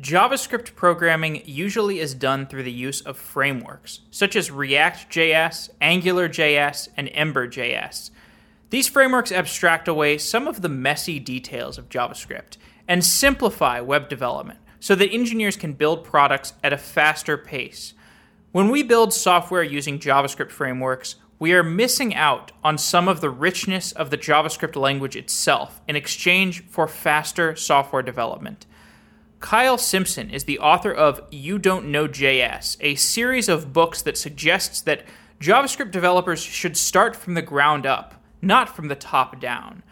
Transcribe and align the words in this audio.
JavaScript 0.00 0.76
programming 0.76 1.42
usually 1.44 1.98
is 1.98 2.14
done 2.14 2.46
through 2.46 2.62
the 2.62 2.70
use 2.70 3.00
of 3.00 3.16
frameworks, 3.16 4.02
such 4.12 4.36
as 4.36 4.48
React.js, 4.48 5.70
AngularJS, 5.82 6.88
and 6.96 7.10
Ember.js. 7.12 8.10
These 8.70 8.86
frameworks 8.86 9.32
abstract 9.32 9.88
away 9.88 10.18
some 10.18 10.46
of 10.46 10.62
the 10.62 10.68
messy 10.68 11.18
details 11.18 11.78
of 11.78 11.88
JavaScript 11.88 12.58
and 12.86 13.04
simplify 13.04 13.80
web 13.80 14.08
development 14.08 14.60
so 14.78 14.94
that 14.94 15.10
engineers 15.10 15.56
can 15.56 15.72
build 15.72 16.04
products 16.04 16.52
at 16.62 16.72
a 16.72 16.78
faster 16.78 17.36
pace. 17.36 17.94
When 18.52 18.70
we 18.70 18.84
build 18.84 19.12
software 19.12 19.64
using 19.64 19.98
JavaScript 19.98 20.52
frameworks, 20.52 21.16
we 21.40 21.52
are 21.54 21.64
missing 21.64 22.14
out 22.14 22.52
on 22.62 22.78
some 22.78 23.08
of 23.08 23.20
the 23.20 23.30
richness 23.30 23.90
of 23.90 24.10
the 24.10 24.18
JavaScript 24.18 24.76
language 24.76 25.16
itself 25.16 25.80
in 25.88 25.96
exchange 25.96 26.64
for 26.68 26.86
faster 26.86 27.56
software 27.56 28.02
development. 28.02 28.64
Kyle 29.40 29.78
Simpson 29.78 30.30
is 30.30 30.44
the 30.44 30.58
author 30.58 30.92
of 30.92 31.20
You 31.30 31.58
Don't 31.58 31.86
Know 31.86 32.08
JS, 32.08 32.76
a 32.80 32.96
series 32.96 33.48
of 33.48 33.72
books 33.72 34.02
that 34.02 34.18
suggests 34.18 34.80
that 34.80 35.04
JavaScript 35.40 35.92
developers 35.92 36.42
should 36.42 36.76
start 36.76 37.14
from 37.14 37.34
the 37.34 37.42
ground 37.42 37.86
up, 37.86 38.20
not 38.42 38.74
from 38.74 38.88
the 38.88 38.96
top 38.96 39.40
down. 39.40 39.84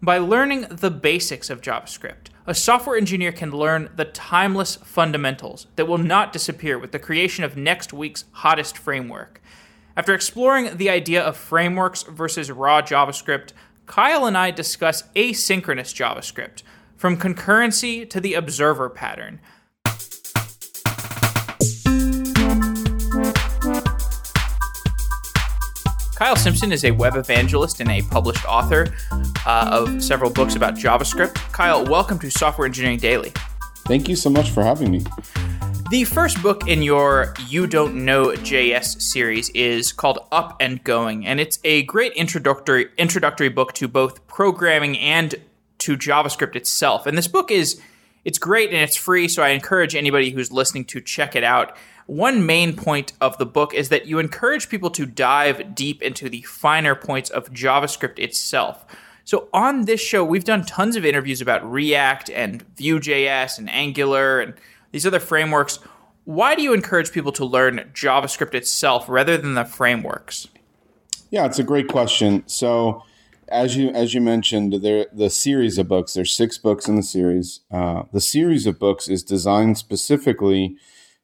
By 0.00 0.16
learning 0.16 0.62
the 0.70 0.90
basics 0.90 1.50
of 1.50 1.60
JavaScript, 1.60 2.28
a 2.46 2.54
software 2.54 2.96
engineer 2.96 3.32
can 3.32 3.50
learn 3.50 3.90
the 3.94 4.06
timeless 4.06 4.76
fundamentals 4.76 5.66
that 5.76 5.86
will 5.86 5.98
not 5.98 6.32
disappear 6.32 6.78
with 6.78 6.92
the 6.92 6.98
creation 6.98 7.44
of 7.44 7.54
next 7.54 7.92
week's 7.92 8.24
hottest 8.32 8.78
framework. 8.78 9.42
After 9.94 10.14
exploring 10.14 10.78
the 10.78 10.88
idea 10.88 11.22
of 11.22 11.36
frameworks 11.36 12.02
versus 12.04 12.50
raw 12.50 12.80
JavaScript, 12.80 13.52
Kyle 13.84 14.24
and 14.24 14.38
I 14.38 14.52
discuss 14.52 15.02
asynchronous 15.14 15.94
JavaScript 15.94 16.62
from 16.96 17.16
concurrency 17.16 18.08
to 18.08 18.20
the 18.20 18.34
observer 18.34 18.88
pattern. 18.88 19.40
Kyle 26.16 26.34
Simpson 26.34 26.72
is 26.72 26.82
a 26.82 26.92
web 26.92 27.14
evangelist 27.14 27.80
and 27.80 27.90
a 27.90 28.00
published 28.02 28.46
author 28.46 28.86
uh, 29.44 29.68
of 29.70 30.02
several 30.02 30.30
books 30.30 30.56
about 30.56 30.74
JavaScript. 30.74 31.34
Kyle, 31.52 31.84
welcome 31.84 32.18
to 32.20 32.30
Software 32.30 32.64
Engineering 32.64 32.98
Daily. 32.98 33.34
Thank 33.86 34.08
you 34.08 34.16
so 34.16 34.30
much 34.30 34.50
for 34.50 34.64
having 34.64 34.90
me. 34.90 35.04
The 35.90 36.04
first 36.04 36.42
book 36.42 36.66
in 36.66 36.82
your 36.82 37.34
You 37.46 37.66
Don't 37.66 38.04
Know 38.04 38.30
JS 38.30 39.00
series 39.02 39.50
is 39.50 39.92
called 39.92 40.18
Up 40.32 40.56
and 40.58 40.82
Going, 40.82 41.26
and 41.26 41.38
it's 41.38 41.60
a 41.62 41.82
great 41.82 42.12
introductory 42.14 42.88
introductory 42.96 43.50
book 43.50 43.74
to 43.74 43.86
both 43.86 44.26
programming 44.26 44.98
and 44.98 45.34
to 45.86 45.96
JavaScript 45.96 46.56
itself. 46.56 47.06
And 47.06 47.16
this 47.16 47.28
book 47.28 47.52
is 47.52 47.80
it's 48.24 48.38
great 48.38 48.70
and 48.70 48.78
it's 48.78 48.96
free, 48.96 49.28
so 49.28 49.44
I 49.44 49.50
encourage 49.50 49.94
anybody 49.94 50.30
who's 50.30 50.50
listening 50.50 50.84
to 50.86 51.00
check 51.00 51.36
it 51.36 51.44
out. 51.44 51.76
One 52.06 52.44
main 52.44 52.74
point 52.74 53.12
of 53.20 53.38
the 53.38 53.46
book 53.46 53.72
is 53.72 53.88
that 53.90 54.06
you 54.06 54.18
encourage 54.18 54.68
people 54.68 54.90
to 54.90 55.06
dive 55.06 55.76
deep 55.76 56.02
into 56.02 56.28
the 56.28 56.42
finer 56.42 56.96
points 56.96 57.30
of 57.30 57.52
JavaScript 57.52 58.18
itself. 58.18 58.84
So 59.24 59.48
on 59.52 59.84
this 59.84 60.00
show, 60.00 60.24
we've 60.24 60.42
done 60.42 60.64
tons 60.64 60.96
of 60.96 61.04
interviews 61.04 61.40
about 61.40 61.70
React 61.70 62.30
and 62.30 62.62
Vue.js 62.76 63.58
and 63.58 63.70
Angular 63.70 64.40
and 64.40 64.54
these 64.90 65.06
other 65.06 65.20
frameworks. 65.20 65.78
Why 66.24 66.56
do 66.56 66.62
you 66.62 66.74
encourage 66.74 67.12
people 67.12 67.32
to 67.32 67.44
learn 67.44 67.90
JavaScript 67.94 68.54
itself 68.54 69.08
rather 69.08 69.36
than 69.36 69.54
the 69.54 69.64
frameworks? 69.64 70.48
Yeah, 71.30 71.46
it's 71.46 71.60
a 71.60 71.64
great 71.64 71.86
question. 71.86 72.42
So 72.46 73.04
as 73.48 73.76
you 73.76 73.90
as 73.90 74.14
you 74.14 74.20
mentioned, 74.20 74.72
there 74.82 75.06
the 75.12 75.30
series 75.30 75.78
of 75.78 75.88
books. 75.88 76.14
There's 76.14 76.34
six 76.34 76.58
books 76.58 76.88
in 76.88 76.96
the 76.96 77.02
series. 77.02 77.60
Uh, 77.70 78.02
the 78.12 78.20
series 78.20 78.66
of 78.66 78.78
books 78.78 79.08
is 79.08 79.22
designed 79.22 79.78
specifically 79.78 80.76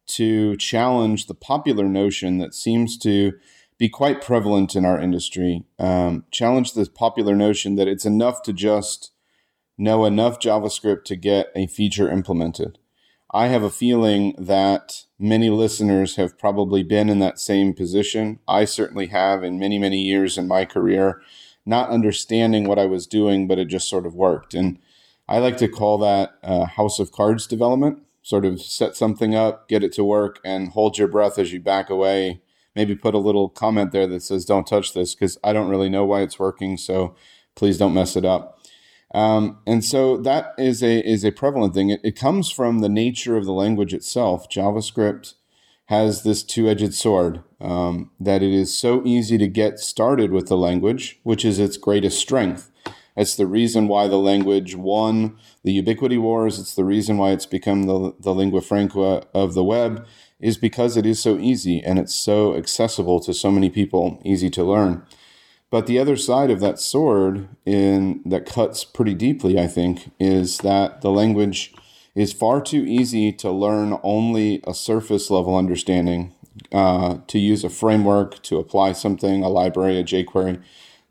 to 0.06 0.56
challenge 0.56 1.26
the 1.26 1.34
popular 1.34 1.84
notion 1.84 2.38
that 2.38 2.54
seems 2.54 2.98
to 2.98 3.32
be 3.78 3.88
quite 3.88 4.22
prevalent 4.22 4.76
in 4.76 4.84
our 4.84 5.00
industry. 5.00 5.64
Um, 5.78 6.24
challenge 6.30 6.72
the 6.72 6.88
popular 6.88 7.34
notion 7.34 7.76
that 7.76 7.88
it's 7.88 8.06
enough 8.06 8.42
to 8.42 8.52
just 8.52 9.12
know 9.78 10.04
enough 10.04 10.38
JavaScript 10.38 11.04
to 11.04 11.16
get 11.16 11.50
a 11.56 11.66
feature 11.66 12.10
implemented. 12.10 12.78
I 13.34 13.46
have 13.46 13.62
a 13.62 13.70
feeling 13.70 14.34
that 14.38 15.06
many 15.18 15.48
listeners 15.48 16.16
have 16.16 16.38
probably 16.38 16.82
been 16.82 17.08
in 17.08 17.18
that 17.20 17.38
same 17.38 17.72
position. 17.72 18.40
I 18.46 18.66
certainly 18.66 19.06
have 19.06 19.42
in 19.42 19.58
many, 19.58 19.78
many 19.78 20.02
years 20.02 20.36
in 20.36 20.46
my 20.46 20.66
career 20.66 21.22
not 21.64 21.90
understanding 21.90 22.64
what 22.64 22.78
I 22.78 22.86
was 22.86 23.06
doing, 23.06 23.46
but 23.46 23.58
it 23.58 23.66
just 23.66 23.88
sort 23.88 24.06
of 24.06 24.14
worked. 24.14 24.54
And 24.54 24.78
I 25.28 25.38
like 25.38 25.56
to 25.58 25.68
call 25.68 25.98
that 25.98 26.34
uh, 26.42 26.66
house 26.66 26.98
of 26.98 27.12
cards 27.12 27.46
development. 27.46 27.98
Sort 28.22 28.44
of 28.44 28.60
set 28.60 28.94
something 28.94 29.34
up, 29.34 29.68
get 29.68 29.82
it 29.82 29.92
to 29.94 30.04
work, 30.04 30.38
and 30.44 30.68
hold 30.68 30.96
your 30.96 31.08
breath 31.08 31.38
as 31.38 31.52
you 31.52 31.60
back 31.60 31.90
away. 31.90 32.40
Maybe 32.74 32.94
put 32.94 33.14
a 33.14 33.18
little 33.18 33.48
comment 33.48 33.90
there 33.90 34.06
that 34.06 34.22
says, 34.22 34.44
"Don't 34.44 34.66
touch 34.66 34.94
this," 34.94 35.14
because 35.14 35.38
I 35.42 35.52
don't 35.52 35.68
really 35.68 35.88
know 35.88 36.04
why 36.04 36.22
it's 36.22 36.38
working. 36.38 36.76
So 36.76 37.16
please 37.56 37.78
don't 37.78 37.94
mess 37.94 38.14
it 38.16 38.24
up. 38.24 38.60
Um, 39.14 39.58
and 39.66 39.84
so 39.84 40.16
that 40.18 40.54
is 40.56 40.82
a 40.82 41.00
is 41.06 41.24
a 41.24 41.32
prevalent 41.32 41.74
thing. 41.74 41.90
It, 41.90 42.00
it 42.02 42.16
comes 42.16 42.50
from 42.50 42.78
the 42.78 42.88
nature 42.88 43.36
of 43.36 43.44
the 43.44 43.52
language 43.52 43.92
itself. 43.92 44.48
JavaScript 44.48 45.34
has 45.86 46.22
this 46.22 46.42
two 46.42 46.68
edged 46.68 46.94
sword 46.94 47.42
um, 47.62 48.10
that 48.20 48.42
it 48.42 48.52
is 48.52 48.76
so 48.76 49.02
easy 49.06 49.38
to 49.38 49.46
get 49.46 49.78
started 49.78 50.32
with 50.32 50.48
the 50.48 50.56
language, 50.56 51.20
which 51.22 51.44
is 51.44 51.58
its 51.58 51.76
greatest 51.76 52.18
strength. 52.18 52.70
It's 53.16 53.36
the 53.36 53.46
reason 53.46 53.88
why 53.88 54.08
the 54.08 54.16
language 54.16 54.74
won 54.74 55.36
the 55.62 55.72
ubiquity 55.72 56.18
wars. 56.18 56.58
It's 56.58 56.74
the 56.74 56.84
reason 56.84 57.18
why 57.18 57.30
it's 57.30 57.46
become 57.46 57.84
the, 57.84 58.14
the 58.18 58.34
lingua 58.34 58.62
franca 58.62 59.24
of 59.34 59.54
the 59.54 59.64
web, 59.64 60.06
is 60.40 60.56
because 60.56 60.96
it 60.96 61.06
is 61.06 61.20
so 61.20 61.38
easy 61.38 61.80
and 61.80 61.98
it's 61.98 62.14
so 62.14 62.56
accessible 62.56 63.20
to 63.20 63.32
so 63.32 63.50
many 63.50 63.70
people, 63.70 64.20
easy 64.24 64.50
to 64.50 64.64
learn. 64.64 65.06
But 65.70 65.86
the 65.86 65.98
other 65.98 66.16
side 66.16 66.50
of 66.50 66.60
that 66.60 66.78
sword, 66.78 67.48
in 67.64 68.22
that 68.26 68.44
cuts 68.44 68.84
pretty 68.84 69.14
deeply, 69.14 69.58
I 69.58 69.68
think, 69.68 70.10
is 70.18 70.58
that 70.58 71.00
the 71.00 71.10
language 71.10 71.72
is 72.14 72.32
far 72.32 72.60
too 72.60 72.84
easy 72.84 73.32
to 73.32 73.50
learn 73.50 73.98
only 74.02 74.60
a 74.66 74.74
surface 74.74 75.30
level 75.30 75.56
understanding, 75.56 76.34
uh, 76.72 77.18
to 77.26 77.38
use 77.38 77.64
a 77.64 77.70
framework, 77.70 78.42
to 78.44 78.58
apply 78.58 78.92
something, 78.92 79.42
a 79.42 79.48
library, 79.48 79.98
a 79.98 80.04
jQuery, 80.04 80.62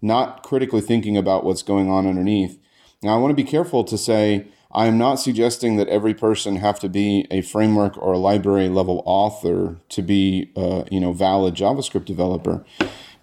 not 0.02 0.44
critically 0.44 0.82
thinking 0.82 1.16
about 1.16 1.44
what's 1.44 1.64
going 1.64 1.90
on 1.90 2.08
underneath. 2.08 2.60
Now, 3.04 3.16
I 3.16 3.18
want 3.18 3.32
to 3.32 3.44
be 3.44 3.50
careful 3.50 3.84
to 3.86 3.98
say 3.98 4.48
I 4.74 4.88
am 4.88 4.98
not 4.98 5.16
suggesting 5.16 5.76
that 5.78 5.90
every 5.90 6.14
person 6.14 6.58
have 6.58 6.80
to 6.80 6.90
be 6.90 7.28
a 7.30 7.42
framework 7.42 7.98
or 7.98 8.14
a 8.14 8.18
library 8.18 8.70
level 8.70 9.04
author 9.06 9.78
to 9.90 10.02
be 10.02 10.52
a 10.56 10.86
you 10.90 11.00
know 11.00 11.14
valid 11.14 11.56
JavaScript 11.56 12.06
developer. 12.06 12.64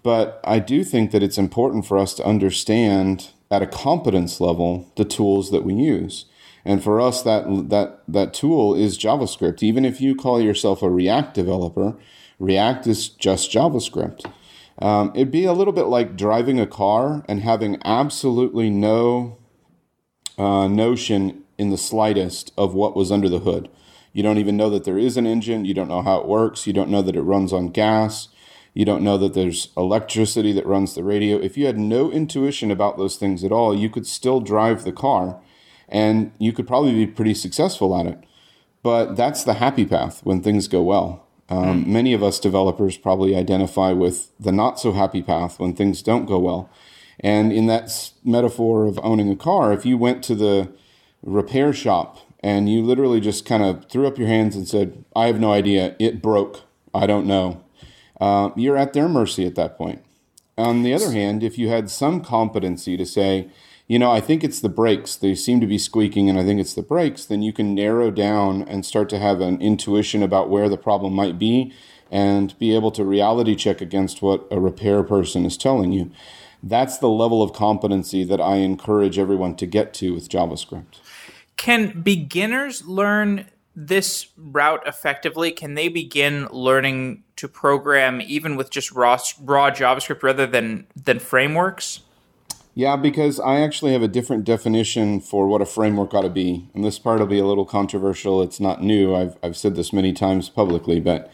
But 0.03 0.39
I 0.43 0.59
do 0.59 0.83
think 0.83 1.11
that 1.11 1.23
it's 1.23 1.37
important 1.37 1.85
for 1.85 1.97
us 1.97 2.13
to 2.15 2.25
understand 2.25 3.31
at 3.51 3.61
a 3.61 3.67
competence 3.67 4.39
level 4.39 4.91
the 4.95 5.05
tools 5.05 5.51
that 5.51 5.63
we 5.63 5.73
use. 5.73 6.25
And 6.65 6.83
for 6.83 7.01
us, 7.01 7.23
that 7.23 7.69
that 7.69 8.03
that 8.07 8.33
tool 8.33 8.75
is 8.75 8.97
JavaScript. 8.97 9.63
Even 9.63 9.85
if 9.85 9.99
you 10.01 10.15
call 10.15 10.39
yourself 10.39 10.83
a 10.83 10.89
React 10.89 11.33
developer, 11.33 11.95
React 12.39 12.87
is 12.87 13.09
just 13.09 13.51
JavaScript. 13.51 14.25
Um, 14.81 15.11
it'd 15.13 15.31
be 15.31 15.45
a 15.45 15.53
little 15.53 15.73
bit 15.73 15.87
like 15.87 16.15
driving 16.15 16.59
a 16.59 16.65
car 16.65 17.25
and 17.27 17.41
having 17.41 17.81
absolutely 17.83 18.69
no 18.69 19.37
uh, 20.37 20.67
notion 20.67 21.43
in 21.57 21.69
the 21.69 21.77
slightest 21.77 22.53
of 22.57 22.73
what 22.73 22.95
was 22.95 23.11
under 23.11 23.27
the 23.27 23.39
hood. 23.39 23.69
You 24.13 24.23
don't 24.23 24.37
even 24.37 24.57
know 24.57 24.69
that 24.69 24.85
there 24.85 24.97
is 24.97 25.17
an 25.17 25.27
engine. 25.27 25.65
You 25.65 25.73
don't 25.73 25.89
know 25.89 26.01
how 26.01 26.19
it 26.19 26.27
works. 26.27 26.65
You 26.65 26.73
don't 26.73 26.89
know 26.89 27.01
that 27.01 27.15
it 27.15 27.21
runs 27.21 27.51
on 27.51 27.69
gas. 27.69 28.29
You 28.73 28.85
don't 28.85 29.03
know 29.03 29.17
that 29.17 29.33
there's 29.33 29.69
electricity 29.75 30.53
that 30.53 30.65
runs 30.65 30.95
the 30.95 31.03
radio. 31.03 31.37
If 31.37 31.57
you 31.57 31.65
had 31.65 31.77
no 31.77 32.09
intuition 32.09 32.71
about 32.71 32.97
those 32.97 33.17
things 33.17 33.43
at 33.43 33.51
all, 33.51 33.77
you 33.77 33.89
could 33.89 34.07
still 34.07 34.39
drive 34.39 34.83
the 34.83 34.91
car 34.93 35.41
and 35.89 36.31
you 36.37 36.53
could 36.53 36.67
probably 36.67 36.93
be 36.93 37.07
pretty 37.07 37.33
successful 37.33 37.99
at 37.99 38.05
it. 38.05 38.23
But 38.81 39.15
that's 39.15 39.43
the 39.43 39.55
happy 39.55 39.85
path 39.85 40.21
when 40.23 40.41
things 40.41 40.67
go 40.67 40.81
well. 40.81 41.27
Um, 41.49 41.83
mm. 41.83 41.87
Many 41.87 42.13
of 42.13 42.23
us 42.23 42.39
developers 42.39 42.97
probably 42.97 43.35
identify 43.35 43.91
with 43.91 44.29
the 44.39 44.51
not 44.51 44.79
so 44.79 44.91
happy 44.91 45.21
path 45.21 45.59
when 45.59 45.73
things 45.73 46.01
don't 46.01 46.25
go 46.25 46.39
well. 46.39 46.69
And 47.19 47.51
in 47.51 47.67
that 47.67 48.11
metaphor 48.23 48.85
of 48.85 48.99
owning 49.03 49.29
a 49.29 49.35
car, 49.35 49.73
if 49.73 49.85
you 49.85 49.97
went 49.97 50.23
to 50.25 50.35
the 50.35 50.71
repair 51.21 51.73
shop 51.73 52.19
and 52.41 52.69
you 52.69 52.81
literally 52.81 53.19
just 53.19 53.45
kind 53.45 53.63
of 53.63 53.89
threw 53.89 54.07
up 54.07 54.17
your 54.17 54.27
hands 54.27 54.55
and 54.55 54.67
said, 54.67 55.03
I 55.15 55.27
have 55.27 55.39
no 55.39 55.51
idea, 55.51 55.95
it 55.99 56.21
broke, 56.21 56.61
I 56.93 57.07
don't 57.07 57.27
know, 57.27 57.63
uh, 58.21 58.51
you're 58.55 58.77
at 58.77 58.93
their 58.93 59.09
mercy 59.09 59.45
at 59.45 59.55
that 59.55 59.77
point. 59.77 60.03
On 60.57 60.83
the 60.83 60.93
other 60.93 61.11
hand, 61.11 61.43
if 61.43 61.57
you 61.57 61.69
had 61.69 61.89
some 61.89 62.21
competency 62.21 62.95
to 62.97 63.05
say, 63.05 63.49
you 63.89 63.97
know, 63.97 64.11
I 64.11 64.21
think 64.21 64.43
it's 64.43 64.61
the 64.61 64.69
brakes. 64.69 65.15
They 65.15 65.33
seem 65.33 65.59
to 65.61 65.67
be 65.67 65.79
squeaking, 65.79 66.29
and 66.29 66.39
I 66.39 66.43
think 66.43 66.61
it's 66.61 66.75
the 66.75 66.83
brakes. 66.83 67.25
Then 67.25 67.41
you 67.41 67.51
can 67.51 67.73
narrow 67.73 68.11
down 68.11 68.61
and 68.61 68.85
start 68.85 69.09
to 69.09 69.17
have 69.17 69.41
an 69.41 69.59
intuition 69.59 70.21
about 70.21 70.47
where 70.47 70.69
the 70.69 70.77
problem 70.77 71.13
might 71.13 71.39
be 71.39 71.73
and 72.11 72.57
be 72.59 72.75
able 72.75 72.91
to 72.91 73.03
reality 73.03 73.55
check 73.55 73.81
against 73.81 74.21
what 74.21 74.47
a 74.51 74.59
repair 74.59 75.01
person 75.01 75.43
is 75.43 75.57
telling 75.57 75.91
you. 75.91 76.11
That's 76.61 76.99
the 76.99 77.09
level 77.09 77.41
of 77.41 77.51
competency 77.51 78.23
that 78.25 78.39
I 78.39 78.57
encourage 78.57 79.17
everyone 79.17 79.55
to 79.55 79.65
get 79.65 79.95
to 79.95 80.13
with 80.13 80.29
JavaScript. 80.29 80.99
Can 81.57 82.01
beginners 82.01 82.85
learn 82.85 83.47
this 83.75 84.27
route 84.37 84.83
effectively, 84.85 85.51
can 85.51 85.73
they 85.73 85.87
begin 85.87 86.47
learning 86.51 87.23
to 87.37 87.47
program 87.47 88.21
even 88.21 88.55
with 88.55 88.69
just 88.69 88.91
raw 88.91 89.17
raw 89.41 89.71
JavaScript 89.71 90.21
rather 90.21 90.45
than 90.45 90.85
than 90.95 91.17
frameworks? 91.17 92.01
Yeah, 92.79 92.95
because 92.95 93.41
I 93.41 93.59
actually 93.59 93.91
have 93.91 94.03
a 94.03 94.07
different 94.07 94.45
definition 94.45 95.19
for 95.19 95.47
what 95.47 95.61
a 95.61 95.65
framework 95.65 96.13
ought 96.13 96.21
to 96.21 96.29
be. 96.29 96.69
And 96.73 96.81
this 96.81 96.97
part 96.97 97.19
will 97.19 97.27
be 97.27 97.39
a 97.39 97.45
little 97.45 97.65
controversial. 97.65 98.41
It's 98.41 98.61
not 98.61 98.81
new. 98.81 99.13
I've, 99.13 99.37
I've 99.43 99.57
said 99.57 99.75
this 99.75 99.91
many 99.91 100.13
times 100.13 100.47
publicly, 100.47 101.01
but 101.01 101.29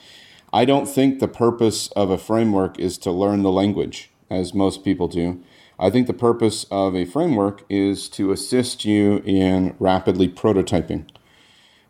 I 0.51 0.65
don't 0.65 0.87
think 0.87 1.19
the 1.19 1.27
purpose 1.27 1.89
of 1.89 2.09
a 2.09 2.17
framework 2.17 2.79
is 2.79 2.97
to 2.97 3.11
learn 3.11 3.43
the 3.43 3.51
language, 3.51 4.09
as 4.27 4.55
most 4.55 4.83
people 4.83 5.07
do. 5.07 5.39
I 5.77 5.91
think 5.91 6.07
the 6.07 6.13
purpose 6.13 6.65
of 6.71 6.95
a 6.95 7.05
framework 7.05 7.63
is 7.69 8.09
to 8.09 8.31
assist 8.31 8.83
you 8.83 9.21
in 9.23 9.75
rapidly 9.77 10.27
prototyping. 10.27 11.07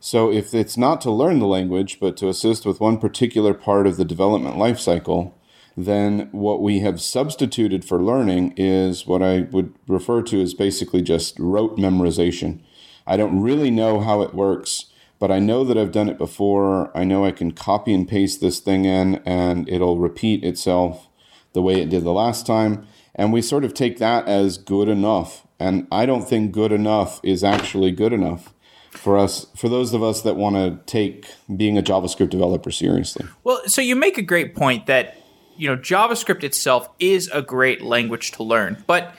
So 0.01 0.29
if 0.29 0.53
it's 0.53 0.75
not 0.75 0.99
to 0.99 1.11
learn 1.11 1.39
the 1.39 1.47
language, 1.47 2.01
but 2.01 2.17
to 2.17 2.27
assist 2.27 2.65
with 2.65 2.81
one 2.81 2.97
particular 2.97 3.53
part 3.53 3.87
of 3.87 3.95
the 3.95 4.03
development 4.03 4.57
lifecycle, 4.57 5.31
then 5.77 6.29
what 6.31 6.61
we 6.61 6.79
have 6.79 7.01
substituted 7.01 7.83
for 7.83 8.01
learning 8.01 8.53
is 8.55 9.05
what 9.05 9.21
I 9.21 9.41
would 9.51 9.73
refer 9.87 10.21
to 10.23 10.41
as 10.41 10.53
basically 10.53 11.01
just 11.01 11.37
rote 11.37 11.77
memorization. 11.77 12.61
I 13.05 13.17
don't 13.17 13.41
really 13.41 13.69
know 13.69 13.99
how 13.99 14.21
it 14.21 14.33
works, 14.33 14.85
but 15.19 15.31
I 15.31 15.39
know 15.39 15.63
that 15.65 15.77
I've 15.77 15.91
done 15.91 16.09
it 16.09 16.17
before. 16.17 16.95
I 16.97 17.03
know 17.03 17.25
I 17.25 17.31
can 17.31 17.51
copy 17.51 17.93
and 17.93 18.07
paste 18.07 18.39
this 18.39 18.59
thing 18.59 18.85
in 18.85 19.15
and 19.25 19.67
it'll 19.67 19.99
repeat 19.99 20.43
itself 20.43 21.09
the 21.53 21.61
way 21.61 21.81
it 21.81 21.89
did 21.89 22.03
the 22.03 22.13
last 22.13 22.47
time. 22.47 22.87
And 23.13 23.33
we 23.33 23.41
sort 23.41 23.65
of 23.65 23.73
take 23.73 23.97
that 23.99 24.27
as 24.27 24.57
good 24.57 24.87
enough. 24.87 25.45
And 25.59 25.87
I 25.91 26.05
don't 26.05 26.27
think 26.27 26.51
good 26.51 26.71
enough 26.71 27.19
is 27.23 27.43
actually 27.43 27.91
good 27.91 28.13
enough 28.13 28.53
for 28.91 29.17
us 29.17 29.47
for 29.55 29.67
those 29.67 29.93
of 29.93 30.01
us 30.01 30.21
that 30.21 30.35
want 30.35 30.55
to 30.55 30.79
take 30.85 31.27
being 31.55 31.77
a 31.77 31.81
JavaScript 31.81 32.29
developer 32.29 32.71
seriously. 32.71 33.25
Well, 33.43 33.61
so 33.67 33.81
you 33.81 33.95
make 33.95 34.17
a 34.17 34.21
great 34.21 34.55
point 34.55 34.85
that 34.85 35.17
you 35.57 35.67
know 35.67 35.77
JavaScript 35.77 36.43
itself 36.43 36.89
is 36.99 37.29
a 37.33 37.41
great 37.41 37.81
language 37.81 38.31
to 38.33 38.43
learn, 38.43 38.83
but 38.87 39.15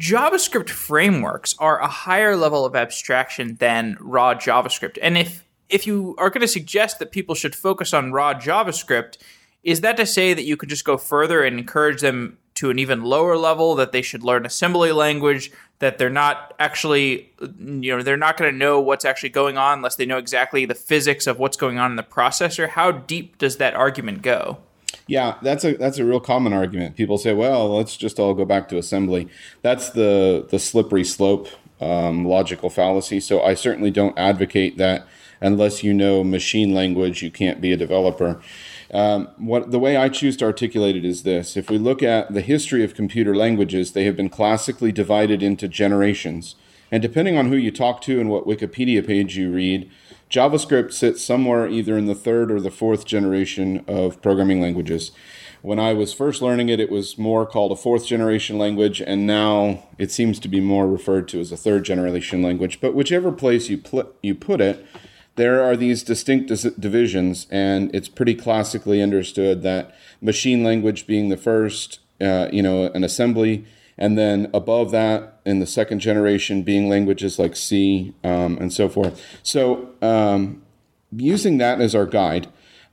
JavaScript 0.00 0.68
frameworks 0.68 1.54
are 1.58 1.80
a 1.80 1.88
higher 1.88 2.36
level 2.36 2.64
of 2.64 2.76
abstraction 2.76 3.56
than 3.56 3.96
raw 4.00 4.34
JavaScript. 4.34 4.98
And 5.00 5.16
if 5.16 5.44
if 5.68 5.86
you 5.86 6.14
are 6.18 6.30
going 6.30 6.42
to 6.42 6.48
suggest 6.48 6.98
that 6.98 7.10
people 7.10 7.34
should 7.34 7.54
focus 7.54 7.92
on 7.92 8.12
raw 8.12 8.34
JavaScript, 8.34 9.18
is 9.64 9.80
that 9.80 9.96
to 9.96 10.06
say 10.06 10.32
that 10.32 10.44
you 10.44 10.56
could 10.56 10.68
just 10.68 10.84
go 10.84 10.96
further 10.96 11.42
and 11.42 11.58
encourage 11.58 12.00
them 12.00 12.38
to 12.56 12.70
an 12.70 12.78
even 12.78 13.02
lower 13.02 13.36
level 13.36 13.74
that 13.74 13.92
they 13.92 14.02
should 14.02 14.22
learn 14.22 14.46
assembly 14.46 14.92
language 14.92 15.52
that 15.78 15.98
they're 15.98 16.08
not 16.08 16.54
actually 16.58 17.30
you 17.40 17.96
know 17.96 18.02
they're 18.02 18.16
not 18.16 18.36
going 18.36 18.50
to 18.50 18.56
know 18.56 18.80
what's 18.80 19.04
actually 19.04 19.28
going 19.28 19.56
on 19.56 19.78
unless 19.78 19.96
they 19.96 20.06
know 20.06 20.18
exactly 20.18 20.64
the 20.64 20.74
physics 20.74 21.26
of 21.26 21.38
what's 21.38 21.56
going 21.56 21.78
on 21.78 21.90
in 21.90 21.96
the 21.96 22.02
processor 22.02 22.68
how 22.68 22.90
deep 22.90 23.38
does 23.38 23.58
that 23.58 23.74
argument 23.74 24.22
go 24.22 24.58
yeah 25.06 25.36
that's 25.42 25.64
a 25.64 25.76
that's 25.76 25.98
a 25.98 26.04
real 26.04 26.20
common 26.20 26.52
argument. 26.52 26.96
People 26.96 27.18
say 27.18 27.32
well 27.32 27.76
let's 27.76 27.96
just 27.96 28.18
all 28.18 28.34
go 28.34 28.44
back 28.44 28.68
to 28.68 28.78
assembly. 28.78 29.28
That's 29.62 29.90
the 29.90 30.46
the 30.50 30.58
slippery 30.58 31.04
slope 31.04 31.48
um, 31.80 32.24
logical 32.24 32.70
fallacy. 32.70 33.20
So 33.20 33.42
i 33.42 33.54
certainly 33.54 33.90
don't 33.90 34.18
advocate 34.18 34.78
that 34.78 35.06
unless 35.40 35.84
you 35.84 35.92
know 35.92 36.24
machine 36.24 36.74
language 36.74 37.22
you 37.22 37.30
can't 37.30 37.60
be 37.60 37.72
a 37.72 37.76
developer. 37.76 38.40
Um, 38.92 39.28
what 39.36 39.72
the 39.72 39.78
way 39.78 39.96
I 39.96 40.08
choose 40.08 40.36
to 40.38 40.44
articulate 40.44 40.96
it 40.96 41.04
is 41.04 41.22
this: 41.24 41.56
if 41.56 41.68
we 41.70 41.78
look 41.78 42.02
at 42.02 42.32
the 42.32 42.40
history 42.40 42.84
of 42.84 42.94
computer 42.94 43.34
languages, 43.34 43.92
they 43.92 44.04
have 44.04 44.16
been 44.16 44.28
classically 44.28 44.92
divided 44.92 45.42
into 45.42 45.66
generations, 45.68 46.54
and 46.90 47.02
depending 47.02 47.36
on 47.36 47.48
who 47.48 47.56
you 47.56 47.70
talk 47.70 48.00
to 48.02 48.20
and 48.20 48.30
what 48.30 48.46
Wikipedia 48.46 49.06
page 49.06 49.36
you 49.36 49.50
read, 49.50 49.90
JavaScript 50.30 50.92
sits 50.92 51.24
somewhere 51.24 51.68
either 51.68 51.96
in 51.96 52.06
the 52.06 52.14
third 52.14 52.50
or 52.50 52.60
the 52.60 52.70
fourth 52.70 53.04
generation 53.04 53.84
of 53.86 54.20
programming 54.22 54.60
languages. 54.60 55.12
When 55.62 55.78
I 55.78 55.94
was 55.94 56.12
first 56.12 56.42
learning 56.42 56.68
it, 56.68 56.78
it 56.78 56.90
was 56.90 57.18
more 57.18 57.46
called 57.46 57.72
a 57.72 57.76
fourth 57.76 58.06
generation 58.06 58.58
language, 58.58 59.00
and 59.00 59.26
now 59.26 59.84
it 59.98 60.12
seems 60.12 60.38
to 60.40 60.48
be 60.48 60.60
more 60.60 60.86
referred 60.86 61.26
to 61.28 61.40
as 61.40 61.50
a 61.50 61.56
third 61.56 61.84
generation 61.84 62.42
language. 62.42 62.80
But 62.80 62.94
whichever 62.94 63.32
place 63.32 63.68
you, 63.68 63.78
pl- 63.78 64.12
you 64.22 64.34
put 64.34 64.60
it, 64.60 64.86
there 65.34 65.62
are 65.62 65.76
these 65.76 66.02
distinct 66.02 66.48
dis- 66.48 66.62
divisions, 66.78 67.46
and 67.50 67.94
it's 67.94 68.08
pretty 68.08 68.34
classically 68.34 69.02
understood 69.02 69.62
that 69.62 69.94
machine 70.20 70.62
language 70.62 71.06
being 71.06 71.28
the 71.28 71.36
first, 71.36 72.00
uh, 72.20 72.48
you 72.52 72.62
know, 72.62 72.84
an 72.92 73.04
assembly, 73.04 73.64
and 73.98 74.18
then 74.18 74.50
above 74.52 74.90
that, 74.90 75.40
in 75.44 75.58
the 75.58 75.66
second 75.66 76.00
generation, 76.00 76.62
being 76.62 76.88
languages 76.88 77.38
like 77.38 77.56
C 77.56 78.14
um, 78.24 78.58
and 78.58 78.72
so 78.72 78.88
forth. 78.88 79.22
So, 79.42 79.90
um, 80.02 80.62
using 81.12 81.58
that 81.58 81.80
as 81.80 81.94
our 81.94 82.06
guide, 82.06 82.48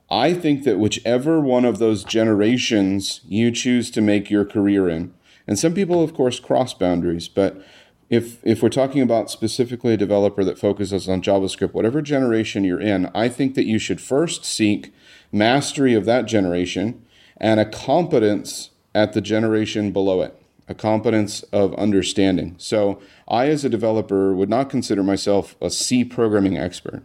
I 0.10 0.34
think 0.34 0.64
that 0.64 0.80
whichever 0.80 1.40
one 1.40 1.66
of 1.66 1.80
those 1.80 2.04
generations 2.04 3.22
you 3.28 3.52
choose 3.52 3.90
to 3.92 4.02
make 4.02 4.30
your 4.30 4.46
career 4.46 4.88
in, 4.88 5.14
and 5.48 5.58
some 5.58 5.74
people, 5.74 6.04
of 6.04 6.14
course, 6.14 6.40
cross 6.40 6.74
boundaries, 6.74 7.28
but 7.28 7.62
if 8.10 8.38
if 8.44 8.62
we're 8.62 8.70
talking 8.70 9.02
about 9.02 9.32
specifically 9.32 9.94
a 9.94 9.98
developer 9.98 10.44
that 10.44 10.60
focuses 10.60 11.10
on 11.10 11.22
JavaScript, 11.22 11.74
whatever 11.74 12.02
generation 12.02 12.64
you're 12.64 12.80
in, 12.80 13.10
I 13.16 13.28
think 13.28 13.56
that 13.56 13.66
you 13.66 13.80
should 13.80 14.00
first 14.00 14.46
seek 14.46 14.94
mastery 15.32 15.96
of 15.96 16.06
that 16.06 16.26
generation 16.26 17.04
and 17.38 17.60
a 17.60 17.66
competence 17.66 18.70
at 18.94 19.14
the 19.14 19.22
generation 19.22 19.92
below 19.92 20.22
it, 20.22 20.40
a 20.68 20.74
competence 20.74 21.44
of 21.44 21.74
understanding. 21.75 22.56
So 22.57 23.01
I, 23.27 23.48
as 23.48 23.65
a 23.65 23.69
developer, 23.69 24.33
would 24.33 24.50
not 24.50 24.69
consider 24.69 25.04
myself 25.04 25.56
a 25.62 25.69
C 25.69 26.04
programming 26.04 26.57
expert, 26.57 27.04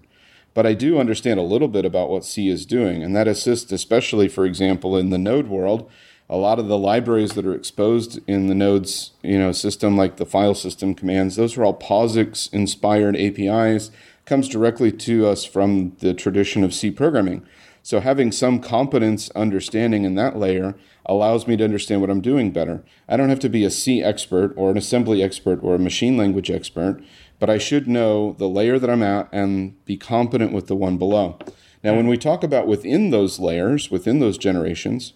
but 0.54 0.66
I 0.66 0.74
do 0.74 0.98
understand 0.98 1.40
a 1.40 1.44
little 1.44 1.68
bit 1.68 1.84
about 1.84 2.10
what 2.10 2.24
C 2.24 2.48
is 2.48 2.66
doing, 2.66 3.02
and 3.02 3.14
that 3.16 3.28
assists, 3.28 3.72
especially, 3.72 4.28
for 4.28 4.44
example, 4.44 4.96
in 4.96 5.10
the 5.10 5.18
Node 5.18 5.48
world 5.48 5.90
a 6.30 6.36
lot 6.36 6.58
of 6.58 6.68
the 6.68 6.78
libraries 6.78 7.32
that 7.32 7.46
are 7.46 7.54
exposed 7.54 8.20
in 8.26 8.48
the 8.48 8.54
nodes 8.54 9.12
you 9.22 9.38
know 9.38 9.52
system 9.52 9.96
like 9.96 10.16
the 10.16 10.26
file 10.26 10.54
system 10.54 10.94
commands 10.94 11.36
those 11.36 11.56
are 11.56 11.64
all 11.64 11.78
posix 11.78 12.52
inspired 12.52 13.16
apis 13.16 13.90
comes 14.26 14.48
directly 14.48 14.92
to 14.92 15.26
us 15.26 15.44
from 15.44 15.96
the 16.00 16.12
tradition 16.12 16.62
of 16.62 16.74
c 16.74 16.90
programming 16.90 17.44
so 17.88 18.00
having 18.00 18.30
some 18.30 18.60
competence 18.60 19.30
understanding 19.30 20.04
in 20.04 20.14
that 20.14 20.36
layer 20.36 20.74
allows 21.06 21.46
me 21.46 21.56
to 21.56 21.64
understand 21.64 22.02
what 22.02 22.10
i'm 22.10 22.20
doing 22.20 22.50
better 22.50 22.84
i 23.08 23.16
don't 23.16 23.30
have 23.30 23.40
to 23.40 23.48
be 23.48 23.64
a 23.64 23.70
c 23.70 24.02
expert 24.02 24.52
or 24.58 24.70
an 24.70 24.76
assembly 24.76 25.22
expert 25.22 25.58
or 25.62 25.74
a 25.74 25.78
machine 25.78 26.14
language 26.14 26.50
expert 26.50 27.02
but 27.38 27.48
i 27.48 27.56
should 27.56 27.88
know 27.88 28.34
the 28.34 28.46
layer 28.46 28.78
that 28.78 28.90
i'm 28.90 29.02
at 29.02 29.26
and 29.32 29.82
be 29.86 29.96
competent 29.96 30.52
with 30.52 30.66
the 30.66 30.76
one 30.76 30.98
below 30.98 31.38
now 31.82 31.96
when 31.96 32.06
we 32.06 32.18
talk 32.18 32.44
about 32.44 32.66
within 32.66 33.08
those 33.08 33.38
layers 33.38 33.90
within 33.90 34.18
those 34.18 34.36
generations 34.36 35.14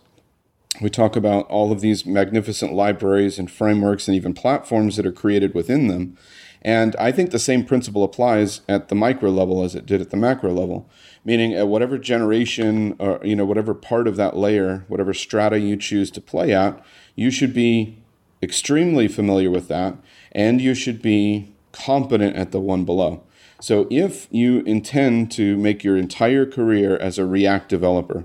we 0.80 0.88
talk 0.88 1.16
about 1.16 1.46
all 1.48 1.70
of 1.70 1.82
these 1.82 2.06
magnificent 2.06 2.72
libraries 2.72 3.38
and 3.38 3.50
frameworks 3.50 4.08
and 4.08 4.16
even 4.16 4.32
platforms 4.32 4.96
that 4.96 5.04
are 5.06 5.12
created 5.12 5.54
within 5.54 5.88
them. 5.88 6.16
And 6.62 6.94
I 6.96 7.10
think 7.10 7.30
the 7.30 7.38
same 7.40 7.64
principle 7.64 8.04
applies 8.04 8.60
at 8.68 8.88
the 8.88 8.94
micro 8.94 9.30
level 9.30 9.64
as 9.64 9.74
it 9.74 9.84
did 9.84 10.00
at 10.00 10.10
the 10.10 10.16
macro 10.16 10.52
level, 10.52 10.88
meaning 11.24 11.52
at 11.54 11.66
whatever 11.68 11.98
generation 11.98 12.94
or 12.98 13.20
you 13.24 13.34
know 13.34 13.44
whatever 13.44 13.74
part 13.74 14.06
of 14.06 14.16
that 14.16 14.36
layer, 14.36 14.84
whatever 14.88 15.12
strata 15.12 15.58
you 15.58 15.76
choose 15.76 16.10
to 16.12 16.20
play 16.20 16.54
at, 16.54 16.80
you 17.16 17.30
should 17.30 17.52
be 17.52 17.98
extremely 18.42 19.08
familiar 19.08 19.50
with 19.50 19.68
that 19.68 19.96
and 20.32 20.60
you 20.60 20.74
should 20.74 21.02
be 21.02 21.52
competent 21.72 22.36
at 22.36 22.52
the 22.52 22.60
one 22.60 22.84
below. 22.84 23.22
So 23.60 23.86
if 23.90 24.26
you 24.30 24.60
intend 24.60 25.30
to 25.32 25.56
make 25.56 25.84
your 25.84 25.96
entire 25.96 26.44
career 26.46 26.96
as 26.96 27.18
a 27.18 27.26
React 27.26 27.68
developer, 27.68 28.24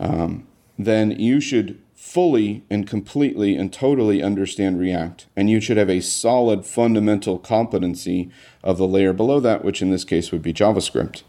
um, 0.00 0.46
then 0.76 1.12
you 1.12 1.40
should 1.40 1.80
fully 2.02 2.62
and 2.68 2.86
completely 2.86 3.56
and 3.56 3.72
totally 3.72 4.22
understand 4.22 4.78
React. 4.78 5.26
And 5.36 5.48
you 5.48 5.60
should 5.60 5.76
have 5.76 5.88
a 5.88 6.02
solid 6.02 6.66
fundamental 6.66 7.38
competency 7.38 8.28
of 8.62 8.76
the 8.76 8.88
layer 8.88 9.12
below 9.12 9.38
that, 9.38 9.64
which 9.64 9.80
in 9.80 9.90
this 9.90 10.04
case 10.04 10.32
would 10.32 10.42
be 10.42 10.52
JavaScript. 10.52 11.22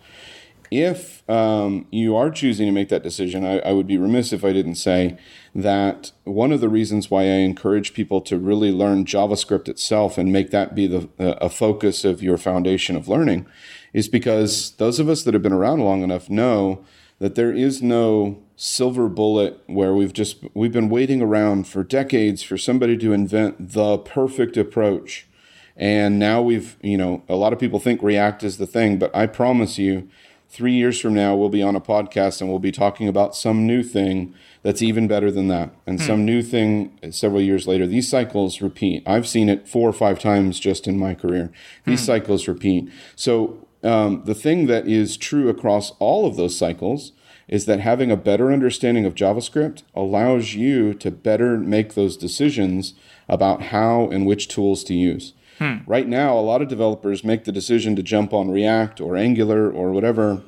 If 0.71 1.29
um, 1.29 1.85
you 1.91 2.15
are 2.15 2.31
choosing 2.31 2.65
to 2.65 2.71
make 2.73 2.89
that 2.89 3.03
decision, 3.03 3.45
I, 3.45 3.59
I 3.59 3.71
would 3.71 3.85
be 3.85 3.99
remiss 3.99 4.33
if 4.33 4.43
I 4.43 4.51
didn't 4.51 4.75
say 4.75 5.15
that 5.53 6.11
one 6.23 6.51
of 6.51 6.59
the 6.59 6.69
reasons 6.69 7.09
why 7.09 7.21
I 7.21 7.45
encourage 7.45 7.93
people 7.93 8.19
to 8.21 8.37
really 8.37 8.71
learn 8.71 9.05
JavaScript 9.05 9.69
itself 9.69 10.17
and 10.17 10.33
make 10.33 10.49
that 10.49 10.73
be 10.73 10.87
the, 10.87 11.07
a 11.19 11.49
focus 11.49 12.03
of 12.03 12.23
your 12.23 12.37
foundation 12.37 12.97
of 12.97 13.07
learning 13.07 13.45
is 13.93 14.09
because 14.09 14.71
those 14.71 14.99
of 14.99 15.07
us 15.07 15.23
that 15.23 15.35
have 15.35 15.43
been 15.43 15.53
around 15.53 15.81
long 15.81 16.01
enough 16.01 16.31
know 16.31 16.83
that 17.19 17.35
there 17.35 17.53
is 17.53 17.81
no 17.81 18.42
silver 18.55 19.09
bullet 19.09 19.61
where 19.67 19.93
we've 19.93 20.13
just 20.13 20.37
we've 20.53 20.71
been 20.71 20.89
waiting 20.89 21.21
around 21.21 21.67
for 21.67 21.83
decades 21.83 22.43
for 22.43 22.57
somebody 22.57 22.97
to 22.97 23.13
invent 23.13 23.73
the 23.73 23.97
perfect 23.97 24.57
approach. 24.57 25.27
And 25.75 26.19
now 26.19 26.41
we've 26.41 26.77
you 26.81 26.97
know 26.97 27.23
a 27.27 27.35
lot 27.35 27.53
of 27.53 27.59
people 27.59 27.79
think 27.79 28.01
react 28.03 28.43
is 28.43 28.57
the 28.57 28.67
thing 28.67 28.99
but 28.99 29.15
i 29.15 29.25
promise 29.25 29.79
you 29.79 30.07
3 30.49 30.71
years 30.71 31.01
from 31.01 31.15
now 31.15 31.35
we'll 31.35 31.49
be 31.49 31.63
on 31.63 31.75
a 31.75 31.81
podcast 31.81 32.41
and 32.41 32.49
we'll 32.49 32.59
be 32.59 32.71
talking 32.71 33.07
about 33.07 33.35
some 33.35 33.65
new 33.65 33.81
thing 33.81 34.35
that's 34.61 34.81
even 34.81 35.07
better 35.07 35.29
than 35.29 35.49
that. 35.49 35.71
And 35.85 35.99
hmm. 35.99 36.07
some 36.07 36.25
new 36.25 36.41
thing 36.41 36.97
several 37.11 37.41
years 37.41 37.67
later 37.67 37.85
these 37.85 38.07
cycles 38.07 38.61
repeat. 38.61 39.03
I've 39.05 39.27
seen 39.27 39.49
it 39.49 39.67
4 39.67 39.89
or 39.89 39.93
5 39.93 40.19
times 40.19 40.59
just 40.59 40.87
in 40.87 40.97
my 40.97 41.13
career. 41.13 41.51
These 41.85 42.01
hmm. 42.01 42.05
cycles 42.05 42.47
repeat. 42.47 42.89
So 43.15 43.67
um, 43.83 44.23
the 44.25 44.35
thing 44.35 44.67
that 44.67 44.87
is 44.87 45.17
true 45.17 45.49
across 45.49 45.91
all 45.99 46.25
of 46.25 46.37
those 46.37 46.57
cycles 46.57 47.11
is 47.47 47.65
that 47.65 47.79
having 47.79 48.11
a 48.11 48.17
better 48.17 48.51
understanding 48.51 49.05
of 49.05 49.15
JavaScript 49.15 49.83
allows 49.95 50.53
you 50.53 50.93
to 50.95 51.11
better 51.11 51.57
make 51.57 51.93
those 51.93 52.17
decisions 52.17 52.93
about 53.27 53.63
how 53.63 54.07
and 54.09 54.25
which 54.25 54.47
tools 54.47 54.83
to 54.85 54.93
use. 54.93 55.33
Hmm. 55.59 55.77
Right 55.85 56.07
now, 56.07 56.37
a 56.37 56.41
lot 56.41 56.61
of 56.61 56.67
developers 56.67 57.23
make 57.23 57.43
the 57.43 57.51
decision 57.51 57.95
to 57.95 58.03
jump 58.03 58.33
on 58.33 58.49
React 58.49 59.01
or 59.01 59.15
Angular 59.15 59.69
or 59.69 59.91
whatever, 59.91 60.41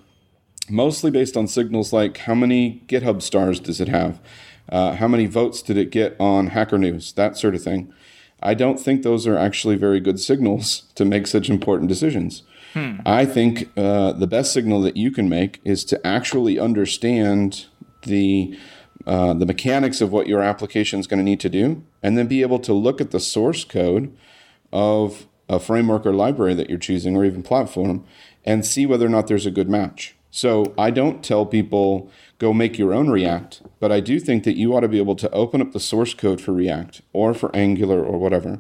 mostly 0.70 1.12
based 1.12 1.38
on 1.38 1.48
signals 1.48 1.94
like 1.94 2.18
how 2.18 2.36
many 2.36 2.82
GitHub 2.88 3.22
stars 3.22 3.60
does 3.60 3.80
it 3.80 3.88
have? 3.88 4.20
Uh, 4.68 4.94
how 4.96 5.08
many 5.08 5.28
votes 5.28 5.62
did 5.62 5.78
it 5.78 5.92
get 5.92 6.16
on 6.20 6.48
Hacker 6.48 6.78
News? 6.78 7.14
That 7.14 7.38
sort 7.38 7.56
of 7.56 7.64
thing. 7.64 7.94
I 8.42 8.54
don't 8.54 8.80
think 8.80 9.02
those 9.02 9.28
are 9.28 9.38
actually 9.38 9.76
very 9.76 10.00
good 10.00 10.20
signals 10.20 10.84
to 10.96 11.06
make 11.06 11.28
such 11.28 11.50
important 11.50 11.90
decisions. 11.90 12.44
Hmm. 12.76 12.98
I 13.06 13.26
think 13.26 13.70
uh, 13.78 14.12
the 14.12 14.28
best 14.28 14.52
signal 14.52 14.82
that 14.82 14.98
you 14.98 15.10
can 15.10 15.30
make 15.30 15.62
is 15.64 15.86
to 15.86 16.06
actually 16.06 16.60
understand 16.60 17.68
the 18.04 18.60
uh, 19.06 19.34
the 19.34 19.46
mechanics 19.46 20.02
of 20.02 20.12
what 20.12 20.28
your 20.28 20.42
application 20.42 21.00
is 21.00 21.08
going 21.08 21.20
to 21.20 21.24
need 21.24 21.40
to 21.40 21.50
do, 21.50 21.84
and 22.04 22.18
then 22.18 22.28
be 22.28 22.42
able 22.42 22.60
to 22.60 22.74
look 22.74 23.00
at 23.00 23.12
the 23.12 23.20
source 23.20 23.64
code 23.64 24.14
of 24.74 25.26
a 25.48 25.58
framework 25.58 26.06
or 26.06 26.14
library 26.14 26.54
that 26.56 26.70
you're 26.70 26.78
choosing, 26.78 27.16
or 27.16 27.24
even 27.24 27.42
platform, 27.42 28.04
and 28.44 28.66
see 28.66 28.86
whether 28.86 29.06
or 29.06 29.10
not 29.10 29.28
there's 29.28 29.46
a 29.46 29.52
good 29.52 29.70
match. 29.70 30.14
So 30.30 30.74
I 30.78 30.92
don't 30.92 31.24
tell 31.24 31.46
people 31.46 32.12
go 32.40 32.54
make 32.54 32.78
your 32.78 32.94
own 32.94 33.10
React, 33.10 33.62
but 33.80 33.90
I 33.94 34.02
do 34.02 34.20
think 34.20 34.44
that 34.44 34.58
you 34.58 34.76
ought 34.76 34.82
to 34.82 34.90
be 34.90 34.98
able 34.98 35.16
to 35.16 35.32
open 35.32 35.62
up 35.62 35.72
the 35.72 35.80
source 35.80 36.14
code 36.14 36.42
for 36.42 36.52
React 36.52 37.04
or 37.14 37.34
for 37.34 37.56
Angular 37.56 38.04
or 38.04 38.20
whatever, 38.20 38.60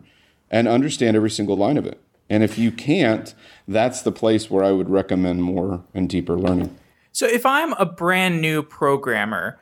and 0.50 0.70
understand 0.70 1.18
every 1.18 1.32
single 1.32 1.58
line 1.58 1.78
of 1.78 1.86
it. 1.86 2.00
And 2.30 2.44
if 2.44 2.58
you 2.58 2.72
can't, 2.72 3.36
that's 3.68 4.02
the 4.02 4.12
place 4.12 4.50
where 4.50 4.64
I 4.64 4.72
would 4.72 4.90
recommend 4.90 5.44
more 5.44 5.84
and 5.94 6.10
deeper 6.10 6.38
learning. 6.38 6.76
So 7.12 7.26
if 7.26 7.46
I'm 7.46 7.74
a 7.74 7.86
brand 7.86 8.42
new 8.42 8.62
programmer, 8.62 9.60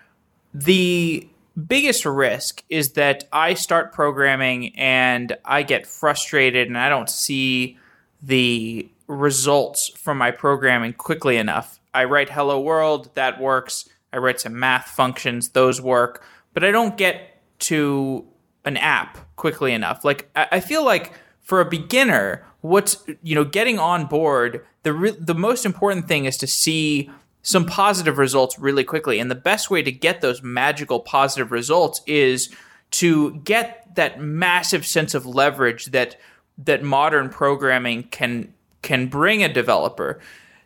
the 0.54 1.28
biggest 1.68 2.06
risk 2.06 2.64
is 2.70 2.94
that 2.94 3.26
I 3.32 3.54
start 3.54 3.94
programming 3.94 4.76
and 4.76 5.38
I 5.46 5.64
get 5.64 5.86
frustrated 5.86 6.68
and 6.68 6.78
I 6.78 6.90
don't 6.90 7.10
see 7.10 7.78
the 8.22 8.90
results 9.08 9.90
from 9.90 10.18
my 10.18 10.32
programming 10.32 10.94
quickly 10.94 11.38
enough. 11.38 11.80
I 11.94 12.06
write 12.06 12.30
hello 12.30 12.60
world, 12.60 13.10
that 13.14 13.40
works. 13.40 13.88
I 14.12 14.18
write 14.18 14.40
some 14.40 14.60
math 14.60 14.88
functions, 14.88 15.50
those 15.50 15.82
work, 15.82 16.24
but 16.54 16.64
I 16.64 16.72
don't 16.72 16.98
get 16.98 17.42
to 17.60 18.26
an 18.66 18.78
app 18.78 19.18
quickly 19.36 19.74
enough. 19.74 20.04
Like 20.06 20.30
I 20.36 20.60
feel 20.60 20.86
like 20.86 21.14
for 21.42 21.62
a 21.62 21.66
beginner, 21.66 22.46
what's 22.64 22.98
you 23.22 23.36
know 23.36 23.44
getting 23.44 23.78
on 23.78 24.06
board 24.08 24.66
the 24.84 24.94
re- 24.94 25.18
the 25.20 25.36
most 25.36 25.66
important 25.66 26.08
thing 26.08 26.26
is 26.26 26.38
to 26.38 26.48
see 26.48 27.10
some 27.44 27.66
positive 27.66 28.18
results 28.18 28.58
really 28.58 28.86
quickly. 28.86 29.20
And 29.20 29.30
the 29.30 29.36
best 29.36 29.70
way 29.70 29.84
to 29.84 29.92
get 29.92 30.22
those 30.22 30.42
magical 30.42 31.02
positive 31.02 31.52
results 31.52 32.02
is 32.08 32.50
to 32.92 33.36
get 33.42 33.96
that 33.96 34.22
massive 34.22 34.86
sense 34.86 35.14
of 35.14 35.26
leverage 35.26 35.88
that 35.88 36.20
that 36.58 36.84
modern 36.84 37.30
programming 37.30 38.04
can 38.04 38.54
can 38.82 39.08
bring 39.08 39.44
a 39.44 39.52
developer. 39.52 40.20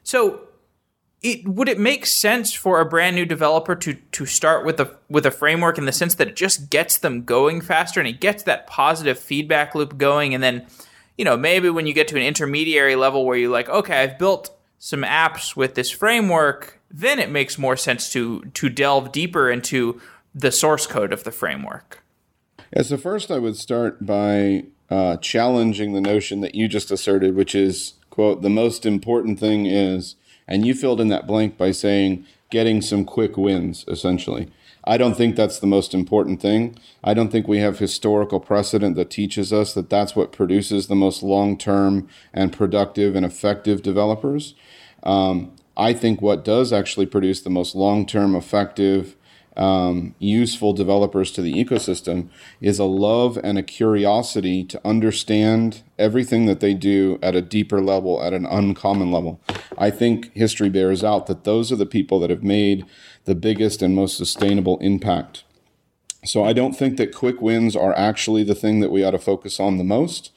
So 0.03 0.41
it, 1.23 1.47
would 1.47 1.67
it 1.67 1.79
make 1.79 2.05
sense 2.05 2.53
for 2.53 2.79
a 2.79 2.85
brand 2.85 3.15
new 3.15 3.25
developer 3.25 3.75
to 3.75 3.95
to 3.95 4.25
start 4.27 4.65
with 4.65 4.79
a 4.79 4.95
with 5.09 5.25
a 5.25 5.31
framework 5.31 5.79
in 5.79 5.85
the 5.85 5.91
sense 5.91 6.15
that 6.15 6.27
it 6.27 6.35
just 6.35 6.69
gets 6.69 6.99
them 6.99 7.23
going 7.23 7.59
faster 7.59 7.99
and 7.99 8.07
it 8.07 8.21
gets 8.21 8.43
that 8.43 8.67
positive 8.67 9.17
feedback 9.17 9.73
loop 9.73 9.97
going 9.97 10.35
and 10.35 10.43
then 10.43 10.67
you 11.17 11.25
know, 11.25 11.35
maybe 11.35 11.69
when 11.69 11.87
you 11.87 11.93
get 11.93 12.07
to 12.09 12.15
an 12.15 12.23
intermediary 12.23 12.95
level 12.95 13.25
where 13.25 13.37
you're 13.37 13.51
like, 13.51 13.69
okay, 13.69 14.03
I've 14.03 14.19
built 14.19 14.55
some 14.79 15.01
apps 15.01 15.55
with 15.55 15.75
this 15.75 15.89
framework, 15.89 16.79
then 16.91 17.19
it 17.19 17.31
makes 17.31 17.57
more 17.57 17.75
sense 17.75 18.11
to 18.13 18.41
to 18.53 18.69
delve 18.69 19.11
deeper 19.11 19.49
into 19.49 19.99
the 20.33 20.51
source 20.51 20.85
code 20.85 21.11
of 21.11 21.23
the 21.23 21.31
framework. 21.31 22.03
Yeah, 22.75 22.83
so 22.83 22.97
first 22.97 23.31
I 23.31 23.39
would 23.39 23.57
start 23.57 24.05
by 24.05 24.65
uh, 24.89 25.17
challenging 25.17 25.93
the 25.93 26.01
notion 26.01 26.41
that 26.41 26.55
you 26.55 26.67
just 26.67 26.91
asserted, 26.91 27.35
which 27.35 27.55
is, 27.55 27.93
quote, 28.09 28.41
the 28.41 28.49
most 28.49 28.85
important 28.85 29.39
thing 29.39 29.65
is, 29.65 30.15
and 30.47 30.65
you 30.65 30.73
filled 30.73 31.01
in 31.01 31.07
that 31.09 31.27
blank 31.27 31.57
by 31.57 31.71
saying 31.71 32.25
getting 32.49 32.81
some 32.81 33.03
quick 33.03 33.35
wins, 33.35 33.83
essentially. 33.87 34.49
I 34.87 34.97
don't 34.97 35.15
think 35.15 35.35
that's 35.35 35.59
the 35.59 35.67
most 35.67 35.93
important 35.93 36.41
thing. 36.41 36.77
I 37.03 37.13
don't 37.13 37.29
think 37.29 37.47
we 37.47 37.59
have 37.59 37.79
historical 37.79 38.39
precedent 38.39 38.95
that 38.95 39.09
teaches 39.09 39.51
us 39.51 39.73
that 39.73 39.89
that's 39.89 40.15
what 40.15 40.31
produces 40.31 40.87
the 40.87 40.95
most 40.95 41.21
long 41.21 41.57
term 41.57 42.07
and 42.33 42.53
productive 42.53 43.15
and 43.15 43.25
effective 43.25 43.81
developers. 43.81 44.55
Um, 45.03 45.51
I 45.75 45.93
think 45.93 46.21
what 46.21 46.45
does 46.45 46.71
actually 46.71 47.05
produce 47.05 47.41
the 47.41 47.49
most 47.49 47.75
long 47.75 48.05
term, 48.05 48.33
effective, 48.33 49.17
um, 49.57 50.15
useful 50.19 50.71
developers 50.71 51.31
to 51.31 51.41
the 51.41 51.53
ecosystem 51.53 52.29
is 52.61 52.79
a 52.79 52.85
love 52.85 53.37
and 53.43 53.57
a 53.57 53.63
curiosity 53.63 54.63
to 54.63 54.79
understand 54.87 55.83
everything 55.97 56.45
that 56.45 56.59
they 56.59 56.73
do 56.73 57.17
at 57.21 57.35
a 57.35 57.41
deeper 57.41 57.81
level, 57.81 58.21
at 58.21 58.33
an 58.33 58.45
uncommon 58.45 59.11
level. 59.11 59.41
I 59.77 59.89
think 59.89 60.33
history 60.33 60.69
bears 60.69 61.03
out 61.03 61.27
that 61.27 61.43
those 61.43 61.71
are 61.71 61.75
the 61.75 61.85
people 61.85 62.19
that 62.19 62.29
have 62.29 62.43
made 62.43 62.85
the 63.25 63.35
biggest 63.35 63.81
and 63.81 63.95
most 63.95 64.17
sustainable 64.17 64.77
impact. 64.79 65.43
So 66.25 66.43
I 66.43 66.53
don't 66.53 66.73
think 66.73 66.97
that 66.97 67.15
quick 67.15 67.41
wins 67.41 67.75
are 67.75 67.97
actually 67.97 68.43
the 68.43 68.55
thing 68.55 68.79
that 68.79 68.91
we 68.91 69.03
ought 69.03 69.11
to 69.11 69.19
focus 69.19 69.59
on 69.59 69.77
the 69.77 69.83
most. 69.83 70.31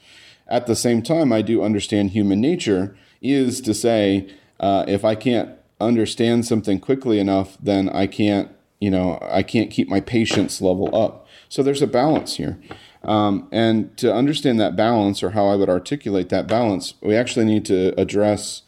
At 0.46 0.66
the 0.66 0.76
same 0.76 1.02
time, 1.02 1.32
I 1.32 1.42
do 1.42 1.62
understand 1.62 2.10
human 2.10 2.40
nature 2.40 2.96
is 3.20 3.60
to 3.62 3.74
say, 3.74 4.28
uh, 4.58 4.84
if 4.88 5.04
I 5.04 5.14
can't 5.14 5.50
understand 5.80 6.46
something 6.46 6.80
quickly 6.80 7.18
enough, 7.18 7.56
then 7.62 7.88
I 7.88 8.06
can't, 8.06 8.50
you 8.80 8.90
know, 8.90 9.18
I 9.22 9.42
can't 9.42 9.70
keep 9.70 9.88
my 9.88 10.00
patience 10.00 10.60
level 10.60 10.94
up. 10.94 11.26
So 11.48 11.62
there's 11.62 11.82
a 11.82 11.86
balance 11.86 12.36
here. 12.36 12.58
Um, 13.02 13.48
and 13.50 13.96
to 13.96 14.12
understand 14.12 14.60
that 14.60 14.76
balance, 14.76 15.22
or 15.22 15.30
how 15.30 15.46
I 15.46 15.56
would 15.56 15.70
articulate 15.70 16.28
that 16.28 16.46
balance, 16.46 16.94
we 17.00 17.16
actually 17.16 17.46
need 17.46 17.64
to 17.66 17.98
address 17.98 18.62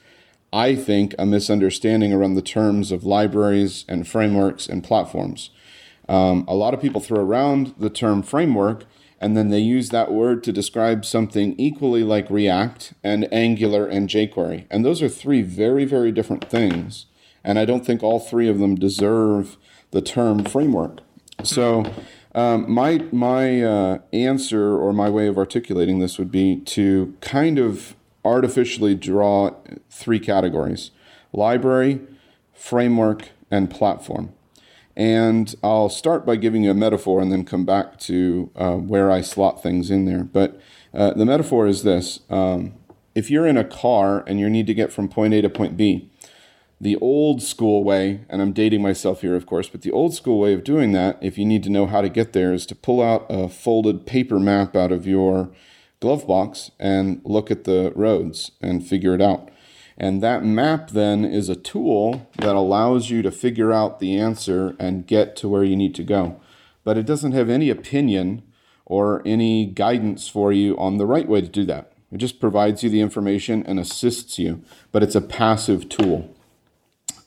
I 0.53 0.75
think, 0.75 1.15
a 1.19 1.25
misunderstanding 1.25 2.13
around 2.13 2.35
the 2.35 2.43
terms 2.43 2.93
of 2.93 3.05
libraries 3.05 3.87
and 3.89 4.07
frameworks 4.07 4.69
and 4.69 4.85
platforms. 4.85 5.51
Um, 6.09 6.45
a 6.47 6.55
lot 6.55 6.75
of 6.75 6.81
people 6.81 7.01
throw 7.01 7.21
around 7.21 7.75
the 7.79 7.89
term 7.89 8.23
framework 8.23 8.85
and 9.19 9.37
then 9.37 9.49
they 9.51 9.61
use 9.61 9.91
that 9.91 10.13
word 10.13 10.43
to 10.45 10.53
describe 10.53 11.05
something 11.05 11.55
equally 11.57 12.03
like 12.03 12.29
React 12.29 12.93
and 13.05 13.33
Angular 13.33 13.87
and 13.87 14.09
jQuery. 14.09 14.67
And 14.69 14.85
those 14.85 15.01
are 15.01 15.09
three 15.09 15.43
very, 15.43 15.85
very 15.85 16.11
different 16.11 16.51
things. 16.51 17.07
And 17.45 17.59
I 17.59 17.65
don't 17.65 17.87
think 17.87 18.03
all 18.03 18.19
three 18.19 18.49
of 18.49 18.59
them 18.59 18.75
deserve 18.75 19.57
the 19.93 20.03
term 20.03 20.45
framework. 20.45 21.01
So, 21.45 21.85
um, 22.35 22.71
my 22.71 23.05
my 23.13 23.63
uh, 23.63 23.99
answer 24.13 24.77
or 24.77 24.93
my 24.93 25.11
way 25.11 25.27
of 25.27 25.37
articulating 25.37 25.99
this 25.99 26.19
would 26.19 26.31
be 26.31 26.57
to 26.61 27.15
kind 27.21 27.59
of 27.59 27.95
artificially 28.25 28.95
draw 28.95 29.55
three 29.91 30.21
categories 30.21 30.91
library, 31.33 32.01
framework, 32.53 33.31
and 33.51 33.71
platform. 33.71 34.33
And 34.95 35.55
I'll 35.63 35.89
start 35.89 36.27
by 36.27 36.37
giving 36.37 36.65
you 36.65 36.71
a 36.71 36.75
metaphor 36.75 37.23
and 37.23 37.33
then 37.33 37.45
come 37.45 37.65
back 37.65 37.99
to 38.01 38.51
uh, 38.55 38.77
where 38.77 39.11
I 39.11 39.23
slot 39.23 39.63
things 39.63 39.91
in 39.91 40.05
there. 40.05 40.25
But 40.25 40.61
uh, 40.93 41.15
the 41.15 41.25
metaphor 41.25 41.67
is 41.67 41.83
this 41.83 42.21
um, 42.29 42.75
if 43.15 43.31
you're 43.31 43.47
in 43.47 43.57
a 43.57 43.65
car 43.65 44.25
and 44.27 44.41
you 44.41 44.49
need 44.49 44.67
to 44.67 44.75
get 44.75 44.93
from 44.93 45.09
point 45.09 45.35
A 45.35 45.43
to 45.43 45.51
point 45.51 45.77
B, 45.77 46.11
the 46.83 46.97
old 46.97 47.41
school 47.41 47.85
way, 47.85 48.23
and 48.29 48.43
I'm 48.43 48.53
dating 48.53 48.83
myself 48.83 49.21
here, 49.21 49.37
of 49.37 49.47
course, 49.47 49.69
but 49.69 49.83
the 49.83 49.93
old 49.93 50.15
school 50.15 50.41
way 50.41 50.53
of 50.53 50.65
doing 50.65 50.91
that, 50.93 51.17
if 51.23 51.39
you 51.39 51.47
need 51.47 51.63
to 51.63 51.71
know 51.71 51.87
how 51.87 52.01
to 52.01 52.09
get 52.09 52.33
there, 52.33 52.53
is 52.53 52.67
to 52.67 52.75
pull 52.75 53.01
out 53.01 53.25
a 53.31 53.49
folded 53.49 54.05
paper 54.05 54.41
map 54.41 54.75
out 54.75 54.91
of 54.91 55.07
your 55.07 55.51
glove 56.01 56.27
box 56.27 56.73
and 56.81 57.21
look 57.23 57.53
at 57.53 57.63
the 57.63 57.93
roads 57.95 58.51
and 58.61 58.85
figure 58.85 59.15
it 59.15 59.23
out. 59.23 59.49
And 59.97 60.21
that 60.25 60.45
map 60.45 60.91
then 60.91 61.25
is 61.25 61.49
a 61.49 61.55
tool 61.55 62.27
that 62.39 62.57
allows 62.57 63.11
you 63.11 63.23
to 63.23 63.31
figure 63.31 63.73
out 63.73 64.01
the 64.01 64.19
answer 64.19 64.75
and 64.81 65.07
get 65.07 65.37
to 65.37 65.49
where 65.49 65.63
you 65.63 65.77
need 65.77 65.95
to 65.95 66.03
go. 66.03 66.41
But 66.83 66.99
it 66.99 67.07
doesn't 67.07 67.31
have 67.31 67.49
any 67.49 67.71
opinion 67.71 68.43
or 68.85 69.23
any 69.25 69.67
guidance 69.67 70.27
for 70.27 70.53
you 70.53 70.77
on 70.79 70.97
the 70.97 71.07
right 71.07 71.29
way 71.29 71.43
to 71.43 71.49
do 71.49 71.65
that. 71.67 71.93
It 72.11 72.19
just 72.19 72.41
provides 72.41 72.83
you 72.83 72.91
the 72.91 73.01
information 73.01 73.65
and 73.67 73.79
assists 73.79 74.37
you, 74.37 74.65
but 74.91 75.05
it's 75.05 75.15
a 75.15 75.21
passive 75.21 75.89
tool. 75.89 76.32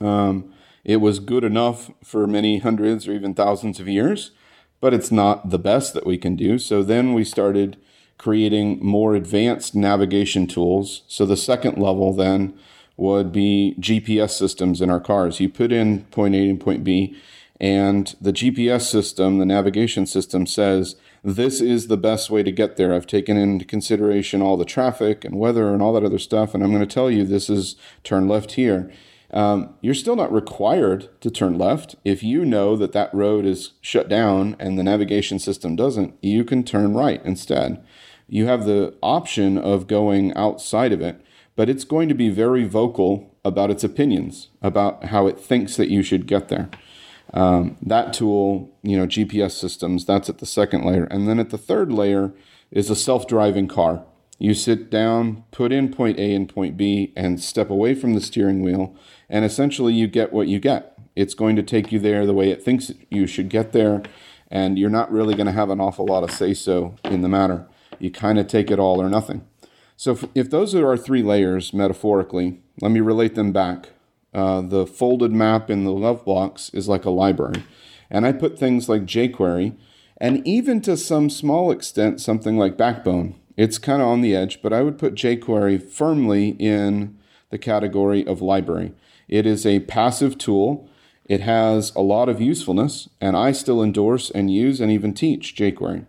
Um, 0.02 0.54
it 0.84 0.98
was 0.98 1.20
good 1.20 1.44
enough 1.44 1.90
for 2.04 2.28
many 2.28 2.60
hundreds 2.60 3.08
or 3.08 3.14
even 3.14 3.34
thousands 3.34 3.80
of 3.80 3.88
years, 3.88 4.32
but 4.80 4.94
it's 4.94 5.12
not 5.12 5.50
the 5.50 5.60
best 5.60 5.94
that 5.94 6.06
we 6.06 6.18
can 6.18 6.36
do. 6.36 6.60
So 6.60 6.84
then 6.84 7.14
we 7.14 7.24
started 7.24 7.78
creating 8.18 8.80
more 8.86 9.16
advanced 9.16 9.76
navigation 9.76 10.48
tools. 10.48 11.04
So 11.08 11.26
the 11.26 11.38
second 11.38 11.78
level 11.78 12.14
then 12.14 12.58
would 12.98 13.32
be 13.32 13.76
GPS 13.80 14.32
systems 14.32 14.82
in 14.82 14.90
our 14.90 15.00
cars. 15.00 15.40
You 15.40 15.50
put 15.50 15.72
in 15.72 16.06
point 16.06 16.36
A 16.36 16.50
and 16.50 16.60
point 16.60 16.84
B, 16.84 17.18
and 17.60 18.16
the 18.22 18.32
GPS 18.34 18.84
system, 18.84 19.40
the 19.40 19.46
navigation 19.46 20.06
system 20.06 20.46
says, 20.46 20.96
this 21.24 21.60
is 21.60 21.88
the 21.88 21.98
best 21.98 22.30
way 22.30 22.44
to 22.44 22.52
get 22.52 22.78
there. 22.78 22.94
I've 22.94 23.08
taken 23.08 23.36
into 23.36 23.66
consideration 23.66 24.42
all 24.42 24.58
the 24.58 24.66
traffic 24.66 25.26
and 25.26 25.40
weather 25.40 25.74
and 25.74 25.82
all 25.82 25.94
that 25.94 26.04
other 26.04 26.20
stuff, 26.20 26.54
and 26.54 26.64
I'm 26.64 26.72
going 26.72 26.88
to 26.88 26.94
tell 26.94 27.10
you 27.10 27.26
this 27.26 27.50
is 27.50 27.76
turn 28.04 28.28
left 28.28 28.52
here. 28.52 28.92
Um, 29.36 29.76
you're 29.82 29.94
still 29.94 30.16
not 30.16 30.32
required 30.32 31.10
to 31.20 31.30
turn 31.30 31.58
left. 31.58 31.98
If 32.06 32.24
you 32.24 32.46
know 32.46 32.78
that 32.78 32.94
that 32.94 33.14
road 33.14 33.46
is 33.46 33.74
shut 33.82 34.08
down 34.08 34.56
and 34.60 34.80
the 34.80 34.84
navigation 34.84 35.40
system 35.40 35.76
doesn't, 35.76 36.16
you 36.22 36.46
can 36.46 36.64
turn 36.64 36.94
right 36.94 37.22
instead. 37.26 37.86
You 38.30 38.46
have 38.48 38.66
the 38.66 38.96
option 39.04 39.58
of 39.58 39.88
going 39.88 40.34
outside 40.36 40.94
of 40.94 41.02
it, 41.02 41.22
but 41.58 41.70
it's 41.70 41.84
going 41.84 42.08
to 42.08 42.16
be 42.16 42.30
very 42.30 42.64
vocal 42.64 43.36
about 43.44 43.70
its 43.70 43.84
opinions, 43.84 44.48
about 44.62 45.06
how 45.06 45.28
it 45.28 45.38
thinks 45.38 45.76
that 45.76 45.90
you 45.90 46.02
should 46.02 46.28
get 46.28 46.48
there. 46.48 46.70
Um, 47.34 47.76
that 47.82 48.14
tool, 48.14 48.74
you 48.84 48.98
know, 48.98 49.06
GPS 49.06 49.52
systems, 49.52 50.06
that's 50.06 50.30
at 50.30 50.38
the 50.38 50.46
second 50.46 50.86
layer. 50.86 51.04
And 51.04 51.28
then 51.28 51.40
at 51.40 51.50
the 51.50 51.58
third 51.58 51.92
layer 51.92 52.34
is 52.72 52.90
a 52.90 52.96
self 52.96 53.28
driving 53.28 53.68
car. 53.68 54.06
You 54.38 54.54
sit 54.54 54.90
down, 54.90 55.44
put 55.52 55.72
in 55.72 55.92
point 55.92 56.20
A 56.20 56.34
and 56.34 56.48
point 56.48 56.76
B, 56.76 57.14
and 57.16 57.42
step 57.42 57.70
away 57.70 57.96
from 57.96 58.14
the 58.14 58.22
steering 58.22 58.62
wheel, 58.62 58.96
and 59.30 59.46
essentially 59.46 59.94
you 59.94 60.08
get 60.08 60.34
what 60.34 60.48
you 60.48 60.60
get. 60.60 60.98
It's 61.16 61.34
going 61.34 61.56
to 61.56 61.64
take 61.64 61.92
you 61.92 62.00
there 62.00 62.26
the 62.26 62.34
way 62.34 62.50
it 62.50 62.64
thinks 62.64 62.92
you 63.10 63.28
should 63.28 63.50
get 63.50 63.72
there, 63.72 64.04
and 64.50 64.78
you're 64.78 64.90
not 64.90 65.12
really 65.12 65.36
going 65.36 65.48
to 65.48 65.52
have 65.54 65.70
an 65.70 65.80
awful 65.80 66.06
lot 66.06 66.24
of 66.24 66.32
say 66.32 66.54
so 66.54 66.96
in 67.06 67.22
the 67.22 67.30
matter. 67.30 67.68
You 68.00 68.12
kind 68.12 68.38
of 68.38 68.48
take 68.48 68.70
it 68.70 68.80
all 68.80 69.02
or 69.02 69.10
nothing. 69.10 69.48
So, 69.98 70.20
if, 70.36 70.50
those 70.50 70.76
are 70.76 70.86
our 70.86 70.98
three 70.98 71.24
layers 71.24 71.74
metaphorically, 71.74 72.60
let 72.82 72.92
me 72.92 73.00
relate 73.00 73.36
them 73.36 73.54
back 73.54 73.92
uh, 74.36 74.60
the 74.60 74.86
folded 74.86 75.32
map 75.32 75.70
in 75.70 75.86
the 75.86 75.94
love 75.94 76.26
blocks 76.26 76.70
is 76.74 76.90
like 76.90 77.06
a 77.06 77.10
library. 77.10 77.64
And 78.10 78.26
I 78.26 78.34
put 78.34 78.60
things 78.60 78.90
like 78.90 79.04
jQuery 79.04 79.78
and 80.18 80.46
even 80.46 80.82
to 80.82 80.98
some 80.98 81.30
small 81.30 81.72
extent 81.72 82.20
something 82.20 82.58
like 82.58 82.78
Backbone. 82.78 83.36
It's 83.58 83.78
kind 83.78 84.02
of 84.02 84.08
on 84.08 84.22
the 84.22 84.36
edge, 84.36 84.62
but 84.62 84.74
I 84.74 84.82
would 84.82 84.98
put 84.98 85.16
jQuery 85.16 85.82
firmly 85.82 86.50
in 86.60 87.18
the 87.50 87.58
category 87.58 88.26
of 88.26 88.42
library. 88.42 88.92
It 89.28 89.46
is 89.46 89.66
a 89.66 89.80
passive 89.82 90.38
tool. 90.38 90.90
It 91.26 91.42
has 91.42 91.94
a 91.96 92.02
lot 92.02 92.30
of 92.30 92.42
usefulness, 92.42 93.10
and 93.22 93.36
I 93.38 93.52
still 93.52 93.82
endorse 93.82 94.30
and 94.30 94.52
use 94.52 94.80
and 94.82 94.92
even 94.92 95.14
teach 95.14 95.56
jQuery. 95.56 96.06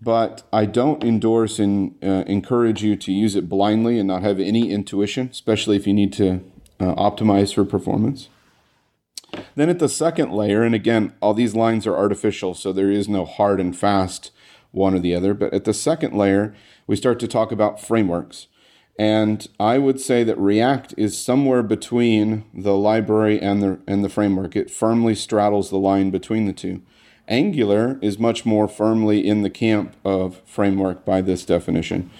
But 0.00 0.42
I 0.52 0.66
don't 0.66 1.02
endorse 1.02 1.58
and 1.58 1.94
uh, 2.02 2.24
encourage 2.26 2.82
you 2.82 2.96
to 2.96 3.12
use 3.12 3.34
it 3.34 3.48
blindly 3.48 3.98
and 3.98 4.06
not 4.06 4.22
have 4.22 4.38
any 4.38 4.70
intuition, 4.70 5.30
especially 5.32 5.76
if 5.76 5.86
you 5.86 5.94
need 5.94 6.12
to 6.14 6.42
uh, 6.78 6.94
optimized 6.94 7.54
for 7.54 7.64
performance. 7.64 8.28
Then 9.54 9.70
at 9.70 9.78
the 9.78 9.88
second 9.88 10.32
layer, 10.32 10.62
and 10.62 10.74
again, 10.74 11.14
all 11.20 11.34
these 11.34 11.54
lines 11.54 11.86
are 11.86 11.96
artificial, 11.96 12.54
so 12.54 12.72
there 12.72 12.90
is 12.90 13.08
no 13.08 13.24
hard 13.24 13.58
and 13.58 13.76
fast 13.76 14.30
one 14.76 14.94
or 14.94 14.98
the 14.98 15.14
other. 15.14 15.34
But 15.34 15.52
at 15.52 15.64
the 15.64 15.74
second 15.74 16.14
layer, 16.14 16.54
we 16.86 16.96
start 16.96 17.18
to 17.20 17.28
talk 17.28 17.50
about 17.50 17.80
frameworks. 17.80 18.46
And 18.98 19.46
I 19.60 19.78
would 19.78 20.00
say 20.00 20.24
that 20.24 20.38
React 20.38 20.94
is 20.96 21.18
somewhere 21.18 21.62
between 21.62 22.44
the 22.54 22.76
library 22.76 23.40
and 23.40 23.62
the, 23.62 23.78
and 23.86 24.04
the 24.04 24.08
framework. 24.08 24.56
It 24.56 24.70
firmly 24.70 25.14
straddles 25.14 25.68
the 25.68 25.78
line 25.78 26.10
between 26.10 26.46
the 26.46 26.52
two. 26.52 26.82
Angular 27.28 27.98
is 28.00 28.18
much 28.18 28.46
more 28.46 28.68
firmly 28.68 29.26
in 29.26 29.42
the 29.42 29.50
camp 29.50 29.96
of 30.04 30.40
framework 30.46 31.04
by 31.04 31.20
this 31.20 31.44
definition 31.44 32.10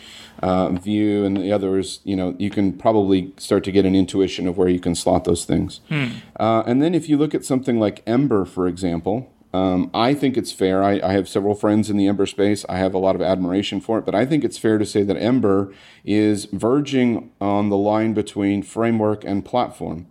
uh, 0.42 0.70
Vue 0.70 1.24
and 1.24 1.36
the 1.36 1.52
others, 1.52 2.00
you 2.04 2.16
know, 2.16 2.34
you 2.38 2.50
can 2.50 2.72
probably 2.72 3.32
start 3.36 3.64
to 3.64 3.72
get 3.72 3.84
an 3.84 3.94
intuition 3.94 4.46
of 4.46 4.56
where 4.56 4.68
you 4.68 4.80
can 4.80 4.94
slot 4.94 5.24
those 5.24 5.44
things. 5.44 5.80
Hmm. 5.88 6.06
Uh, 6.38 6.62
and 6.66 6.82
then 6.82 6.94
if 6.94 7.08
you 7.08 7.16
look 7.16 7.34
at 7.34 7.44
something 7.44 7.78
like 7.78 8.02
Ember, 8.06 8.44
for 8.44 8.66
example, 8.66 9.32
um, 9.52 9.90
I 9.94 10.12
think 10.14 10.36
it's 10.36 10.52
fair. 10.52 10.82
I, 10.82 11.00
I, 11.02 11.12
have 11.12 11.28
several 11.28 11.54
friends 11.54 11.88
in 11.88 11.96
the 11.96 12.06
Ember 12.06 12.26
space. 12.26 12.64
I 12.68 12.76
have 12.78 12.92
a 12.92 12.98
lot 12.98 13.14
of 13.14 13.22
admiration 13.22 13.80
for 13.80 13.98
it, 13.98 14.04
but 14.04 14.14
I 14.14 14.26
think 14.26 14.44
it's 14.44 14.58
fair 14.58 14.76
to 14.76 14.84
say 14.84 15.02
that 15.04 15.16
Ember 15.16 15.72
is 16.04 16.46
verging 16.46 17.30
on 17.40 17.70
the 17.70 17.76
line 17.76 18.12
between 18.12 18.62
framework 18.62 19.24
and 19.24 19.44
platform. 19.44 20.08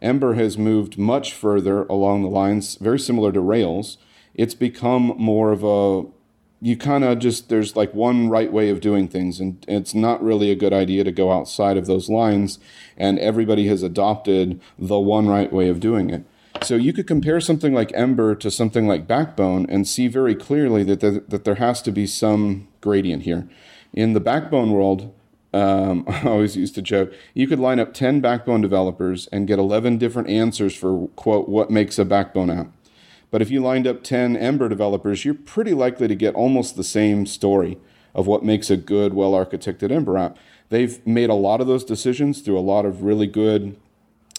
Ember 0.00 0.34
has 0.34 0.58
moved 0.58 0.98
much 0.98 1.32
further 1.32 1.84
along 1.84 2.22
the 2.22 2.28
lines, 2.28 2.76
very 2.76 2.98
similar 2.98 3.32
to 3.32 3.40
Rails. 3.40 3.96
It's 4.34 4.54
become 4.54 5.14
more 5.16 5.50
of 5.50 5.64
a 5.64 6.08
you 6.60 6.78
kind 6.78 7.04
of 7.04 7.18
just 7.18 7.50
there's 7.50 7.76
like 7.76 7.92
one 7.92 8.30
right 8.30 8.50
way 8.50 8.70
of 8.70 8.80
doing 8.80 9.06
things 9.06 9.38
and 9.38 9.62
it's 9.68 9.94
not 9.94 10.22
really 10.22 10.50
a 10.50 10.56
good 10.56 10.72
idea 10.72 11.04
to 11.04 11.12
go 11.12 11.30
outside 11.30 11.76
of 11.76 11.84
those 11.84 12.08
lines 12.08 12.58
and 12.96 13.18
everybody 13.18 13.66
has 13.66 13.82
adopted 13.82 14.58
the 14.78 14.98
one 14.98 15.28
right 15.28 15.52
way 15.52 15.68
of 15.68 15.78
doing 15.78 16.08
it 16.08 16.24
so 16.64 16.76
you 16.76 16.92
could 16.92 17.06
compare 17.06 17.40
something 17.40 17.72
like 17.72 17.92
ember 17.94 18.34
to 18.34 18.50
something 18.50 18.86
like 18.86 19.06
backbone 19.06 19.66
and 19.68 19.86
see 19.86 20.08
very 20.08 20.34
clearly 20.34 20.82
that 20.84 21.00
there, 21.00 21.20
that 21.28 21.44
there 21.44 21.56
has 21.56 21.82
to 21.82 21.90
be 21.90 22.06
some 22.06 22.68
gradient 22.80 23.22
here 23.22 23.48
in 23.92 24.12
the 24.12 24.20
backbone 24.20 24.70
world 24.70 25.14
um, 25.52 26.04
I 26.08 26.22
always 26.24 26.56
used 26.56 26.74
to 26.76 26.82
joke 26.82 27.12
you 27.32 27.46
could 27.46 27.60
line 27.60 27.78
up 27.78 27.94
10 27.94 28.20
backbone 28.20 28.60
developers 28.60 29.26
and 29.28 29.46
get 29.46 29.58
11 29.58 29.98
different 29.98 30.28
answers 30.28 30.74
for 30.74 31.08
quote 31.16 31.48
what 31.48 31.70
makes 31.70 31.98
a 31.98 32.04
backbone 32.04 32.50
app 32.50 32.68
but 33.34 33.42
if 33.42 33.50
you 33.50 33.60
lined 33.60 33.88
up 33.88 34.04
10 34.04 34.36
Ember 34.36 34.68
developers, 34.68 35.24
you're 35.24 35.34
pretty 35.34 35.74
likely 35.74 36.06
to 36.06 36.14
get 36.14 36.36
almost 36.36 36.76
the 36.76 36.84
same 36.84 37.26
story 37.26 37.78
of 38.14 38.28
what 38.28 38.44
makes 38.44 38.70
a 38.70 38.76
good, 38.76 39.12
well 39.12 39.32
architected 39.32 39.90
Ember 39.90 40.16
app. 40.16 40.38
They've 40.68 41.04
made 41.04 41.30
a 41.30 41.34
lot 41.34 41.60
of 41.60 41.66
those 41.66 41.84
decisions 41.84 42.42
through 42.42 42.56
a 42.56 42.60
lot 42.60 42.86
of 42.86 43.02
really 43.02 43.26
good 43.26 43.74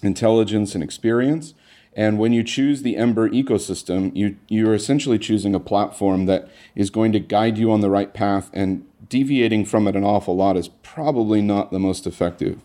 intelligence 0.01 0.75
and 0.75 0.81
experience. 0.81 1.53
And 1.95 2.19
when 2.19 2.33
you 2.33 2.43
choose 2.43 2.81
the 2.81 2.97
Ember 2.97 3.29
ecosystem, 3.29 4.13
you, 4.15 4.35
you're 4.49 4.73
essentially 4.73 5.17
choosing 5.17 5.55
a 5.55 5.59
platform 5.61 6.25
that 6.25 6.49
is 6.75 6.89
going 6.89 7.13
to 7.13 7.19
guide 7.19 7.57
you 7.57 7.71
on 7.71 7.79
the 7.79 7.89
right 7.89 8.13
path, 8.13 8.49
and 8.53 8.85
deviating 9.07 9.65
from 9.65 9.87
it 9.87 9.95
an 9.95 10.03
awful 10.03 10.35
lot 10.35 10.57
is 10.57 10.67
probably 10.83 11.41
not 11.41 11.71
the 11.71 11.79
most 11.79 12.05
effective. 12.05 12.61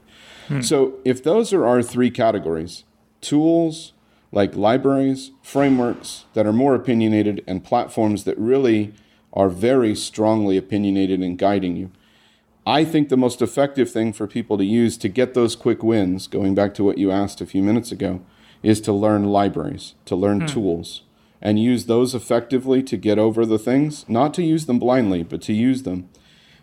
Hmm. 0.48 0.62
So, 0.62 0.94
if 1.04 1.22
those 1.22 1.52
are 1.52 1.64
our 1.64 1.82
three 1.82 2.10
categories 2.10 2.84
tools, 3.20 3.92
like 4.32 4.56
libraries, 4.56 5.30
frameworks 5.42 6.24
that 6.34 6.46
are 6.46 6.52
more 6.52 6.74
opinionated, 6.74 7.44
and 7.46 7.62
platforms 7.62 8.24
that 8.24 8.38
really 8.38 8.94
are 9.32 9.48
very 9.48 9.94
strongly 9.94 10.56
opinionated 10.56 11.22
in 11.22 11.36
guiding 11.36 11.76
you. 11.76 11.90
I 12.66 12.84
think 12.84 13.08
the 13.08 13.16
most 13.16 13.40
effective 13.40 13.90
thing 13.90 14.12
for 14.12 14.26
people 14.26 14.58
to 14.58 14.64
use 14.64 14.96
to 14.98 15.08
get 15.08 15.34
those 15.34 15.56
quick 15.56 15.82
wins, 15.82 16.26
going 16.26 16.54
back 16.54 16.74
to 16.74 16.84
what 16.84 16.98
you 16.98 17.10
asked 17.10 17.40
a 17.40 17.46
few 17.46 17.62
minutes 17.62 17.90
ago, 17.90 18.20
is 18.62 18.80
to 18.82 18.92
learn 18.92 19.24
libraries, 19.24 19.94
to 20.04 20.16
learn 20.16 20.40
hmm. 20.40 20.46
tools, 20.46 21.02
and 21.40 21.58
use 21.58 21.86
those 21.86 22.14
effectively 22.14 22.82
to 22.82 22.96
get 22.96 23.18
over 23.18 23.46
the 23.46 23.58
things, 23.58 24.04
not 24.08 24.34
to 24.34 24.42
use 24.42 24.66
them 24.66 24.78
blindly, 24.78 25.22
but 25.22 25.40
to 25.42 25.52
use 25.52 25.84
them 25.84 26.08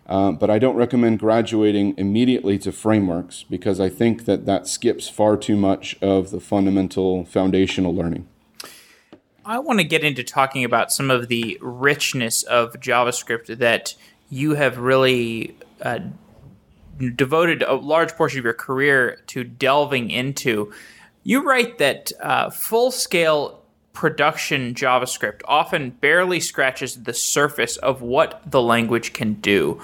uh, 0.08 0.32
but 0.32 0.48
I 0.48 0.58
don't 0.58 0.76
recommend 0.76 1.18
graduating 1.18 1.94
immediately 1.98 2.58
to 2.60 2.72
frameworks 2.72 3.42
because 3.42 3.78
I 3.78 3.90
think 3.90 4.24
that 4.24 4.46
that 4.46 4.66
skips 4.66 5.08
far 5.08 5.36
too 5.36 5.56
much 5.56 5.96
of 6.00 6.30
the 6.30 6.40
fundamental 6.40 7.26
foundational 7.26 7.94
learning. 7.94 8.26
I 9.44 9.58
want 9.58 9.80
to 9.80 9.84
get 9.84 10.04
into 10.04 10.24
talking 10.24 10.64
about 10.64 10.92
some 10.92 11.10
of 11.10 11.28
the 11.28 11.58
richness 11.60 12.42
of 12.42 12.72
JavaScript 12.74 13.58
that 13.58 13.94
you 14.30 14.54
have 14.54 14.78
really 14.78 15.56
uh, 15.82 16.00
devoted 17.14 17.62
a 17.62 17.74
large 17.74 18.12
portion 18.12 18.38
of 18.38 18.44
your 18.44 18.54
career 18.54 19.20
to 19.28 19.44
delving 19.44 20.10
into. 20.10 20.72
You 21.22 21.42
write 21.42 21.78
that 21.78 22.12
uh, 22.20 22.50
full 22.50 22.90
scale 22.90 23.62
production 23.92 24.74
JavaScript 24.74 25.40
often 25.46 25.90
barely 25.90 26.38
scratches 26.38 27.02
the 27.02 27.12
surface 27.12 27.76
of 27.78 28.00
what 28.00 28.40
the 28.46 28.62
language 28.62 29.12
can 29.12 29.34
do. 29.34 29.82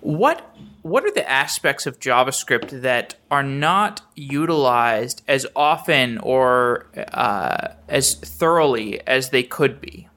What 0.00 0.48
what 0.80 1.04
are 1.04 1.12
the 1.12 1.28
aspects 1.30 1.86
of 1.86 2.00
JavaScript 2.00 2.82
that 2.82 3.14
are 3.30 3.44
not 3.44 4.00
utilized 4.16 5.22
as 5.28 5.46
often 5.54 6.18
or 6.18 6.86
uh, 7.12 7.68
as 7.88 8.14
thoroughly 8.14 9.06
as 9.06 9.30
they 9.30 9.44
could 9.44 9.80
be? 9.80 10.08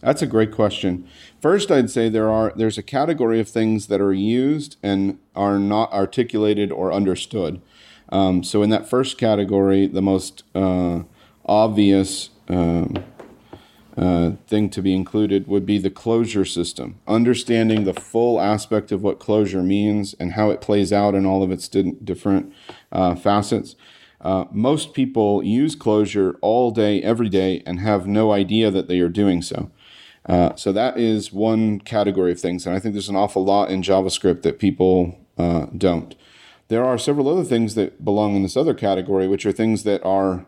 That's 0.00 0.22
a 0.22 0.26
great 0.26 0.50
question. 0.50 1.06
First, 1.40 1.70
I'd 1.70 1.90
say 1.90 2.08
there 2.08 2.28
are 2.28 2.52
there's 2.56 2.78
a 2.78 2.82
category 2.82 3.38
of 3.38 3.48
things 3.48 3.86
that 3.86 4.00
are 4.00 4.12
used 4.12 4.76
and 4.82 5.18
are 5.36 5.58
not 5.58 5.92
articulated 5.92 6.72
or 6.72 6.92
understood. 6.92 7.60
Um, 8.12 8.44
so, 8.44 8.62
in 8.62 8.70
that 8.70 8.88
first 8.88 9.18
category, 9.18 9.86
the 9.86 10.02
most 10.02 10.44
uh, 10.54 11.02
obvious 11.46 12.28
um, 12.48 13.02
uh, 13.96 14.32
thing 14.46 14.68
to 14.70 14.82
be 14.82 14.94
included 14.94 15.48
would 15.48 15.66
be 15.66 15.78
the 15.78 15.90
closure 15.90 16.44
system. 16.44 16.98
Understanding 17.08 17.84
the 17.84 17.94
full 17.94 18.40
aspect 18.40 18.92
of 18.92 19.02
what 19.02 19.18
closure 19.18 19.62
means 19.62 20.14
and 20.20 20.32
how 20.32 20.50
it 20.50 20.60
plays 20.60 20.92
out 20.92 21.14
in 21.14 21.26
all 21.26 21.42
of 21.42 21.50
its 21.50 21.66
di- 21.68 21.92
different 22.04 22.52
uh, 22.92 23.14
facets. 23.14 23.76
Uh, 24.20 24.44
most 24.52 24.92
people 24.92 25.42
use 25.42 25.74
closure 25.74 26.38
all 26.42 26.70
day, 26.70 27.02
every 27.02 27.28
day, 27.28 27.62
and 27.66 27.80
have 27.80 28.06
no 28.06 28.30
idea 28.30 28.70
that 28.70 28.88
they 28.88 29.00
are 29.00 29.08
doing 29.08 29.42
so. 29.42 29.70
Uh, 30.26 30.54
so 30.54 30.70
that 30.70 30.98
is 30.98 31.32
one 31.32 31.80
category 31.80 32.30
of 32.30 32.40
things, 32.40 32.64
and 32.64 32.76
I 32.76 32.78
think 32.78 32.94
there's 32.94 33.08
an 33.08 33.16
awful 33.16 33.44
lot 33.44 33.70
in 33.70 33.82
JavaScript 33.82 34.42
that 34.42 34.60
people 34.60 35.18
uh, 35.36 35.66
don't. 35.76 36.14
There 36.68 36.84
are 36.84 36.98
several 36.98 37.28
other 37.28 37.44
things 37.44 37.74
that 37.74 38.04
belong 38.04 38.36
in 38.36 38.42
this 38.42 38.56
other 38.56 38.74
category, 38.74 39.28
which 39.28 39.44
are 39.44 39.52
things 39.52 39.82
that 39.84 40.02
are 40.04 40.46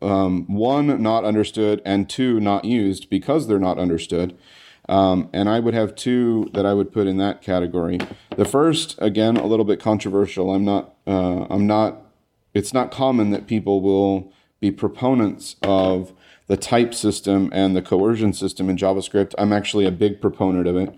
um, 0.00 0.46
one, 0.46 1.02
not 1.02 1.24
understood, 1.24 1.80
and 1.84 2.08
two, 2.08 2.40
not 2.40 2.64
used 2.64 3.08
because 3.08 3.46
they're 3.46 3.58
not 3.58 3.78
understood. 3.78 4.36
Um, 4.88 5.30
and 5.32 5.48
I 5.48 5.60
would 5.60 5.74
have 5.74 5.94
two 5.94 6.50
that 6.54 6.66
I 6.66 6.74
would 6.74 6.92
put 6.92 7.06
in 7.06 7.16
that 7.18 7.40
category. 7.40 7.98
The 8.36 8.44
first, 8.44 8.96
again, 8.98 9.36
a 9.36 9.46
little 9.46 9.64
bit 9.64 9.80
controversial. 9.80 10.52
I'm 10.52 10.64
not. 10.64 10.94
Uh, 11.06 11.46
I'm 11.48 11.66
not. 11.66 12.02
It's 12.52 12.74
not 12.74 12.90
common 12.90 13.30
that 13.30 13.46
people 13.46 13.80
will 13.80 14.32
be 14.60 14.70
proponents 14.70 15.56
of 15.62 16.12
the 16.48 16.56
type 16.56 16.94
system 16.94 17.48
and 17.52 17.74
the 17.76 17.82
coercion 17.82 18.32
system 18.32 18.68
in 18.68 18.76
JavaScript. 18.76 19.34
I'm 19.38 19.52
actually 19.52 19.86
a 19.86 19.90
big 19.90 20.20
proponent 20.20 20.66
of 20.66 20.76
it. 20.76 20.94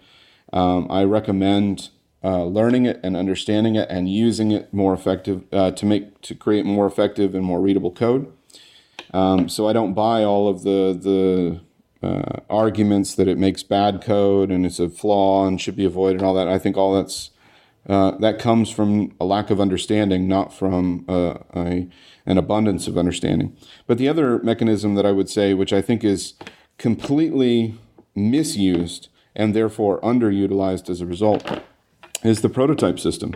Um, 0.52 0.86
I 0.90 1.04
recommend 1.04 1.90
uh, 2.24 2.44
learning 2.44 2.86
it 2.86 2.98
and 3.02 3.16
understanding 3.16 3.76
it 3.76 3.86
and 3.90 4.08
using 4.08 4.50
it 4.50 4.72
more 4.72 4.94
effective 4.94 5.44
uh, 5.52 5.70
to 5.72 5.84
make 5.84 6.20
to 6.22 6.34
create 6.34 6.64
more 6.64 6.86
effective 6.86 7.34
and 7.34 7.44
more 7.44 7.60
readable 7.60 7.92
code. 7.92 8.32
Um, 9.12 9.48
so 9.48 9.68
I 9.68 9.74
don't 9.74 9.92
buy 9.92 10.24
all 10.24 10.48
of 10.48 10.62
the 10.62 10.98
the 10.98 11.60
uh, 12.06 12.40
arguments 12.48 13.14
that 13.14 13.28
it 13.28 13.38
makes 13.38 13.62
bad 13.62 14.02
code 14.02 14.50
and 14.50 14.64
it's 14.64 14.78
a 14.78 14.88
flaw 14.88 15.46
and 15.46 15.60
should 15.60 15.76
be 15.76 15.84
avoided. 15.84 16.20
And 16.20 16.26
all 16.26 16.34
that 16.34 16.48
I 16.48 16.58
think 16.58 16.76
all 16.76 16.94
that's 16.94 17.30
uh, 17.88 18.12
that 18.12 18.38
comes 18.38 18.70
from 18.70 19.14
a 19.20 19.26
lack 19.26 19.50
of 19.50 19.60
understanding, 19.60 20.26
not 20.26 20.54
from 20.54 21.04
uh, 21.06 21.34
a, 21.54 21.86
an 22.24 22.38
abundance 22.38 22.88
of 22.88 22.96
understanding. 22.96 23.54
But 23.86 23.98
the 23.98 24.08
other 24.08 24.38
mechanism 24.38 24.94
that 24.94 25.04
I 25.04 25.12
would 25.12 25.28
say, 25.28 25.52
which 25.52 25.72
I 25.72 25.82
think 25.82 26.02
is 26.02 26.32
completely 26.78 27.74
misused 28.14 29.08
and 29.36 29.54
therefore 29.54 30.00
underutilized 30.00 30.88
as 30.88 31.02
a 31.02 31.06
result, 31.06 31.60
is 32.24 32.40
the 32.40 32.48
prototype 32.48 32.98
system. 32.98 33.34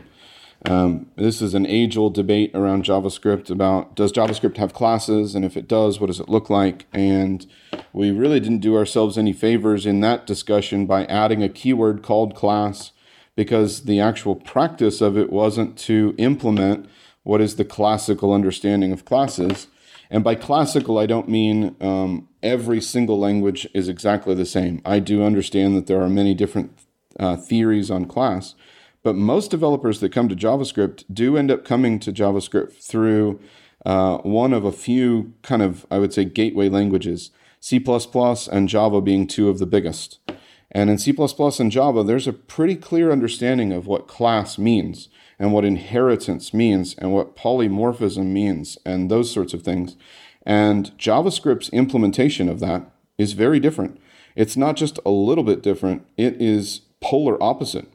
Um, 0.64 1.10
this 1.14 1.40
is 1.40 1.54
an 1.54 1.66
age 1.66 1.96
old 1.96 2.14
debate 2.14 2.50
around 2.52 2.84
JavaScript 2.84 3.48
about 3.48 3.94
does 3.94 4.12
JavaScript 4.12 4.56
have 4.56 4.72
classes? 4.72 5.36
And 5.36 5.44
if 5.44 5.56
it 5.56 5.68
does, 5.68 6.00
what 6.00 6.08
does 6.08 6.18
it 6.18 6.28
look 6.28 6.50
like? 6.50 6.86
And 6.92 7.46
we 7.92 8.10
really 8.10 8.40
didn't 8.40 8.58
do 8.58 8.76
ourselves 8.76 9.16
any 9.16 9.32
favors 9.32 9.86
in 9.86 10.00
that 10.00 10.26
discussion 10.26 10.84
by 10.84 11.04
adding 11.04 11.44
a 11.44 11.48
keyword 11.48 12.02
called 12.02 12.34
class 12.34 12.90
because 13.36 13.84
the 13.84 14.00
actual 14.00 14.34
practice 14.34 15.00
of 15.00 15.16
it 15.16 15.30
wasn't 15.30 15.78
to 15.78 16.12
implement 16.18 16.88
what 17.22 17.40
is 17.40 17.54
the 17.54 17.64
classical 17.64 18.32
understanding 18.32 18.90
of 18.90 19.04
classes. 19.04 19.68
And 20.10 20.24
by 20.24 20.34
classical, 20.34 20.98
I 20.98 21.06
don't 21.06 21.28
mean 21.28 21.76
um, 21.80 22.28
every 22.42 22.80
single 22.80 23.18
language 23.18 23.68
is 23.74 23.88
exactly 23.88 24.34
the 24.34 24.46
same. 24.46 24.80
I 24.84 24.98
do 24.98 25.22
understand 25.22 25.76
that 25.76 25.86
there 25.86 26.00
are 26.00 26.08
many 26.08 26.34
different 26.34 26.76
uh, 27.20 27.36
theories 27.36 27.90
on 27.92 28.06
class. 28.06 28.54
But 29.08 29.16
most 29.16 29.50
developers 29.50 30.00
that 30.00 30.12
come 30.12 30.28
to 30.28 30.36
JavaScript 30.36 31.04
do 31.10 31.38
end 31.38 31.50
up 31.50 31.64
coming 31.64 31.98
to 32.00 32.12
JavaScript 32.12 32.74
through 32.74 33.40
uh, 33.86 34.18
one 34.18 34.52
of 34.52 34.66
a 34.66 34.70
few 34.70 35.32
kind 35.40 35.62
of, 35.62 35.86
I 35.90 35.98
would 35.98 36.12
say, 36.12 36.26
gateway 36.26 36.68
languages, 36.68 37.30
C 37.58 37.82
and 38.52 38.68
Java 38.68 39.00
being 39.00 39.26
two 39.26 39.48
of 39.48 39.58
the 39.58 39.64
biggest. 39.64 40.18
And 40.70 40.90
in 40.90 40.98
C 40.98 41.16
and 41.16 41.72
Java, 41.72 42.04
there's 42.04 42.26
a 42.26 42.34
pretty 42.34 42.76
clear 42.76 43.10
understanding 43.10 43.72
of 43.72 43.86
what 43.86 44.08
class 44.08 44.58
means 44.58 45.08
and 45.38 45.54
what 45.54 45.64
inheritance 45.64 46.52
means 46.52 46.94
and 46.98 47.10
what 47.10 47.34
polymorphism 47.34 48.26
means 48.26 48.76
and 48.84 49.10
those 49.10 49.30
sorts 49.30 49.54
of 49.54 49.62
things. 49.62 49.96
And 50.44 50.90
JavaScript's 50.98 51.70
implementation 51.70 52.50
of 52.50 52.60
that 52.60 52.90
is 53.16 53.32
very 53.32 53.58
different. 53.58 53.98
It's 54.36 54.58
not 54.58 54.76
just 54.76 54.98
a 55.06 55.10
little 55.10 55.44
bit 55.44 55.62
different, 55.62 56.06
it 56.18 56.38
is 56.42 56.82
polar 57.00 57.42
opposite. 57.42 57.88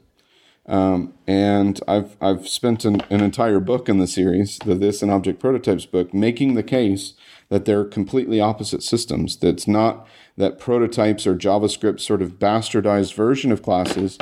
Um, 0.65 1.13
and 1.27 1.81
I've 1.89 2.15
I've 2.21 2.47
spent 2.47 2.85
an, 2.85 3.01
an, 3.09 3.19
entire 3.19 3.59
book 3.59 3.89
in 3.89 3.99
the 3.99 4.07
series, 4.07 4.59
the 4.59 4.75
This 4.75 5.01
and 5.01 5.11
Object 5.11 5.39
Prototypes 5.39 5.85
book, 5.85 6.13
making 6.13 6.53
the 6.53 6.63
case 6.63 7.15
that 7.49 7.65
they're 7.65 7.83
completely 7.83 8.39
opposite 8.39 8.81
systems. 8.81 9.35
That's 9.35 9.67
not 9.67 10.07
that 10.37 10.59
prototypes 10.59 11.27
are 11.27 11.35
JavaScript 11.35 11.99
sort 11.99 12.21
of 12.21 12.39
bastardized 12.39 13.13
version 13.13 13.51
of 13.51 13.61
classes. 13.61 14.17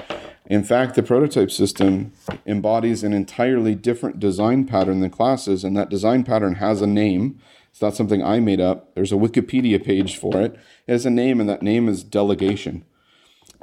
In 0.48 0.64
fact, 0.64 0.96
the 0.96 1.04
prototype 1.04 1.52
system 1.52 2.12
embodies 2.46 3.04
an 3.04 3.14
entirely 3.14 3.76
different 3.76 4.20
design 4.20 4.66
pattern 4.66 5.00
than 5.00 5.12
classes, 5.12 5.64
and 5.64 5.78
that 5.78 5.90
design 5.90 6.24
pattern 6.24 6.56
has 6.56 6.82
a 6.82 6.88
name. 6.88 7.40
It's 7.70 7.82
not 7.82 7.96
something 7.96 8.24
I 8.24 8.40
made 8.40 8.60
up. 8.60 8.94
There's 8.96 9.14
a 9.14 9.16
Wikipedia 9.16 9.82
page 9.82 10.18
for 10.18 10.42
it. 10.42 10.56
It 10.88 10.92
has 10.92 11.06
a 11.06 11.12
name, 11.12 11.40
and 11.40 11.48
that 11.48 11.62
name 11.62 11.88
is 11.88 12.04
delegation. 12.04 12.84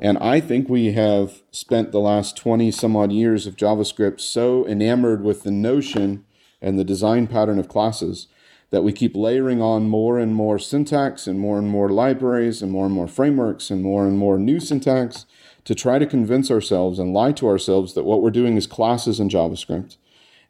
And 0.01 0.17
I 0.19 0.41
think 0.41 0.69
we 0.69 0.93
have 0.93 1.43
spent 1.51 1.91
the 1.91 2.01
last 2.01 2.37
20 2.37 2.71
some 2.71 2.97
odd 2.97 3.11
years 3.11 3.47
of 3.47 3.57
JavaScript 3.57 4.21
so 4.21 4.67
enamored 4.67 5.23
with 5.25 5.43
the 5.43 5.51
notion 5.51 6.25
and 6.63 6.79
the 6.79 6.85
design 6.85 7.27
pattern 7.27 7.59
of 7.59 7.69
classes 7.69 8.29
that 8.71 8.85
we 8.85 8.93
keep 8.93 9.17
layering 9.17 9.63
on 9.63 9.89
more 9.89 10.19
and 10.19 10.35
more 10.35 10.59
syntax 10.59 11.27
and 11.27 11.41
more 11.41 11.59
and 11.59 11.69
more 11.69 11.89
libraries 11.89 12.63
and 12.63 12.71
more 12.71 12.87
and 12.87 12.95
more 12.95 13.09
frameworks 13.09 13.71
and 13.71 13.83
more 13.83 14.07
and 14.07 14.19
more 14.19 14.39
new 14.39 14.61
syntax 14.61 15.25
to 15.65 15.75
try 15.75 15.99
to 15.99 16.07
convince 16.07 16.51
ourselves 16.51 16.99
and 16.99 17.13
lie 17.13 17.33
to 17.33 17.49
ourselves 17.49 17.95
that 17.95 18.05
what 18.05 18.23
we're 18.23 18.31
doing 18.31 18.57
is 18.57 18.67
classes 18.67 19.19
in 19.19 19.29
JavaScript. 19.29 19.97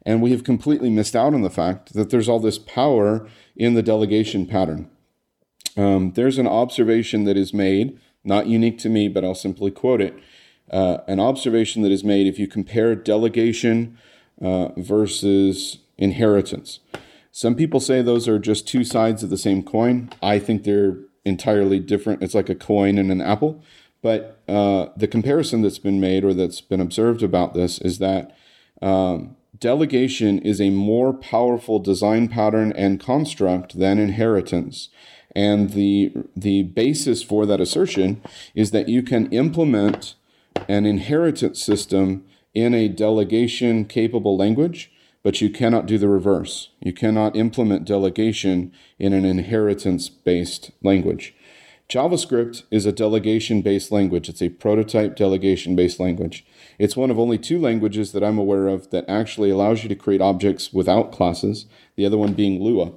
And 0.05 0.21
we 0.21 0.31
have 0.31 0.43
completely 0.43 0.89
missed 0.89 1.15
out 1.15 1.33
on 1.33 1.41
the 1.41 1.49
fact 1.49 1.93
that 1.93 2.09
there's 2.09 2.29
all 2.29 2.39
this 2.39 2.59
power 2.59 3.27
in 3.55 3.73
the 3.73 3.83
delegation 3.83 4.45
pattern. 4.45 4.89
Um, 5.77 6.13
there's 6.13 6.37
an 6.37 6.47
observation 6.47 7.23
that 7.25 7.37
is 7.37 7.53
made 7.53 7.99
not 8.29 8.47
unique 8.47 8.77
to 8.79 8.89
me, 8.89 9.09
but 9.09 9.25
I'll 9.25 9.35
simply 9.35 9.71
quote 9.71 9.99
it. 9.99 10.17
Uh, 10.71 10.99
an 11.07 11.19
observation 11.19 11.81
that 11.81 11.91
is 11.91 12.03
made 12.03 12.27
if 12.27 12.39
you 12.39 12.47
compare 12.47 12.95
delegation 12.95 13.97
uh, 14.41 14.69
versus 14.77 15.79
inheritance. 15.97 16.79
Some 17.31 17.55
people 17.55 17.79
say 17.79 18.01
those 18.01 18.27
are 18.27 18.39
just 18.39 18.67
two 18.67 18.83
sides 18.83 19.23
of 19.23 19.29
the 19.29 19.37
same 19.37 19.63
coin. 19.63 20.09
I 20.21 20.39
think 20.39 20.63
they're 20.63 20.97
entirely 21.25 21.79
different. 21.79 22.23
It's 22.23 22.35
like 22.35 22.49
a 22.49 22.55
coin 22.55 22.97
and 22.97 23.11
an 23.11 23.21
apple. 23.21 23.63
But 24.01 24.41
uh, 24.47 24.87
the 24.95 25.07
comparison 25.07 25.61
that's 25.61 25.79
been 25.79 25.99
made 25.99 26.23
or 26.23 26.33
that's 26.33 26.61
been 26.61 26.79
observed 26.79 27.21
about 27.21 27.53
this 27.53 27.79
is 27.79 27.99
that 27.99 28.35
um, 28.81 29.35
delegation 29.57 30.39
is 30.39 30.61
a 30.61 30.69
more 30.69 31.13
powerful 31.13 31.79
design 31.79 32.29
pattern 32.29 32.71
and 32.73 32.99
construct 32.99 33.77
than 33.77 33.99
inheritance. 33.99 34.89
And 35.35 35.71
the, 35.71 36.11
the 36.35 36.63
basis 36.63 37.21
for 37.21 37.45
that 37.45 37.61
assertion 37.61 38.21
is 38.55 38.71
that 38.71 38.89
you 38.89 39.03
can 39.03 39.31
implement 39.31 40.15
an 40.67 40.85
inheritance 40.85 41.63
system 41.63 42.25
in 42.53 42.73
a 42.73 42.87
delegation 42.87 43.85
capable 43.85 44.35
language, 44.35 44.91
but 45.23 45.41
you 45.41 45.49
cannot 45.49 45.85
do 45.85 45.97
the 45.97 46.07
reverse. 46.07 46.69
You 46.79 46.93
cannot 46.93 47.35
implement 47.35 47.85
delegation 47.85 48.71
in 48.97 49.13
an 49.13 49.25
inheritance 49.25 50.09
based 50.09 50.71
language. 50.81 51.35
JavaScript 51.89 52.63
is 52.69 52.85
a 52.85 52.91
delegation 52.91 53.63
based 53.63 53.91
language. 53.91 54.29
It's 54.29 54.43
a 54.43 54.49
prototype 54.49 55.15
delegation 55.15 55.75
based 55.75 55.99
language. 55.99 56.45
It's 56.77 56.95
one 56.95 57.09
of 57.09 57.17
only 57.17 57.39
two 57.39 57.59
languages 57.59 58.11
that 58.11 58.23
I'm 58.23 58.37
aware 58.37 58.67
of 58.67 58.91
that 58.91 59.05
actually 59.09 59.49
allows 59.49 59.81
you 59.81 59.89
to 59.89 59.95
create 59.95 60.21
objects 60.21 60.71
without 60.71 61.11
classes, 61.11 61.65
the 61.95 62.05
other 62.05 62.17
one 62.17 62.33
being 62.33 62.63
Lua. 62.63 62.91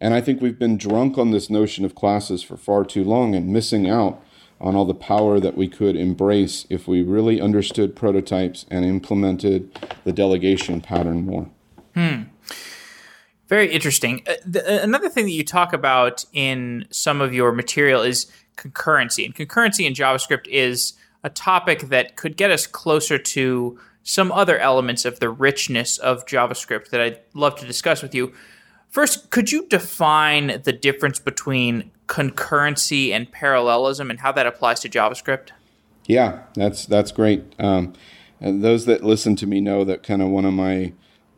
And 0.00 0.14
I 0.14 0.20
think 0.20 0.40
we've 0.40 0.58
been 0.58 0.78
drunk 0.78 1.18
on 1.18 1.30
this 1.30 1.50
notion 1.50 1.84
of 1.84 1.94
classes 1.94 2.42
for 2.42 2.56
far 2.56 2.84
too 2.84 3.04
long 3.04 3.34
and 3.34 3.48
missing 3.48 3.88
out 3.88 4.22
on 4.60 4.74
all 4.74 4.84
the 4.84 4.94
power 4.94 5.38
that 5.40 5.56
we 5.56 5.68
could 5.68 5.96
embrace 5.96 6.66
if 6.68 6.88
we 6.88 7.02
really 7.02 7.40
understood 7.40 7.94
prototypes 7.94 8.66
and 8.70 8.84
implemented 8.84 9.70
the 10.04 10.12
delegation 10.12 10.80
pattern 10.80 11.24
more. 11.24 11.48
Hmm. 11.94 12.22
Very 13.48 13.72
interesting. 13.72 14.22
Uh, 14.26 14.34
the, 14.44 14.62
uh, 14.62 14.82
another 14.82 15.08
thing 15.08 15.24
that 15.24 15.32
you 15.32 15.44
talk 15.44 15.72
about 15.72 16.24
in 16.32 16.86
some 16.90 17.20
of 17.20 17.32
your 17.32 17.52
material 17.52 18.02
is 18.02 18.30
concurrency. 18.56 19.24
And 19.24 19.34
concurrency 19.34 19.86
in 19.86 19.94
JavaScript 19.94 20.46
is 20.48 20.94
a 21.24 21.30
topic 21.30 21.82
that 21.88 22.16
could 22.16 22.36
get 22.36 22.50
us 22.50 22.66
closer 22.66 23.18
to 23.18 23.78
some 24.02 24.32
other 24.32 24.58
elements 24.58 25.04
of 25.04 25.20
the 25.20 25.30
richness 25.30 25.98
of 25.98 26.26
JavaScript 26.26 26.90
that 26.90 27.00
I'd 27.00 27.20
love 27.34 27.56
to 27.56 27.66
discuss 27.66 28.02
with 28.02 28.14
you. 28.14 28.32
First, 28.90 29.30
could 29.30 29.52
you 29.52 29.66
define 29.68 30.62
the 30.64 30.72
difference 30.72 31.18
between 31.18 31.90
concurrency 32.06 33.10
and 33.10 33.30
parallelism 33.30 34.10
and 34.10 34.20
how 34.20 34.32
that 34.32 34.46
applies 34.46 34.80
to 34.80 34.88
JavaScript? 34.88 35.50
Yeah, 36.06 36.44
that's 36.54 36.86
that's 36.86 37.12
great. 37.12 37.54
Um, 37.58 37.92
those 38.40 38.86
that 38.86 39.04
listen 39.04 39.36
to 39.36 39.46
me 39.46 39.60
know 39.60 39.84
that 39.84 40.02
kind 40.02 40.22
of 40.22 40.28
one 40.28 40.46
of 40.46 40.54
my 40.54 40.92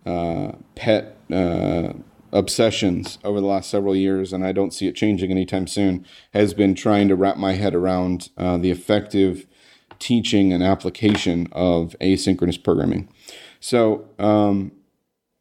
uh, 0.06 0.52
pet 0.76 1.16
uh, 1.32 1.94
obsessions 2.32 3.18
over 3.24 3.40
the 3.40 3.46
last 3.46 3.68
several 3.68 3.96
years, 3.96 4.32
and 4.32 4.46
I 4.46 4.52
don't 4.52 4.72
see 4.72 4.86
it 4.86 4.94
changing 4.94 5.30
anytime 5.30 5.66
soon, 5.66 6.06
has 6.32 6.54
been 6.54 6.74
trying 6.74 7.08
to 7.08 7.16
wrap 7.16 7.36
my 7.36 7.54
head 7.54 7.74
around 7.74 8.30
uh, 8.36 8.56
the 8.58 8.70
effective 8.70 9.46
teaching 9.98 10.52
and 10.52 10.62
application 10.62 11.48
of 11.52 11.96
asynchronous 12.00 12.62
programming. 12.62 13.08
So, 13.58 14.08
um, 14.18 14.72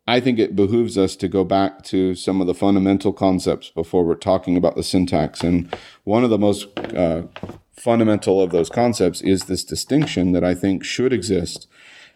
I 0.09 0.19
think 0.19 0.39
it 0.39 0.55
behooves 0.55 0.97
us 0.97 1.15
to 1.17 1.27
go 1.27 1.43
back 1.43 1.83
to 1.83 2.15
some 2.15 2.41
of 2.41 2.47
the 2.47 2.55
fundamental 2.55 3.13
concepts 3.13 3.69
before 3.69 4.03
we're 4.03 4.15
talking 4.15 4.57
about 4.57 4.75
the 4.75 4.81
syntax. 4.83 5.43
And 5.43 5.71
one 6.03 6.23
of 6.23 6.31
the 6.31 6.39
most 6.39 6.67
uh, 6.77 7.23
fundamental 7.73 8.41
of 8.41 8.49
those 8.49 8.69
concepts 8.69 9.21
is 9.21 9.43
this 9.43 9.63
distinction 9.63 10.31
that 10.31 10.43
I 10.43 10.55
think 10.55 10.83
should 10.83 11.13
exist 11.13 11.67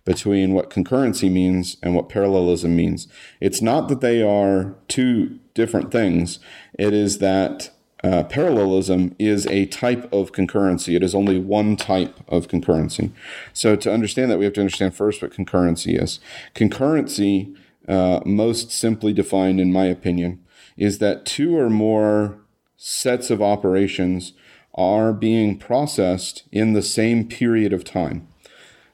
between 0.06 0.54
what 0.54 0.72
concurrency 0.72 1.32
means 1.32 1.78
and 1.84 1.94
what 1.96 2.10
parallelism 2.10 2.76
means. 2.76 3.08
It's 3.40 3.62
not 3.62 3.90
that 3.90 4.02
they 4.02 4.24
are 4.24 4.74
two 4.88 5.40
different 5.54 5.92
things, 5.92 6.40
it 6.80 6.94
is 6.94 7.20
that 7.20 7.70
Uh, 8.04 8.22
parallelism 8.22 9.16
is 9.18 9.48
a 9.48 9.66
type 9.68 10.12
of 10.12 10.34
concurrency. 10.34 10.94
It 10.94 11.04
is 11.04 11.16
only 11.16 11.40
one 11.40 11.78
type 11.78 12.16
of 12.28 12.50
concurrency. 12.50 13.12
So, 13.54 13.78
to 13.78 13.94
understand 13.94 14.30
that, 14.30 14.40
we 14.40 14.44
have 14.44 14.56
to 14.56 14.60
understand 14.66 14.94
first 14.94 15.22
what 15.22 15.32
concurrency 15.32 15.94
is. 16.04 16.20
Concurrency, 16.54 17.56
uh, 17.88 18.22
most 18.26 18.72
simply 18.72 19.14
defined, 19.14 19.60
in 19.60 19.72
my 19.72 19.86
opinion, 19.86 20.44
is 20.78 21.00
that 21.00 21.26
two 21.26 21.58
or 21.58 21.70
more 21.70 22.40
sets 22.78 23.30
of 23.30 23.42
operations 23.42 24.34
are 24.76 25.14
being 25.14 25.58
processed 25.58 26.44
in 26.52 26.74
the 26.74 26.82
same 26.82 27.28
period 27.28 27.74
of 27.74 27.84
time. 27.84 28.28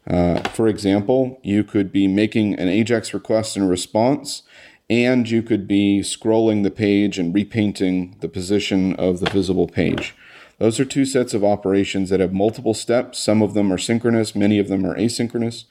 Uh, 0.07 0.41
for 0.49 0.67
example, 0.67 1.39
you 1.43 1.63
could 1.63 1.91
be 1.91 2.07
making 2.07 2.55
an 2.55 2.67
AJAX 2.67 3.13
request 3.13 3.55
and 3.55 3.69
response, 3.69 4.43
and 4.89 5.29
you 5.29 5.41
could 5.43 5.67
be 5.67 6.01
scrolling 6.01 6.63
the 6.63 6.71
page 6.71 7.19
and 7.19 7.33
repainting 7.33 8.15
the 8.19 8.27
position 8.29 8.95
of 8.95 9.19
the 9.19 9.29
visible 9.29 9.67
page. 9.67 10.15
Those 10.57 10.79
are 10.79 10.85
two 10.85 11.05
sets 11.05 11.33
of 11.33 11.43
operations 11.43 12.09
that 12.09 12.19
have 12.19 12.33
multiple 12.33 12.73
steps. 12.73 13.19
Some 13.19 13.41
of 13.41 13.53
them 13.53 13.71
are 13.71 13.77
synchronous, 13.77 14.35
many 14.35 14.59
of 14.59 14.67
them 14.67 14.85
are 14.85 14.95
asynchronous, 14.95 15.65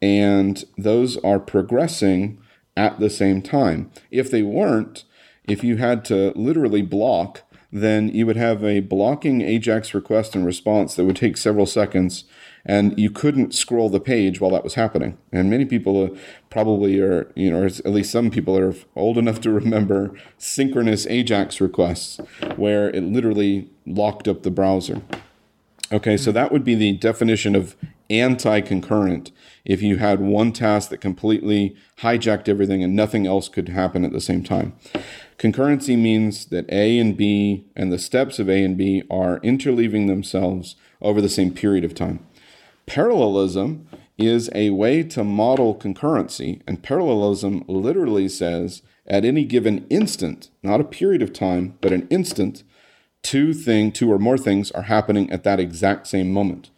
and 0.00 0.64
those 0.78 1.16
are 1.18 1.38
progressing 1.38 2.38
at 2.76 2.98
the 2.98 3.10
same 3.10 3.42
time. 3.42 3.90
If 4.10 4.30
they 4.30 4.42
weren't, 4.42 5.04
if 5.46 5.62
you 5.62 5.76
had 5.76 6.04
to 6.06 6.32
literally 6.34 6.82
block, 6.82 7.42
then 7.70 8.08
you 8.08 8.24
would 8.24 8.36
have 8.36 8.62
a 8.62 8.80
blocking 8.80 9.40
AJAX 9.40 9.94
request 9.94 10.36
and 10.36 10.46
response 10.46 10.94
that 10.94 11.04
would 11.04 11.16
take 11.16 11.36
several 11.36 11.66
seconds 11.66 12.24
and 12.64 12.98
you 12.98 13.10
couldn't 13.10 13.54
scroll 13.54 13.90
the 13.90 14.00
page 14.00 14.40
while 14.40 14.52
that 14.52 14.64
was 14.64 14.74
happening. 14.74 15.18
And 15.32 15.50
many 15.50 15.64
people 15.64 16.04
uh, 16.04 16.16
probably 16.50 17.00
are, 17.00 17.30
you 17.34 17.50
know, 17.50 17.62
or 17.62 17.66
at 17.66 17.86
least 17.86 18.12
some 18.12 18.30
people 18.30 18.56
are 18.56 18.74
old 18.96 19.18
enough 19.18 19.40
to 19.42 19.50
remember 19.50 20.16
synchronous 20.38 21.04
AJAX 21.06 21.60
requests 21.60 22.18
where 22.56 22.90
it 22.90 23.02
literally 23.02 23.68
locked 23.84 24.28
up 24.28 24.44
the 24.44 24.50
browser. 24.50 25.02
Okay, 25.92 26.16
so 26.16 26.30
mm. 26.30 26.34
that 26.34 26.52
would 26.52 26.64
be 26.64 26.74
the 26.74 26.92
definition 26.92 27.54
of 27.54 27.76
anti 28.10 28.60
concurrent 28.60 29.30
if 29.64 29.82
you 29.82 29.96
had 29.96 30.20
one 30.20 30.52
task 30.52 30.90
that 30.90 31.00
completely 31.00 31.76
hijacked 31.98 32.48
everything 32.48 32.82
and 32.82 32.94
nothing 32.94 33.26
else 33.26 33.48
could 33.48 33.68
happen 33.68 34.04
at 34.04 34.12
the 34.12 34.20
same 34.20 34.42
time. 34.42 34.74
Concurrency 35.38 35.98
means 35.98 36.46
that 36.46 36.70
A 36.70 36.98
and 36.98 37.16
B 37.16 37.66
and 37.74 37.92
the 37.92 37.98
steps 37.98 38.38
of 38.38 38.48
A 38.48 38.62
and 38.62 38.76
B 38.76 39.02
are 39.10 39.40
interleaving 39.40 40.06
themselves 40.06 40.76
over 41.00 41.20
the 41.20 41.28
same 41.28 41.52
period 41.52 41.84
of 41.84 41.94
time. 41.94 42.24
Parallelism 42.86 43.86
is 44.16 44.48
a 44.54 44.70
way 44.70 45.02
to 45.02 45.24
model 45.24 45.74
concurrency, 45.74 46.60
and 46.66 46.82
parallelism 46.82 47.64
literally 47.66 48.28
says 48.28 48.82
at 49.06 49.24
any 49.24 49.44
given 49.44 49.86
instant, 49.90 50.50
not 50.62 50.80
a 50.80 50.84
period 50.84 51.20
of 51.20 51.32
time, 51.32 51.76
but 51.80 51.92
an 51.92 52.06
instant, 52.10 52.62
two 53.24 53.52
thing, 53.52 53.90
two 53.90 54.12
or 54.12 54.18
more 54.18 54.38
things 54.38 54.70
are 54.72 54.82
happening 54.82 55.28
at 55.32 55.42
that 55.42 55.58
exact 55.58 56.06
same 56.06 56.30
moment. 56.30 56.70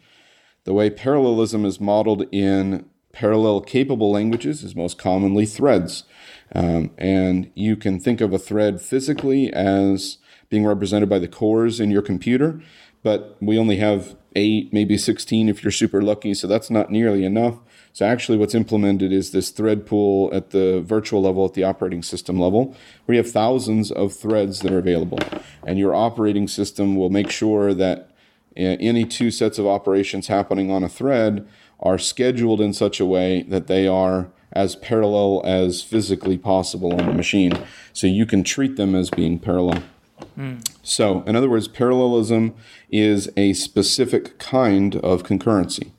The 0.64 0.72
way 0.72 0.88
parallelism 0.88 1.66
is 1.66 1.80
modeled 1.80 2.24
in 2.32 2.86
parallel 3.12 3.60
capable 3.60 4.10
languages 4.10 4.62
is 4.62 4.74
most 4.74 4.98
commonly 4.98 5.44
threads. 5.44 6.04
Um, 6.54 6.90
and 6.96 7.50
you 7.54 7.76
can 7.76 8.00
think 8.00 8.20
of 8.20 8.32
a 8.32 8.38
thread 8.38 8.80
physically 8.80 9.52
as 9.52 10.18
being 10.48 10.64
represented 10.64 11.08
by 11.08 11.18
the 11.18 11.28
cores 11.28 11.80
in 11.80 11.90
your 11.90 12.02
computer, 12.02 12.60
but 13.02 13.36
we 13.40 13.58
only 13.58 13.76
have 13.76 14.16
eight, 14.34 14.72
maybe 14.72 14.96
16 14.96 15.48
if 15.48 15.64
you're 15.64 15.70
super 15.70 16.02
lucky. 16.02 16.34
So 16.34 16.46
that's 16.46 16.70
not 16.70 16.90
nearly 16.90 17.24
enough. 17.24 17.58
So 17.96 18.04
actually, 18.04 18.36
what's 18.36 18.54
implemented 18.54 19.10
is 19.10 19.30
this 19.30 19.48
thread 19.48 19.86
pool 19.86 20.28
at 20.30 20.50
the 20.50 20.82
virtual 20.82 21.22
level, 21.22 21.46
at 21.46 21.54
the 21.54 21.64
operating 21.64 22.02
system 22.02 22.38
level, 22.38 22.76
where 23.06 23.16
you 23.16 23.22
have 23.22 23.32
thousands 23.32 23.90
of 23.90 24.12
threads 24.12 24.60
that 24.60 24.70
are 24.70 24.76
available. 24.76 25.18
And 25.66 25.78
your 25.78 25.94
operating 25.94 26.46
system 26.46 26.94
will 26.94 27.08
make 27.08 27.30
sure 27.30 27.72
that 27.72 28.10
uh, 28.54 28.60
any 28.60 29.06
two 29.06 29.30
sets 29.30 29.58
of 29.58 29.66
operations 29.66 30.26
happening 30.26 30.70
on 30.70 30.84
a 30.84 30.90
thread 30.90 31.48
are 31.80 31.96
scheduled 31.96 32.60
in 32.60 32.74
such 32.74 33.00
a 33.00 33.06
way 33.06 33.44
that 33.44 33.66
they 33.66 33.88
are 33.88 34.28
as 34.52 34.76
parallel 34.76 35.40
as 35.46 35.80
physically 35.80 36.36
possible 36.36 36.92
on 36.92 37.06
the 37.06 37.14
machine. 37.14 37.58
So 37.94 38.06
you 38.06 38.26
can 38.26 38.44
treat 38.44 38.76
them 38.76 38.94
as 38.94 39.08
being 39.08 39.38
parallel. 39.38 39.82
So, 40.82 41.22
in 41.22 41.34
other 41.34 41.48
words, 41.48 41.66
parallelism 41.66 42.54
is 42.90 43.30
a 43.38 43.54
specific 43.54 44.38
kind 44.38 44.96
of 44.96 45.22
concurrency. 45.22 45.92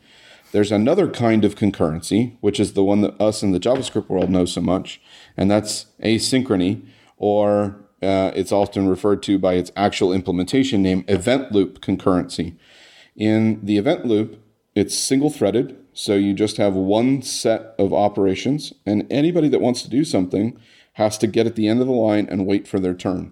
There's 0.58 0.72
another 0.72 1.08
kind 1.08 1.46
of 1.46 1.54
concurrency, 1.54 2.36
which 2.42 2.60
is 2.60 2.74
the 2.74 2.84
one 2.84 3.02
that 3.02 3.22
us 3.22 3.44
in 3.44 3.52
the 3.52 3.60
JavaScript 3.60 4.10
world 4.10 4.32
know 4.32 4.46
so 4.46 4.60
much, 4.60 5.00
and 5.38 5.52
that's 5.52 5.86
asynchrony, 6.04 6.84
or 7.16 7.80
uh, 8.02 8.32
it's 8.34 8.52
often 8.52 8.88
referred 8.88 9.22
to 9.22 9.38
by 9.38 9.54
its 9.54 9.72
actual 9.76 10.12
implementation 10.12 10.82
name, 10.82 11.06
event 11.08 11.52
loop 11.52 11.80
concurrency. 11.80 12.56
In 13.16 13.64
the 13.64 13.78
event 13.78 14.08
loop, 14.08 14.44
it's 14.74 14.98
single 14.98 15.30
threaded, 15.30 15.78
so 15.94 16.16
you 16.16 16.34
just 16.34 16.58
have 16.58 16.74
one 16.74 17.22
set 17.22 17.76
of 17.78 17.94
operations, 17.94 18.74
and 18.84 19.06
anybody 19.12 19.50
that 19.50 19.62
wants 19.62 19.84
to 19.84 19.90
do 19.92 20.04
something 20.04 20.60
has 20.94 21.20
to 21.20 21.28
get 21.28 21.46
at 21.46 21.56
the 21.56 21.68
end 21.68 21.82
of 21.82 21.86
the 21.86 21.94
line 21.94 22.28
and 22.32 22.48
wait 22.48 22.68
for 22.68 22.80
their 22.80 22.96
turn. 22.96 23.32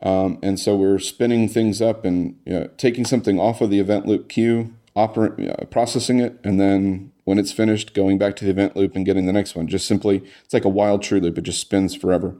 Um, 0.00 0.38
and 0.42 0.58
so 0.58 0.76
we're 0.76 0.98
spinning 0.98 1.46
things 1.46 1.82
up 1.82 2.06
and 2.06 2.38
you 2.46 2.52
know, 2.54 2.70
taking 2.78 3.04
something 3.04 3.38
off 3.38 3.60
of 3.60 3.68
the 3.68 3.80
event 3.80 4.06
loop 4.06 4.30
queue, 4.30 4.73
oper- 4.96 5.60
uh, 5.60 5.64
processing 5.66 6.20
it, 6.20 6.38
and 6.44 6.60
then 6.60 7.12
when 7.24 7.38
it's 7.38 7.52
finished, 7.52 7.94
going 7.94 8.18
back 8.18 8.36
to 8.36 8.44
the 8.44 8.50
event 8.50 8.76
loop 8.76 8.94
and 8.94 9.06
getting 9.06 9.26
the 9.26 9.32
next 9.32 9.54
one. 9.54 9.66
Just 9.66 9.86
simply, 9.86 10.22
it's 10.44 10.54
like 10.54 10.64
a 10.64 10.68
while 10.68 10.98
true 10.98 11.20
loop, 11.20 11.38
it 11.38 11.42
just 11.42 11.60
spins 11.60 11.94
forever. 11.94 12.36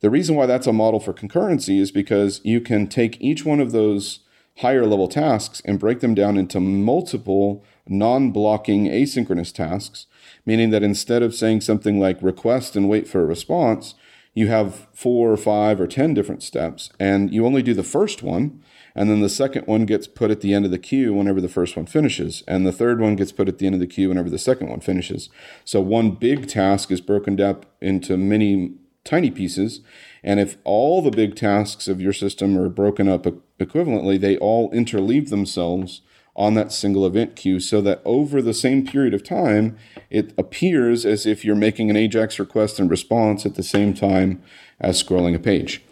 The 0.00 0.10
reason 0.10 0.36
why 0.36 0.46
that's 0.46 0.66
a 0.66 0.72
model 0.72 1.00
for 1.00 1.12
concurrency 1.12 1.80
is 1.80 1.90
because 1.90 2.40
you 2.44 2.60
can 2.60 2.86
take 2.86 3.20
each 3.20 3.44
one 3.44 3.60
of 3.60 3.72
those 3.72 4.20
higher 4.58 4.86
level 4.86 5.08
tasks 5.08 5.60
and 5.64 5.80
break 5.80 6.00
them 6.00 6.14
down 6.14 6.36
into 6.36 6.60
multiple 6.60 7.64
non 7.88 8.30
blocking 8.30 8.86
asynchronous 8.86 9.52
tasks, 9.52 10.06
meaning 10.46 10.70
that 10.70 10.82
instead 10.82 11.22
of 11.22 11.34
saying 11.34 11.60
something 11.60 11.98
like 11.98 12.22
request 12.22 12.76
and 12.76 12.88
wait 12.88 13.08
for 13.08 13.22
a 13.22 13.26
response, 13.26 13.94
you 14.34 14.48
have 14.48 14.88
four 14.92 15.32
or 15.32 15.36
five 15.36 15.80
or 15.80 15.86
10 15.86 16.14
different 16.14 16.42
steps, 16.42 16.90
and 16.98 17.32
you 17.32 17.46
only 17.46 17.62
do 17.62 17.74
the 17.74 17.84
first 17.84 18.22
one, 18.22 18.62
and 18.94 19.10
then 19.10 19.20
the 19.20 19.28
second 19.28 19.66
one 19.66 19.86
gets 19.86 20.06
put 20.06 20.30
at 20.30 20.40
the 20.40 20.54
end 20.54 20.64
of 20.64 20.70
the 20.70 20.78
queue 20.78 21.12
whenever 21.12 21.40
the 21.40 21.48
first 21.48 21.76
one 21.76 21.86
finishes, 21.86 22.42
and 22.46 22.66
the 22.66 22.72
third 22.72 23.00
one 23.00 23.16
gets 23.16 23.32
put 23.32 23.48
at 23.48 23.58
the 23.58 23.66
end 23.66 23.74
of 23.74 23.80
the 23.80 23.86
queue 23.86 24.08
whenever 24.08 24.30
the 24.30 24.38
second 24.38 24.68
one 24.68 24.80
finishes. 24.80 25.28
So 25.64 25.80
one 25.80 26.12
big 26.12 26.48
task 26.48 26.90
is 26.90 27.00
broken 27.00 27.40
up 27.40 27.66
into 27.80 28.16
many 28.16 28.74
tiny 29.04 29.30
pieces, 29.30 29.80
and 30.22 30.40
if 30.40 30.56
all 30.64 31.02
the 31.02 31.10
big 31.10 31.36
tasks 31.36 31.88
of 31.88 32.00
your 32.00 32.12
system 32.12 32.56
are 32.58 32.68
broken 32.68 33.08
up 33.08 33.26
equivalently, 33.58 34.20
they 34.20 34.36
all 34.38 34.70
interleave 34.70 35.28
themselves 35.28 36.00
on 36.36 36.54
that 36.54 36.72
single 36.72 37.06
event 37.06 37.36
queue 37.36 37.60
so 37.60 37.80
that 37.80 38.02
over 38.04 38.42
the 38.42 38.54
same 38.54 38.86
period 38.86 39.14
of 39.14 39.22
time, 39.22 39.76
it 40.10 40.32
appears 40.36 41.06
as 41.06 41.26
if 41.26 41.44
you're 41.44 41.54
making 41.54 41.90
an 41.90 41.96
AJAX 41.96 42.38
request 42.38 42.80
and 42.80 42.90
response 42.90 43.46
at 43.46 43.54
the 43.54 43.62
same 43.62 43.94
time 43.94 44.42
as 44.80 45.02
scrolling 45.02 45.34
a 45.34 45.38
page. 45.38 45.82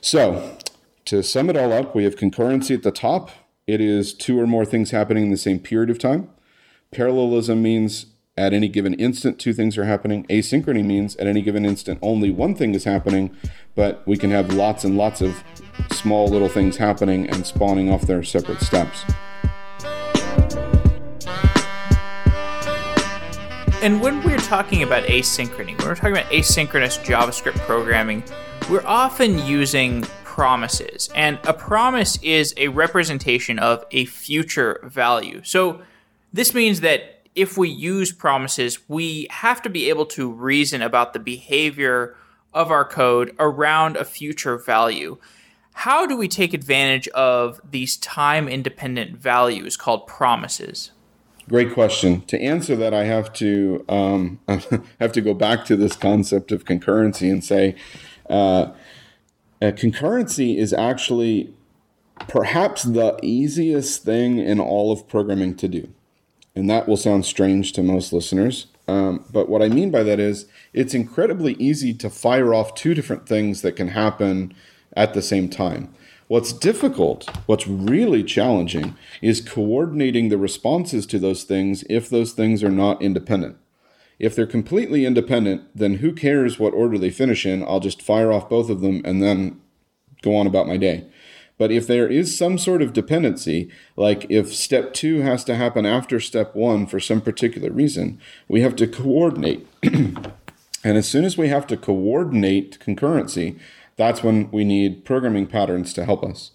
So, 0.00 0.58
to 1.06 1.22
sum 1.22 1.50
it 1.50 1.56
all 1.56 1.72
up, 1.72 1.94
we 1.94 2.04
have 2.04 2.16
concurrency 2.16 2.74
at 2.74 2.82
the 2.82 2.90
top. 2.90 3.30
It 3.66 3.80
is 3.80 4.14
two 4.14 4.40
or 4.40 4.46
more 4.46 4.64
things 4.64 4.90
happening 4.90 5.24
in 5.24 5.30
the 5.30 5.36
same 5.36 5.58
period 5.58 5.90
of 5.90 5.98
time. 5.98 6.30
Parallelism 6.92 7.62
means 7.62 8.06
at 8.36 8.52
any 8.52 8.68
given 8.68 8.94
instant, 8.94 9.38
two 9.38 9.52
things 9.52 9.78
are 9.78 9.84
happening. 9.84 10.26
Asynchrony 10.26 10.84
means 10.84 11.14
at 11.16 11.26
any 11.26 11.40
given 11.40 11.64
instant, 11.64 11.98
only 12.02 12.30
one 12.30 12.54
thing 12.54 12.74
is 12.74 12.84
happening, 12.84 13.34
but 13.74 14.02
we 14.06 14.16
can 14.16 14.30
have 14.30 14.52
lots 14.52 14.82
and 14.82 14.96
lots 14.96 15.20
of 15.20 15.44
small 15.90 16.26
little 16.26 16.48
things 16.48 16.78
happening 16.78 17.28
and 17.28 17.46
spawning 17.46 17.90
off 17.90 18.02
their 18.02 18.22
separate 18.22 18.60
steps. 18.60 19.04
And 23.82 24.00
when 24.00 24.22
we're 24.22 24.38
talking 24.38 24.82
about 24.82 25.04
asynchrony, 25.04 25.78
when 25.78 25.88
we're 25.88 25.94
talking 25.94 26.12
about 26.12 26.30
asynchronous 26.32 27.04
JavaScript 27.04 27.58
programming, 27.66 28.24
we're 28.70 28.86
often 28.86 29.38
using 29.46 30.04
promises. 30.34 31.08
And 31.14 31.38
a 31.44 31.52
promise 31.52 32.18
is 32.20 32.54
a 32.56 32.66
representation 32.66 33.60
of 33.60 33.84
a 33.92 34.04
future 34.06 34.80
value. 34.82 35.40
So 35.44 35.80
this 36.32 36.52
means 36.52 36.80
that 36.80 37.22
if 37.36 37.56
we 37.56 37.68
use 37.68 38.10
promises, 38.10 38.80
we 38.88 39.28
have 39.30 39.62
to 39.62 39.70
be 39.70 39.88
able 39.90 40.06
to 40.06 40.28
reason 40.28 40.82
about 40.82 41.12
the 41.12 41.20
behavior 41.20 42.16
of 42.52 42.72
our 42.72 42.84
code 42.84 43.32
around 43.38 43.96
a 43.96 44.04
future 44.04 44.58
value. 44.58 45.18
How 45.72 46.04
do 46.04 46.16
we 46.16 46.26
take 46.26 46.52
advantage 46.52 47.06
of 47.08 47.60
these 47.70 47.96
time 47.96 48.48
independent 48.48 49.16
values 49.16 49.76
called 49.76 50.08
promises? 50.08 50.90
Great 51.48 51.72
question. 51.72 52.22
To 52.22 52.40
answer 52.40 52.74
that, 52.74 52.92
I 52.92 53.04
have 53.04 53.32
to 53.34 53.84
um, 53.88 54.40
have 54.98 55.12
to 55.12 55.20
go 55.20 55.32
back 55.32 55.64
to 55.66 55.76
this 55.76 55.94
concept 55.94 56.50
of 56.50 56.64
concurrency 56.64 57.30
and 57.30 57.44
say, 57.44 57.76
uh, 58.28 58.72
concurrency 59.72 60.56
is 60.56 60.72
actually 60.72 61.54
perhaps 62.28 62.82
the 62.82 63.18
easiest 63.22 64.04
thing 64.04 64.38
in 64.38 64.60
all 64.60 64.92
of 64.92 65.08
programming 65.08 65.56
to 65.56 65.68
do, 65.68 65.88
and 66.54 66.68
that 66.70 66.88
will 66.88 66.96
sound 66.96 67.24
strange 67.24 67.72
to 67.72 67.82
most 67.82 68.12
listeners. 68.12 68.66
Um, 68.86 69.24
but 69.32 69.48
what 69.48 69.62
I 69.62 69.68
mean 69.68 69.90
by 69.90 70.02
that 70.02 70.20
is, 70.20 70.46
it's 70.72 70.94
incredibly 70.94 71.54
easy 71.54 71.94
to 71.94 72.10
fire 72.10 72.52
off 72.52 72.74
two 72.74 72.94
different 72.94 73.26
things 73.26 73.62
that 73.62 73.76
can 73.76 73.88
happen 73.88 74.54
at 74.96 75.14
the 75.14 75.22
same 75.22 75.48
time. 75.48 75.94
What's 76.28 76.52
difficult, 76.52 77.28
what's 77.46 77.66
really 77.66 78.22
challenging, 78.22 78.96
is 79.20 79.40
coordinating 79.40 80.28
the 80.28 80.38
responses 80.38 81.06
to 81.06 81.18
those 81.18 81.44
things 81.44 81.84
if 81.90 82.08
those 82.08 82.32
things 82.32 82.62
are 82.62 82.70
not 82.70 83.02
independent. 83.02 83.56
If 84.18 84.34
they're 84.34 84.46
completely 84.46 85.04
independent, 85.04 85.62
then 85.74 85.94
who 85.94 86.12
cares 86.12 86.58
what 86.58 86.74
order 86.74 86.98
they 86.98 87.10
finish 87.10 87.44
in? 87.44 87.62
I'll 87.64 87.80
just 87.80 88.02
fire 88.02 88.32
off 88.32 88.48
both 88.48 88.70
of 88.70 88.80
them 88.80 89.02
and 89.04 89.22
then 89.22 89.60
go 90.22 90.36
on 90.36 90.46
about 90.46 90.66
my 90.66 90.76
day. 90.76 91.04
But 91.56 91.70
if 91.70 91.86
there 91.86 92.08
is 92.08 92.36
some 92.36 92.58
sort 92.58 92.82
of 92.82 92.92
dependency, 92.92 93.70
like 93.96 94.26
if 94.28 94.52
step 94.52 94.92
two 94.92 95.20
has 95.20 95.44
to 95.44 95.54
happen 95.54 95.86
after 95.86 96.18
step 96.18 96.54
one 96.54 96.86
for 96.86 96.98
some 96.98 97.20
particular 97.20 97.70
reason, 97.70 98.20
we 98.48 98.60
have 98.62 98.74
to 98.76 98.88
coordinate. 98.88 99.66
and 99.82 100.26
as 100.84 101.08
soon 101.08 101.24
as 101.24 101.38
we 101.38 101.48
have 101.48 101.66
to 101.68 101.76
coordinate 101.76 102.78
concurrency, 102.80 103.58
that's 103.96 104.24
when 104.24 104.50
we 104.50 104.64
need 104.64 105.04
programming 105.04 105.46
patterns 105.46 105.92
to 105.94 106.04
help 106.04 106.24
us. 106.24 106.50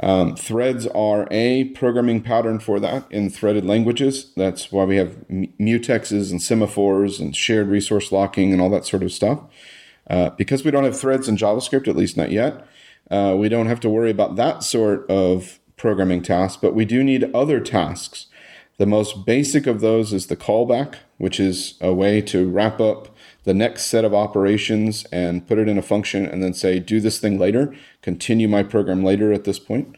Um, 0.00 0.36
threads 0.36 0.86
are 0.88 1.26
a 1.30 1.64
programming 1.64 2.22
pattern 2.22 2.60
for 2.60 2.78
that 2.80 3.10
in 3.10 3.30
threaded 3.30 3.64
languages. 3.64 4.30
That's 4.36 4.70
why 4.70 4.84
we 4.84 4.96
have 4.96 5.16
mutexes 5.28 6.30
and 6.30 6.40
semaphores 6.40 7.18
and 7.18 7.34
shared 7.34 7.68
resource 7.68 8.12
locking 8.12 8.52
and 8.52 8.62
all 8.62 8.70
that 8.70 8.86
sort 8.86 9.02
of 9.02 9.10
stuff. 9.10 9.40
Uh, 10.08 10.30
because 10.30 10.64
we 10.64 10.70
don't 10.70 10.84
have 10.84 10.98
threads 10.98 11.28
in 11.28 11.36
JavaScript, 11.36 11.88
at 11.88 11.96
least 11.96 12.16
not 12.16 12.30
yet, 12.30 12.66
uh, 13.10 13.34
we 13.36 13.48
don't 13.48 13.66
have 13.66 13.80
to 13.80 13.90
worry 13.90 14.10
about 14.10 14.36
that 14.36 14.62
sort 14.62 15.08
of 15.10 15.58
programming 15.76 16.22
task, 16.22 16.60
but 16.62 16.74
we 16.74 16.84
do 16.84 17.02
need 17.02 17.30
other 17.34 17.60
tasks. 17.60 18.26
The 18.78 18.86
most 18.86 19.26
basic 19.26 19.66
of 19.66 19.80
those 19.80 20.12
is 20.12 20.28
the 20.28 20.36
callback, 20.36 20.94
which 21.18 21.40
is 21.40 21.74
a 21.80 21.92
way 21.92 22.20
to 22.22 22.48
wrap 22.48 22.80
up 22.80 23.14
the 23.48 23.54
next 23.54 23.86
set 23.86 24.04
of 24.04 24.12
operations 24.12 25.06
and 25.10 25.48
put 25.48 25.56
it 25.56 25.70
in 25.70 25.78
a 25.78 25.82
function 25.82 26.26
and 26.26 26.42
then 26.42 26.52
say, 26.52 26.78
do 26.78 27.00
this 27.00 27.18
thing 27.18 27.38
later, 27.38 27.74
continue 28.02 28.46
my 28.46 28.62
program 28.62 29.02
later 29.02 29.32
at 29.32 29.44
this 29.44 29.58
point. 29.58 29.96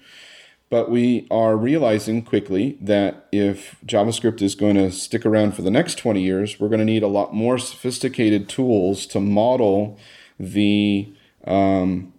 But 0.68 0.88
we 0.88 1.26
are 1.32 1.56
realizing 1.56 2.22
quickly 2.22 2.78
that 2.80 3.26
if 3.32 3.76
JavaScript 3.84 4.40
is 4.40 4.54
going 4.54 4.76
to 4.76 4.92
stick 4.92 5.26
around 5.26 5.56
for 5.56 5.62
the 5.62 5.70
next 5.70 5.96
20 5.98 6.22
years, 6.22 6.60
we're 6.60 6.68
going 6.68 6.78
to 6.78 6.84
need 6.84 7.02
a 7.02 7.08
lot 7.08 7.34
more 7.34 7.58
sophisticated 7.58 8.48
tools 8.48 9.04
to 9.06 9.18
model 9.18 9.98
the 10.38 11.12
um, 11.44 12.12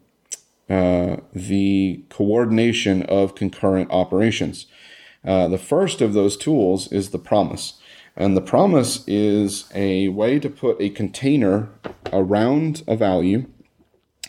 uh, 0.69 1.15
the 1.33 2.03
coordination 2.09 3.03
of 3.03 3.35
concurrent 3.35 3.89
operations. 3.89 4.65
Uh, 5.23 5.47
the 5.47 5.57
first 5.57 6.01
of 6.01 6.11
those 6.11 6.35
tools 6.35 6.91
is 6.91 7.11
the 7.11 7.19
promise. 7.19 7.80
And 8.15 8.35
the 8.35 8.41
promise 8.41 9.03
is 9.07 9.69
a 9.73 10.09
way 10.09 10.39
to 10.39 10.49
put 10.49 10.81
a 10.81 10.89
container 10.89 11.69
around 12.11 12.83
a 12.87 12.95
value, 12.95 13.47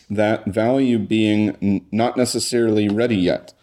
that 0.09 0.45
value 0.45 0.99
being 0.99 1.57
n- 1.61 1.85
not 1.91 2.17
necessarily 2.17 2.87
ready 2.87 3.17
yet. 3.17 3.53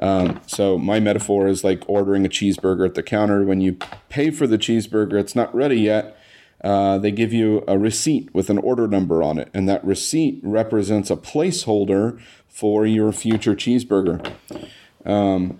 Um, 0.00 0.40
so 0.46 0.78
my 0.78 0.98
metaphor 0.98 1.46
is 1.46 1.62
like 1.62 1.82
ordering 1.86 2.24
a 2.24 2.28
cheeseburger 2.28 2.86
at 2.86 2.94
the 2.94 3.02
counter. 3.02 3.44
When 3.44 3.60
you 3.60 3.76
pay 4.08 4.30
for 4.30 4.46
the 4.46 4.56
cheeseburger, 4.56 5.20
it's 5.20 5.36
not 5.36 5.54
ready 5.54 5.80
yet, 5.80 6.16
uh, 6.62 6.98
they 6.98 7.10
give 7.10 7.32
you 7.32 7.64
a 7.66 7.78
receipt 7.78 8.32
with 8.34 8.50
an 8.50 8.58
order 8.58 8.86
number 8.86 9.22
on 9.22 9.38
it, 9.38 9.48
and 9.54 9.68
that 9.68 9.84
receipt 9.84 10.40
represents 10.42 11.10
a 11.10 11.16
placeholder 11.16 12.20
for 12.48 12.86
your 12.86 13.12
future 13.12 13.54
cheeseburger. 13.54 14.34
Um, 15.04 15.58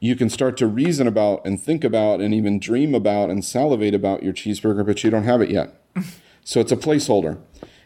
you 0.00 0.16
can 0.16 0.30
start 0.30 0.56
to 0.56 0.66
reason 0.66 1.06
about 1.06 1.44
and 1.44 1.60
think 1.60 1.84
about 1.84 2.20
and 2.20 2.32
even 2.34 2.58
dream 2.58 2.94
about 2.94 3.28
and 3.28 3.44
salivate 3.44 3.94
about 3.94 4.22
your 4.22 4.32
cheeseburger, 4.32 4.84
but 4.84 5.04
you 5.04 5.10
don't 5.10 5.24
have 5.24 5.42
it 5.42 5.50
yet. 5.50 5.80
so 6.44 6.60
it's 6.60 6.72
a 6.72 6.76
placeholder. 6.76 7.38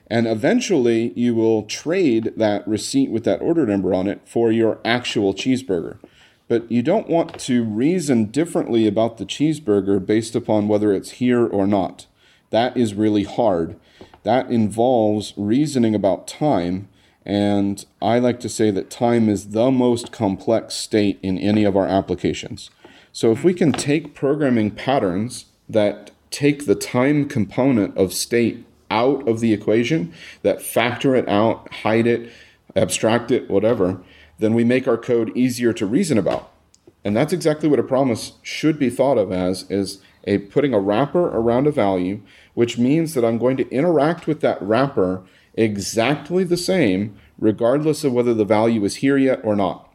And 0.06 0.26
eventually, 0.26 1.12
you 1.16 1.34
will 1.34 1.64
trade 1.64 2.32
that 2.36 2.66
receipt 2.68 3.10
with 3.10 3.24
that 3.24 3.42
order 3.42 3.66
number 3.66 3.92
on 3.92 4.06
it 4.06 4.20
for 4.24 4.52
your 4.52 4.78
actual 4.84 5.34
cheeseburger. 5.34 5.98
But 6.46 6.70
you 6.70 6.82
don't 6.82 7.08
want 7.08 7.38
to 7.40 7.64
reason 7.64 8.26
differently 8.26 8.86
about 8.86 9.16
the 9.16 9.24
cheeseburger 9.24 10.04
based 10.04 10.36
upon 10.36 10.68
whether 10.68 10.92
it's 10.92 11.12
here 11.12 11.44
or 11.44 11.66
not. 11.66 12.06
That 12.50 12.76
is 12.76 12.94
really 12.94 13.24
hard. 13.24 13.76
That 14.22 14.50
involves 14.50 15.32
reasoning 15.36 15.94
about 15.94 16.28
time. 16.28 16.88
And 17.26 17.84
I 18.02 18.18
like 18.18 18.40
to 18.40 18.48
say 18.48 18.70
that 18.70 18.90
time 18.90 19.28
is 19.28 19.50
the 19.50 19.70
most 19.70 20.12
complex 20.12 20.74
state 20.74 21.18
in 21.22 21.38
any 21.38 21.64
of 21.64 21.76
our 21.76 21.86
applications. 21.86 22.70
So 23.12 23.32
if 23.32 23.44
we 23.44 23.54
can 23.54 23.72
take 23.72 24.14
programming 24.14 24.70
patterns 24.70 25.46
that 25.68 26.10
take 26.30 26.66
the 26.66 26.74
time 26.74 27.28
component 27.28 27.96
of 27.96 28.12
state 28.12 28.66
out 28.90 29.26
of 29.26 29.40
the 29.40 29.52
equation, 29.52 30.12
that 30.42 30.60
factor 30.60 31.14
it 31.14 31.28
out, 31.28 31.72
hide 31.72 32.06
it, 32.06 32.30
abstract 32.76 33.30
it, 33.30 33.48
whatever, 33.48 34.02
then 34.38 34.52
we 34.52 34.64
make 34.64 34.86
our 34.86 34.98
code 34.98 35.34
easier 35.36 35.72
to 35.72 35.86
reason 35.86 36.18
about. 36.18 36.50
And 37.04 37.16
that's 37.16 37.32
exactly 37.32 37.68
what 37.68 37.78
a 37.78 37.84
promise 37.84 38.32
should 38.42 38.78
be 38.78 38.90
thought 38.90 39.18
of 39.18 39.30
as 39.30 39.70
is 39.70 40.00
a 40.26 40.38
putting 40.38 40.74
a 40.74 40.80
wrapper 40.80 41.26
around 41.28 41.66
a 41.66 41.70
value 41.70 42.20
which 42.54 42.78
means 42.78 43.14
that 43.14 43.24
I'm 43.24 43.38
going 43.38 43.56
to 43.58 43.68
interact 43.70 44.26
with 44.26 44.40
that 44.40 44.62
wrapper 44.62 45.22
exactly 45.54 46.44
the 46.44 46.56
same, 46.56 47.16
regardless 47.38 48.04
of 48.04 48.12
whether 48.12 48.34
the 48.34 48.44
value 48.44 48.84
is 48.84 48.96
here 48.96 49.16
yet 49.16 49.40
or 49.44 49.56
not. 49.56 49.90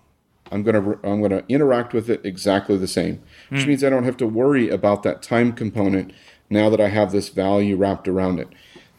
I'm 0.51 0.63
going 0.63 0.75
to 0.75 1.07
I'm 1.07 1.19
going 1.19 1.31
to 1.31 1.43
interact 1.47 1.93
with 1.93 2.09
it 2.09 2.25
exactly 2.25 2.77
the 2.77 2.87
same, 2.87 3.21
which 3.49 3.61
mm. 3.61 3.67
means 3.67 3.83
I 3.83 3.89
don't 3.89 4.03
have 4.03 4.17
to 4.17 4.27
worry 4.27 4.69
about 4.69 5.03
that 5.03 5.21
time 5.21 5.53
component 5.53 6.11
now 6.49 6.69
that 6.69 6.81
I 6.81 6.89
have 6.89 7.11
this 7.11 7.29
value 7.29 7.75
wrapped 7.75 8.07
around 8.07 8.39
it. 8.39 8.47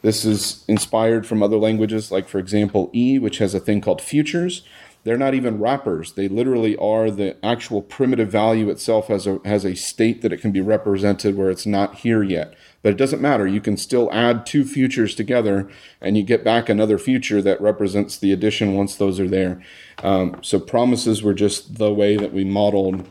This 0.03 0.25
is 0.25 0.64
inspired 0.66 1.27
from 1.27 1.42
other 1.42 1.57
languages, 1.57 2.11
like 2.11 2.29
for 2.29 2.38
example 2.38 2.90
E, 2.94 3.18
which 3.18 3.38
has 3.38 3.55
a 3.55 3.61
thing 3.61 3.81
called 3.81 4.01
futures. 4.01 4.62
They're 5.03 5.16
not 5.16 5.35
even 5.35 5.59
wrappers. 5.59 6.12
They 6.12 6.29
literally 6.29 6.77
are 6.77 7.11
the 7.11 7.37
actual 7.44 7.83
primitive 7.83 8.31
value 8.31 8.68
itself 8.68 9.09
has 9.09 9.27
a 9.27 9.40
has 9.44 9.64
a 9.64 9.75
state 9.75 10.23
that 10.23 10.33
it 10.33 10.40
can 10.40 10.53
be 10.53 10.61
represented 10.61 11.37
where 11.37 11.51
it's 11.51 11.66
not 11.66 11.96
here 11.96 12.23
yet. 12.23 12.55
But 12.83 12.93
it 12.93 12.97
doesn't 12.97 13.21
matter. 13.21 13.47
You 13.47 13.61
can 13.61 13.77
still 13.77 14.11
add 14.12 14.47
two 14.47 14.64
futures 14.64 15.14
together 15.14 15.69
and 16.01 16.16
you 16.16 16.23
get 16.23 16.43
back 16.43 16.69
another 16.69 16.99
future 16.99 17.43
that 17.43 17.61
represents 17.61 18.16
the 18.16 18.33
addition 18.33 18.75
once 18.75 18.97
those 18.97 19.21
are 19.21 19.29
there. 19.29 19.62
Um, 20.03 20.38
so 20.43 20.59
promises 20.59 21.23
were 21.23 21.35
just 21.35 21.77
the 21.77 21.93
way 21.93 22.16
that 22.16 22.33
we 22.33 22.45
modeled 22.45 23.07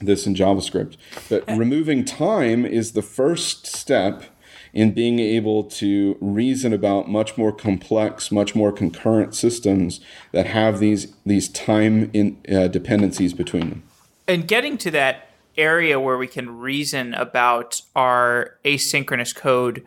this 0.00 0.26
in 0.26 0.34
JavaScript. 0.34 0.96
But 1.28 1.46
removing 1.48 2.04
time 2.04 2.64
is 2.64 2.92
the 2.92 3.02
first 3.02 3.66
step 3.66 4.24
in 4.72 4.92
being 4.92 5.18
able 5.18 5.64
to 5.64 6.16
reason 6.20 6.72
about 6.72 7.08
much 7.08 7.36
more 7.36 7.52
complex, 7.52 8.32
much 8.32 8.54
more 8.54 8.72
concurrent 8.72 9.34
systems 9.34 10.00
that 10.32 10.46
have 10.46 10.78
these 10.78 11.14
these 11.26 11.48
time 11.48 12.10
in, 12.12 12.38
uh, 12.50 12.68
dependencies 12.68 13.34
between 13.34 13.68
them. 13.68 13.82
And 14.26 14.48
getting 14.48 14.78
to 14.78 14.90
that 14.92 15.28
area 15.56 16.00
where 16.00 16.18
we 16.18 16.26
can 16.26 16.58
reason 16.58 17.14
about 17.14 17.82
our 17.94 18.58
asynchronous 18.64 19.34
code, 19.34 19.84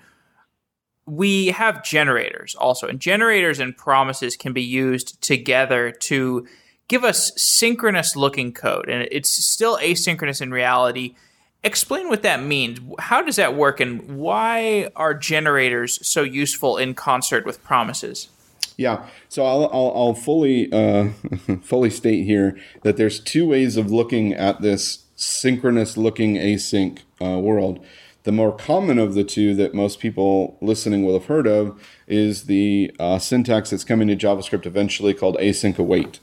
we 1.06 1.48
have 1.48 1.84
generators 1.84 2.56
also. 2.56 2.88
And 2.88 3.00
generators 3.00 3.60
and 3.60 3.76
promises 3.76 4.36
can 4.36 4.54
be 4.54 4.64
used 4.64 5.22
together 5.22 5.92
to 5.92 6.48
give 6.88 7.04
us 7.04 7.32
synchronous 7.36 8.16
looking 8.16 8.54
code. 8.54 8.90
And 8.90 9.08
it's 9.12 9.30
still 9.30 9.78
asynchronous 9.78 10.42
in 10.42 10.52
reality. 10.52 11.16
Explain 11.64 12.10
what 12.10 12.24
that 12.24 12.44
means. 12.44 12.80
How 13.00 13.24
does 13.24 13.38
that 13.38 13.56
work, 13.56 13.80
and 13.80 14.18
why 14.18 14.92
are 14.96 15.16
generators 15.16 16.06
so 16.08 16.22
useful 16.22 16.78
in 16.78 16.94
concert 16.94 17.44
with 17.44 17.64
promises? 17.64 18.30
Yeah, 18.78 19.08
so 19.30 19.46
I'll, 19.46 19.70
I'll, 19.74 19.92
I'll 19.96 20.14
fully 20.14 20.72
uh, 20.72 21.10
fully 21.62 21.90
state 21.90 22.26
here 22.26 22.58
that 22.84 22.98
there's 22.98 23.20
two 23.20 23.48
ways 23.48 23.78
of 23.78 23.92
looking 23.92 24.34
at 24.34 24.62
this 24.62 25.05
synchronous 25.16 25.98
looking 25.98 26.36
async 26.36 27.00
uh, 27.22 27.40
world. 27.40 27.84
The 28.24 28.32
more 28.32 28.56
common 28.56 28.98
of 28.98 29.14
the 29.14 29.24
two 29.24 29.54
that 29.56 29.76
most 29.76 30.00
people 30.00 30.58
listening 30.60 31.06
will 31.06 31.14
have 31.14 31.28
heard 31.28 31.46
of 31.46 31.80
is 32.08 32.46
the 32.46 32.92
uh, 33.00 33.20
syntax 33.20 33.70
that's 33.70 33.84
coming 33.84 34.08
to 34.08 34.16
JavaScript 34.16 34.66
eventually 34.66 35.14
called 35.14 35.38
async 35.38 35.78
await. 35.78 36.20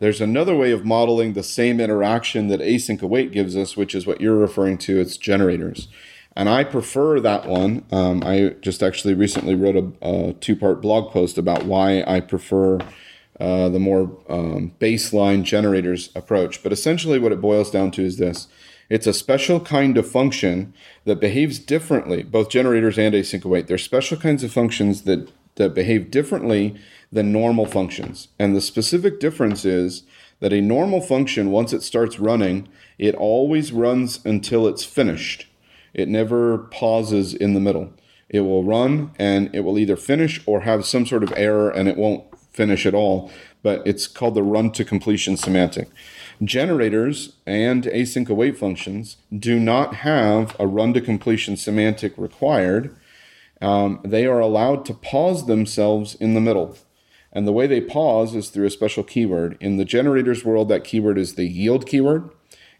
There's 0.00 0.20
another 0.20 0.56
way 0.56 0.70
of 0.70 0.84
modeling 0.84 1.34
the 1.34 1.42
same 1.42 1.80
interaction 1.80 2.48
that 2.48 2.60
async 2.60 3.02
await 3.02 3.30
gives 3.30 3.56
us, 3.56 3.76
which 3.76 3.94
is 3.94 4.06
what 4.06 4.20
you're 4.20 4.36
referring 4.36 4.78
to. 4.78 5.00
It's 5.00 5.16
generators. 5.16 5.88
And 6.36 6.48
I 6.48 6.64
prefer 6.64 7.20
that 7.20 7.46
one. 7.46 7.84
Um, 7.92 8.22
I 8.24 8.56
just 8.60 8.82
actually 8.82 9.14
recently 9.14 9.54
wrote 9.54 9.76
a, 9.76 10.06
a 10.06 10.32
two 10.32 10.56
part 10.56 10.82
blog 10.82 11.12
post 11.12 11.38
about 11.38 11.64
why 11.64 12.02
I 12.06 12.20
prefer 12.20 12.80
uh, 13.40 13.68
the 13.68 13.80
more 13.80 14.16
um, 14.28 14.72
baseline 14.80 15.42
generators 15.42 16.10
approach. 16.14 16.62
But 16.62 16.72
essentially, 16.72 17.18
what 17.18 17.32
it 17.32 17.40
boils 17.40 17.70
down 17.70 17.90
to 17.92 18.02
is 18.02 18.18
this 18.18 18.48
it's 18.88 19.06
a 19.06 19.14
special 19.14 19.60
kind 19.60 19.96
of 19.96 20.08
function 20.08 20.74
that 21.04 21.20
behaves 21.20 21.58
differently, 21.58 22.22
both 22.22 22.50
generators 22.50 22.98
and 22.98 23.14
async 23.14 23.44
await. 23.44 23.66
They're 23.66 23.78
special 23.78 24.16
kinds 24.18 24.44
of 24.44 24.52
functions 24.52 25.02
that, 25.02 25.32
that 25.56 25.74
behave 25.74 26.10
differently 26.10 26.76
than 27.10 27.32
normal 27.32 27.66
functions. 27.66 28.28
And 28.38 28.54
the 28.54 28.60
specific 28.60 29.20
difference 29.20 29.64
is 29.64 30.02
that 30.40 30.52
a 30.52 30.60
normal 30.60 31.00
function, 31.00 31.50
once 31.50 31.72
it 31.72 31.82
starts 31.82 32.18
running, 32.18 32.68
it 32.98 33.14
always 33.14 33.72
runs 33.72 34.24
until 34.24 34.66
it's 34.66 34.84
finished. 34.84 35.46
It 35.94 36.08
never 36.08 36.58
pauses 36.58 37.32
in 37.32 37.54
the 37.54 37.60
middle. 37.60 37.92
It 38.28 38.40
will 38.40 38.64
run 38.64 39.12
and 39.18 39.54
it 39.54 39.60
will 39.60 39.78
either 39.78 39.96
finish 39.96 40.42
or 40.44 40.62
have 40.62 40.84
some 40.84 41.06
sort 41.06 41.22
of 41.22 41.32
error 41.36 41.70
and 41.70 41.88
it 41.88 41.96
won't 41.96 42.24
finish 42.54 42.86
at 42.86 42.94
all, 42.94 43.30
but 43.62 43.82
it's 43.86 44.06
called 44.06 44.34
the 44.34 44.42
run 44.42 44.70
to 44.72 44.84
completion 44.84 45.36
semantic. 45.36 45.88
Generators 46.42 47.34
and 47.46 47.84
async 47.84 48.28
await 48.28 48.56
functions 48.56 49.18
do 49.36 49.58
not 49.58 49.96
have 49.96 50.56
a 50.58 50.66
run 50.66 50.94
to 50.94 51.00
completion 51.00 51.56
semantic 51.56 52.16
required. 52.16 52.96
Um, 53.60 54.00
they 54.04 54.24
are 54.26 54.40
allowed 54.40 54.84
to 54.86 54.94
pause 54.94 55.46
themselves 55.46 56.14
in 56.14 56.34
the 56.34 56.40
middle. 56.40 56.76
And 57.32 57.46
the 57.46 57.52
way 57.52 57.66
they 57.66 57.80
pause 57.80 58.34
is 58.34 58.48
through 58.48 58.66
a 58.66 58.70
special 58.70 59.02
keyword. 59.02 59.56
In 59.60 59.76
the 59.76 59.84
generators 59.84 60.44
world, 60.44 60.68
that 60.68 60.84
keyword 60.84 61.18
is 61.18 61.34
the 61.34 61.46
yield 61.46 61.86
keyword. 61.86 62.30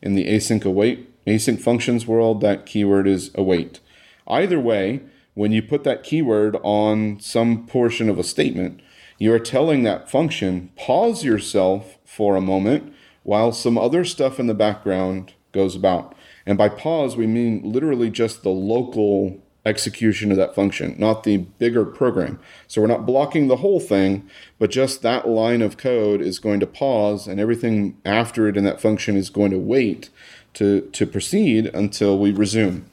In 0.01 0.15
the 0.15 0.27
async 0.27 0.65
await 0.65 1.11
async 1.27 1.61
functions 1.61 2.07
world, 2.07 2.41
that 2.43 2.67
keyword 2.67 3.09
is 3.09 3.31
await. 3.35 3.81
Either 4.29 4.61
way, 4.61 5.01
when 5.35 5.51
you 5.51 5.63
put 5.63 5.83
that 5.85 6.05
keyword 6.05 6.57
on 6.63 7.19
some 7.19 7.67
portion 7.67 8.09
of 8.09 8.19
a 8.19 8.25
statement, 8.25 8.81
you 9.19 9.33
are 9.33 9.39
telling 9.39 9.83
that 9.83 10.11
function, 10.11 10.71
pause 10.77 11.25
yourself 11.25 11.99
for 12.05 12.37
a 12.37 12.41
moment 12.41 12.93
while 13.23 13.53
some 13.53 13.79
other 13.79 14.05
stuff 14.05 14.39
in 14.39 14.47
the 14.47 14.55
background 14.55 15.33
goes 15.53 15.75
about. 15.75 16.15
And 16.47 16.59
by 16.59 16.69
pause, 16.69 17.17
we 17.17 17.27
mean 17.27 17.63
literally 17.65 18.11
just 18.11 18.43
the 18.43 18.51
local 18.51 19.41
execution 19.67 20.31
of 20.31 20.37
that 20.37 20.55
function, 20.55 20.95
not 20.99 21.25
the 21.25 21.39
bigger 21.39 21.87
program. 21.87 22.39
So 22.67 22.83
we're 22.83 22.87
not 22.87 23.07
blocking 23.07 23.49
the 23.49 23.57
whole 23.57 23.81
thing, 23.81 24.29
but 24.59 24.71
just 24.71 25.01
that 25.03 25.27
line 25.27 25.63
of 25.63 25.79
code 25.79 26.21
is 26.21 26.39
going 26.39 26.61
to 26.61 26.67
pause 26.67 27.27
and 27.27 27.41
everything 27.41 27.97
after 28.05 28.47
it 28.47 28.59
in 28.59 28.65
that 28.65 28.81
function 28.81 29.17
is 29.17 29.31
going 29.31 29.53
to 29.53 29.59
wait 29.59 30.11
to, 30.55 30.83
to 30.83 31.07
proceed 31.07 31.67
until 31.75 32.19
we 32.19 32.31
resume. 32.31 32.91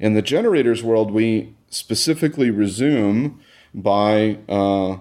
In 0.00 0.14
the 0.14 0.22
generators 0.22 0.82
world, 0.82 1.12
we 1.12 1.54
specifically 1.68 2.50
resume 2.50 3.38
by 3.72 4.38
uh, 4.48 4.98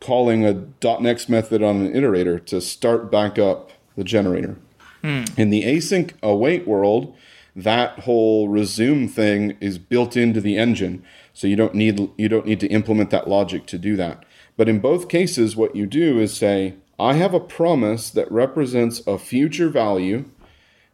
calling 0.00 0.44
a 0.44 1.00
.next 1.00 1.28
method 1.28 1.62
on 1.62 1.76
an 1.82 1.92
iterator 1.92 2.44
to 2.46 2.60
start 2.60 3.10
back 3.10 3.38
up 3.38 3.70
the 3.96 4.04
generator. 4.04 4.56
Hmm. 5.02 5.24
In 5.36 5.50
the 5.50 5.62
async 5.64 6.12
await 6.22 6.66
world, 6.66 7.16
that 7.54 8.00
whole 8.00 8.48
resume 8.48 9.08
thing 9.08 9.56
is 9.60 9.78
built 9.78 10.16
into 10.16 10.40
the 10.40 10.56
engine, 10.56 11.02
so 11.32 11.46
you 11.46 11.56
don't 11.56 11.74
need 11.74 12.10
you 12.16 12.28
don't 12.28 12.46
need 12.46 12.60
to 12.60 12.68
implement 12.68 13.10
that 13.10 13.28
logic 13.28 13.66
to 13.66 13.78
do 13.78 13.96
that. 13.96 14.24
But 14.56 14.68
in 14.68 14.80
both 14.80 15.08
cases, 15.08 15.56
what 15.56 15.76
you 15.76 15.86
do 15.86 16.18
is 16.18 16.36
say, 16.36 16.74
I 16.98 17.14
have 17.14 17.34
a 17.34 17.40
promise 17.40 18.10
that 18.10 18.30
represents 18.30 19.04
a 19.06 19.18
future 19.18 19.68
value, 19.68 20.24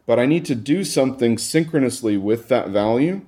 but 0.05 0.19
I 0.19 0.25
need 0.25 0.45
to 0.45 0.55
do 0.55 0.83
something 0.83 1.37
synchronously 1.37 2.17
with 2.17 2.47
that 2.47 2.69
value 2.69 3.21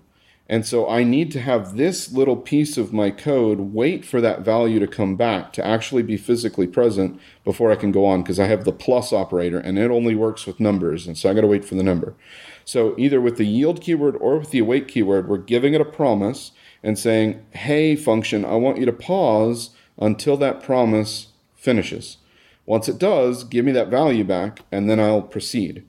and 0.50 0.66
so 0.66 0.88
I 0.88 1.04
need 1.04 1.32
to 1.34 1.41
have 1.41 1.76
this 1.76 2.12
little 2.14 2.38
piece 2.38 2.78
of 2.78 2.93
my 2.93 3.12
code 3.12 3.60
wait 3.60 4.06
for 4.06 4.22
that 4.22 4.41
value 4.41 4.80
to 4.80 4.88
come 4.88 5.18
back 5.18 5.52
to 5.54 5.66
actually 5.66 6.04
be 6.04 6.16
physically 6.16 6.68
present 6.68 7.20
before 7.43 7.70
I 7.70 7.76
can 7.76 7.91
go 7.91 8.06
on 8.06 8.24
because 8.24 8.39
I 8.39 8.48
have 8.48 8.64
the 8.64 8.72
plus 8.72 9.12
operator 9.12 9.60
and 9.60 9.78
it 9.78 9.91
only 9.91 10.16
works 10.16 10.48
with 10.48 10.62
numbers. 10.62 11.06
And 11.06 11.18
so 11.18 11.30
I 11.30 11.34
got 11.34 11.41
to 11.41 11.48
wait 11.48 11.66
for 11.66 11.76
the 11.76 11.84
number. 11.84 12.16
So 12.64 12.95
either 12.98 13.20
with 13.20 13.36
the 13.36 13.45
yield 13.45 13.82
keyword 13.82 14.16
or 14.18 14.38
with 14.39 14.52
the 14.52 14.60
await 14.60 14.88
keyword, 14.88 15.28
we're 15.28 15.38
giving 15.38 15.74
it 15.74 15.82
a 15.82 15.86
promise 15.86 16.52
and 16.82 16.98
saying, 16.98 17.45
hey, 17.52 17.98
function, 17.98 18.45
I 18.45 18.56
want 18.56 18.78
you 18.78 18.86
to 18.86 18.93
pause 18.93 19.72
until 19.98 20.38
that 20.38 20.64
promise 20.64 21.28
finishes. 21.56 22.18
Once 22.66 22.88
it 22.88 22.98
does, 22.98 23.43
give 23.43 23.66
me 23.66 23.74
that 23.74 23.89
value 23.89 24.24
back 24.24 24.62
and 24.72 24.89
then 24.89 25.00
I'll 25.00 25.22
proceed. 25.22 25.86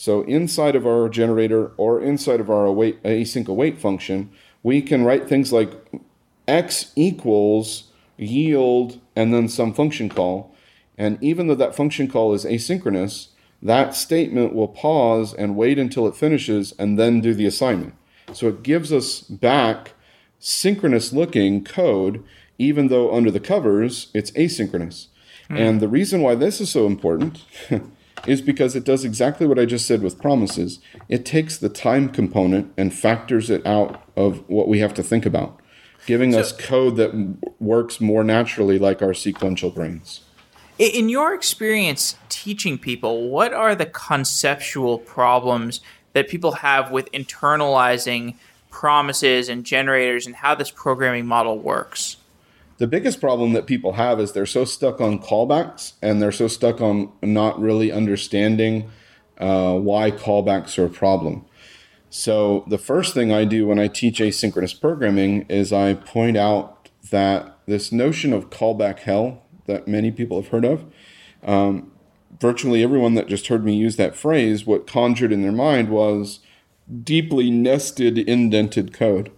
So 0.00 0.22
inside 0.22 0.76
of 0.76 0.86
our 0.86 1.08
generator 1.08 1.72
or 1.76 2.00
inside 2.00 2.38
of 2.38 2.48
our 2.48 2.66
await, 2.66 3.02
async 3.02 3.48
await 3.48 3.80
function, 3.80 4.30
we 4.62 4.80
can 4.80 5.02
write 5.02 5.28
things 5.28 5.52
like 5.52 5.72
x 6.46 6.92
equals 6.94 7.90
yield 8.16 9.00
and 9.16 9.34
then 9.34 9.48
some 9.48 9.74
function 9.74 10.08
call. 10.08 10.54
And 10.96 11.18
even 11.20 11.48
though 11.48 11.56
that 11.56 11.74
function 11.74 12.06
call 12.06 12.32
is 12.32 12.44
asynchronous, 12.44 13.30
that 13.60 13.92
statement 13.96 14.54
will 14.54 14.68
pause 14.68 15.34
and 15.34 15.56
wait 15.56 15.80
until 15.80 16.06
it 16.06 16.14
finishes 16.14 16.72
and 16.78 16.96
then 16.96 17.20
do 17.20 17.34
the 17.34 17.46
assignment. 17.46 17.94
So 18.32 18.46
it 18.46 18.62
gives 18.62 18.92
us 18.92 19.22
back 19.22 19.94
synchronous 20.38 21.12
looking 21.12 21.64
code, 21.64 22.22
even 22.56 22.86
though 22.86 23.12
under 23.12 23.32
the 23.32 23.40
covers 23.40 24.12
it's 24.14 24.30
asynchronous. 24.30 25.08
Mm. 25.50 25.58
And 25.58 25.80
the 25.80 25.88
reason 25.88 26.22
why 26.22 26.36
this 26.36 26.60
is 26.60 26.70
so 26.70 26.86
important 26.86 27.44
is 28.26 28.40
because 28.40 28.74
it 28.76 28.84
does 28.84 29.04
exactly 29.04 29.46
what 29.46 29.58
I 29.58 29.64
just 29.64 29.86
said 29.86 30.02
with 30.02 30.20
promises. 30.20 30.80
It 31.08 31.24
takes 31.24 31.56
the 31.56 31.68
time 31.68 32.08
component 32.08 32.72
and 32.76 32.92
factors 32.92 33.50
it 33.50 33.64
out 33.66 34.02
of 34.16 34.48
what 34.48 34.68
we 34.68 34.80
have 34.80 34.94
to 34.94 35.02
think 35.02 35.26
about, 35.26 35.60
giving 36.06 36.32
so, 36.32 36.40
us 36.40 36.52
code 36.52 36.96
that 36.96 37.36
works 37.58 38.00
more 38.00 38.24
naturally 38.24 38.78
like 38.78 39.02
our 39.02 39.14
sequential 39.14 39.70
brains. 39.70 40.20
In 40.78 41.08
your 41.08 41.34
experience 41.34 42.16
teaching 42.28 42.78
people, 42.78 43.28
what 43.30 43.52
are 43.52 43.74
the 43.74 43.86
conceptual 43.86 44.98
problems 44.98 45.80
that 46.12 46.28
people 46.28 46.52
have 46.52 46.90
with 46.92 47.10
internalizing 47.12 48.36
promises 48.70 49.48
and 49.48 49.64
generators 49.64 50.26
and 50.26 50.36
how 50.36 50.54
this 50.54 50.70
programming 50.70 51.26
model 51.26 51.58
works? 51.58 52.16
The 52.78 52.86
biggest 52.86 53.20
problem 53.20 53.52
that 53.52 53.66
people 53.66 53.94
have 53.94 54.20
is 54.20 54.32
they're 54.32 54.46
so 54.46 54.64
stuck 54.64 55.00
on 55.00 55.18
callbacks 55.18 55.94
and 56.00 56.22
they're 56.22 56.32
so 56.32 56.48
stuck 56.48 56.80
on 56.80 57.12
not 57.22 57.60
really 57.60 57.92
understanding 57.92 58.88
uh, 59.38 59.74
why 59.74 60.10
callbacks 60.10 60.78
are 60.78 60.86
a 60.86 60.90
problem. 60.90 61.44
So, 62.10 62.64
the 62.68 62.78
first 62.78 63.12
thing 63.12 63.30
I 63.32 63.44
do 63.44 63.66
when 63.66 63.78
I 63.78 63.86
teach 63.86 64.20
asynchronous 64.20 64.80
programming 64.80 65.42
is 65.50 65.72
I 65.72 65.92
point 65.92 66.38
out 66.38 66.88
that 67.10 67.58
this 67.66 67.92
notion 67.92 68.32
of 68.32 68.48
callback 68.48 69.00
hell 69.00 69.42
that 69.66 69.86
many 69.86 70.10
people 70.10 70.40
have 70.40 70.50
heard 70.50 70.64
of, 70.64 70.86
um, 71.42 71.92
virtually 72.40 72.82
everyone 72.82 73.14
that 73.14 73.28
just 73.28 73.48
heard 73.48 73.64
me 73.64 73.74
use 73.74 73.96
that 73.96 74.16
phrase, 74.16 74.64
what 74.64 74.86
conjured 74.86 75.32
in 75.32 75.42
their 75.42 75.52
mind 75.52 75.90
was 75.90 76.40
deeply 77.04 77.50
nested, 77.50 78.16
indented 78.18 78.94
code 78.94 79.30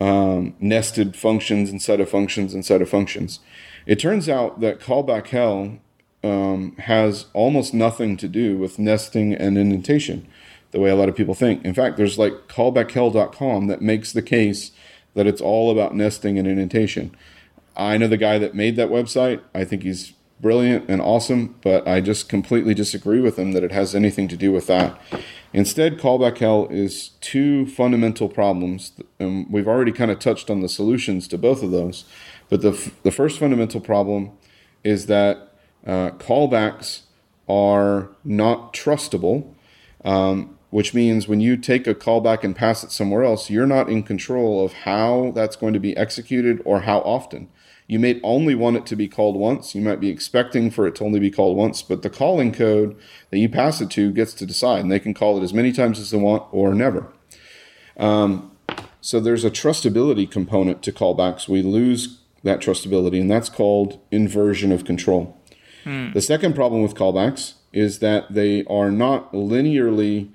um, 0.00 0.54
nested 0.60 1.14
functions 1.16 1.70
inside 1.70 2.00
of 2.00 2.08
functions 2.08 2.54
inside 2.54 2.82
of 2.82 2.88
functions. 2.88 3.40
It 3.86 3.98
turns 3.98 4.28
out 4.28 4.60
that 4.60 4.80
callback 4.80 5.28
hell 5.28 5.78
um, 6.22 6.76
has 6.78 7.26
almost 7.32 7.74
nothing 7.74 8.16
to 8.18 8.28
do 8.28 8.56
with 8.56 8.78
nesting 8.78 9.34
and 9.34 9.56
indentation, 9.56 10.26
the 10.70 10.80
way 10.80 10.90
a 10.90 10.96
lot 10.96 11.08
of 11.08 11.16
people 11.16 11.34
think. 11.34 11.64
In 11.64 11.74
fact, 11.74 11.96
there's 11.96 12.18
like 12.18 12.48
callbackhell.com 12.48 13.66
that 13.66 13.82
makes 13.82 14.12
the 14.12 14.22
case 14.22 14.72
that 15.14 15.26
it's 15.26 15.40
all 15.40 15.70
about 15.70 15.94
nesting 15.94 16.38
and 16.38 16.46
indentation. 16.46 17.14
I 17.76 17.96
know 17.98 18.08
the 18.08 18.16
guy 18.16 18.38
that 18.38 18.54
made 18.54 18.76
that 18.76 18.90
website. 18.90 19.40
I 19.54 19.64
think 19.64 19.82
he's 19.82 20.12
brilliant 20.40 20.88
and 20.88 21.00
awesome, 21.00 21.56
but 21.62 21.86
I 21.86 22.00
just 22.00 22.28
completely 22.28 22.74
disagree 22.74 23.20
with 23.20 23.38
him 23.38 23.52
that 23.52 23.62
it 23.62 23.72
has 23.72 23.94
anything 23.94 24.28
to 24.28 24.36
do 24.36 24.52
with 24.52 24.66
that. 24.68 24.98
Instead, 25.52 25.98
callback 25.98 26.38
hell 26.38 26.68
is 26.70 27.10
two 27.20 27.66
fundamental 27.66 28.28
problems, 28.28 28.92
and 29.18 29.46
we've 29.50 29.68
already 29.68 29.92
kind 29.92 30.10
of 30.10 30.18
touched 30.18 30.48
on 30.48 30.60
the 30.60 30.68
solutions 30.68 31.26
to 31.28 31.38
both 31.38 31.62
of 31.62 31.70
those. 31.70 32.04
But 32.48 32.62
the, 32.62 32.72
f- 32.72 32.94
the 33.02 33.10
first 33.10 33.38
fundamental 33.38 33.80
problem 33.80 34.30
is 34.84 35.06
that 35.06 35.52
uh, 35.86 36.10
callbacks 36.12 37.02
are 37.48 38.10
not 38.24 38.72
trustable, 38.72 39.52
um, 40.04 40.56
which 40.70 40.94
means 40.94 41.26
when 41.26 41.40
you 41.40 41.56
take 41.56 41.86
a 41.86 41.94
callback 41.94 42.44
and 42.44 42.54
pass 42.54 42.84
it 42.84 42.92
somewhere 42.92 43.24
else, 43.24 43.50
you're 43.50 43.66
not 43.66 43.88
in 43.88 44.04
control 44.04 44.64
of 44.64 44.72
how 44.72 45.32
that's 45.34 45.56
going 45.56 45.72
to 45.72 45.80
be 45.80 45.96
executed 45.96 46.62
or 46.64 46.82
how 46.82 47.00
often. 47.00 47.48
You 47.90 47.98
may 47.98 48.20
only 48.22 48.54
want 48.54 48.76
it 48.76 48.86
to 48.86 48.94
be 48.94 49.08
called 49.08 49.34
once. 49.34 49.74
You 49.74 49.80
might 49.80 49.98
be 49.98 50.10
expecting 50.10 50.70
for 50.70 50.86
it 50.86 50.94
to 50.94 51.04
only 51.04 51.18
be 51.18 51.28
called 51.28 51.56
once, 51.56 51.82
but 51.82 52.02
the 52.02 52.08
calling 52.08 52.52
code 52.52 52.96
that 53.30 53.38
you 53.38 53.48
pass 53.48 53.80
it 53.80 53.90
to 53.90 54.12
gets 54.12 54.32
to 54.34 54.46
decide, 54.46 54.82
and 54.82 54.92
they 54.92 55.00
can 55.00 55.12
call 55.12 55.36
it 55.36 55.42
as 55.42 55.52
many 55.52 55.72
times 55.72 55.98
as 55.98 56.12
they 56.12 56.16
want 56.16 56.44
or 56.52 56.72
never. 56.72 57.12
Um, 57.96 58.56
so 59.00 59.18
there's 59.18 59.44
a 59.44 59.50
trustability 59.50 60.30
component 60.30 60.84
to 60.84 60.92
callbacks. 60.92 61.48
We 61.48 61.62
lose 61.62 62.20
that 62.44 62.60
trustability, 62.60 63.20
and 63.20 63.28
that's 63.28 63.48
called 63.48 63.98
inversion 64.12 64.70
of 64.70 64.84
control. 64.84 65.36
Hmm. 65.82 66.12
The 66.12 66.22
second 66.22 66.54
problem 66.54 66.82
with 66.82 66.94
callbacks 66.94 67.54
is 67.72 67.98
that 67.98 68.32
they 68.32 68.62
are 68.66 68.92
not 68.92 69.32
linearly 69.32 70.30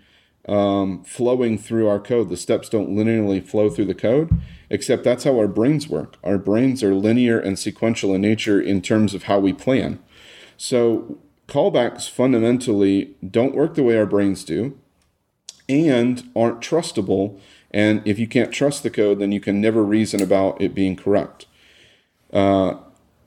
um, 0.45 1.06
flowing 1.06 1.58
through 1.58 1.88
our 1.88 2.01
code. 2.01 2.28
The 2.28 2.36
steps 2.36 2.68
don't 2.68 2.89
linearly 2.89 3.41
flow 3.41 3.70
through 3.70 3.86
the 3.86 3.95
code, 3.95 4.30
except 4.70 5.03
that's 5.03 5.24
how 5.24 5.38
our 5.38 5.47
brains 5.47 5.88
work. 5.88 6.16
Our 6.24 6.38
brains 6.38 6.84
are 6.84 6.93
linear 6.93 7.39
and 7.39 7.57
sequential 7.57 8.13
in 8.13 8.22
nature 8.22 8.61
in 8.61 8.82
terms 8.82 9.13
of 9.13 9.24
how 9.24 9.39
we 9.39 9.53
plan. 9.53 9.99
So 10.57 11.20
callbacks 11.47 12.09
fundamentally 12.09 13.16
don't 13.28 13.55
work 13.55 13.76
the 13.76 13.84
way 13.84 13.97
our 13.97 14.05
brains 14.05 14.43
do 14.43 14.78
and 15.68 16.30
aren't 16.36 16.61
trustable. 16.61 17.39
And 17.72 18.01
if 18.05 18.20
you 18.20 18.28
can't 18.28 18.51
trust 18.51 18.84
the 18.84 18.89
code, 18.89 19.20
then 19.20 19.32
you 19.32 19.39
can 19.39 19.59
never 19.59 19.84
reason 19.84 20.22
about 20.22 20.61
it 20.61 20.74
being 20.74 20.95
correct. 20.95 21.45
Uh, 22.32 22.76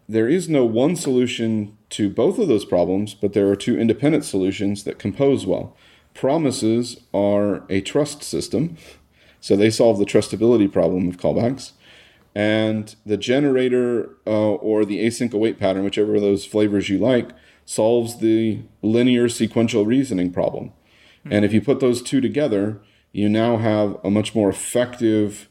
there 0.09 0.29
is 0.29 0.49
no 0.49 0.65
one 0.65 0.97
solution 0.97 1.77
to 1.91 2.09
both 2.09 2.39
of 2.39 2.49
those 2.49 2.65
problems, 2.65 3.15
but 3.15 3.33
there 3.33 3.49
are 3.49 3.57
two 3.57 3.79
independent 3.79 4.25
solutions 4.25 4.85
that 4.85 4.99
compose 4.99 5.47
well. 5.47 5.77
Promises 6.15 7.01
are 7.13 7.65
a 7.69 7.81
trust 7.81 8.23
system, 8.23 8.77
so 9.41 9.57
they 9.57 9.71
solve 9.71 9.99
the 9.99 10.05
trustability 10.05 10.71
problem 10.71 11.09
of 11.09 11.17
callbacks. 11.17 11.73
and 12.35 12.95
the 13.05 13.17
generator 13.17 14.11
uh, 14.27 14.53
or 14.55 14.85
the 14.85 15.05
async 15.05 15.33
await 15.33 15.59
pattern, 15.59 15.85
whichever 15.85 16.15
of 16.15 16.21
those 16.21 16.45
flavors 16.45 16.89
you 16.89 16.99
like, 16.99 17.31
solves 17.65 18.19
the 18.19 18.61
linear 18.83 19.29
sequential 19.29 19.85
reasoning 19.85 20.33
problem. 20.33 20.67
Mm-hmm. 21.21 21.33
And 21.33 21.45
if 21.45 21.53
you 21.53 21.61
put 21.61 21.81
those 21.81 22.01
two 22.01 22.21
together, 22.21 22.81
you 23.13 23.29
now 23.29 23.57
have 23.57 23.99
a 24.05 24.11
much 24.11 24.35
more 24.35 24.49
effective 24.49 25.49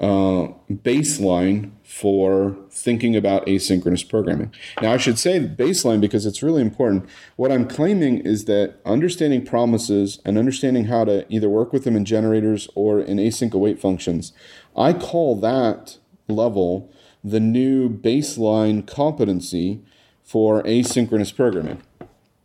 uh, 0.00 0.48
baseline 0.72 1.72
for 1.84 2.56
thinking 2.70 3.14
about 3.14 3.44
asynchronous 3.46 4.08
programming. 4.08 4.50
Now, 4.80 4.92
I 4.92 4.96
should 4.96 5.18
say 5.18 5.38
baseline 5.40 6.00
because 6.00 6.24
it's 6.24 6.42
really 6.42 6.62
important. 6.62 7.06
What 7.36 7.52
I'm 7.52 7.68
claiming 7.68 8.18
is 8.18 8.46
that 8.46 8.76
understanding 8.86 9.44
promises 9.44 10.18
and 10.24 10.38
understanding 10.38 10.86
how 10.86 11.04
to 11.04 11.26
either 11.28 11.50
work 11.50 11.72
with 11.72 11.84
them 11.84 11.96
in 11.96 12.06
generators 12.06 12.68
or 12.74 13.00
in 13.00 13.18
async 13.18 13.52
await 13.52 13.78
functions, 13.78 14.32
I 14.74 14.94
call 14.94 15.38
that 15.40 15.98
level 16.28 16.90
the 17.22 17.40
new 17.40 17.90
baseline 17.90 18.86
competency 18.86 19.82
for 20.22 20.62
asynchronous 20.62 21.34
programming. 21.34 21.82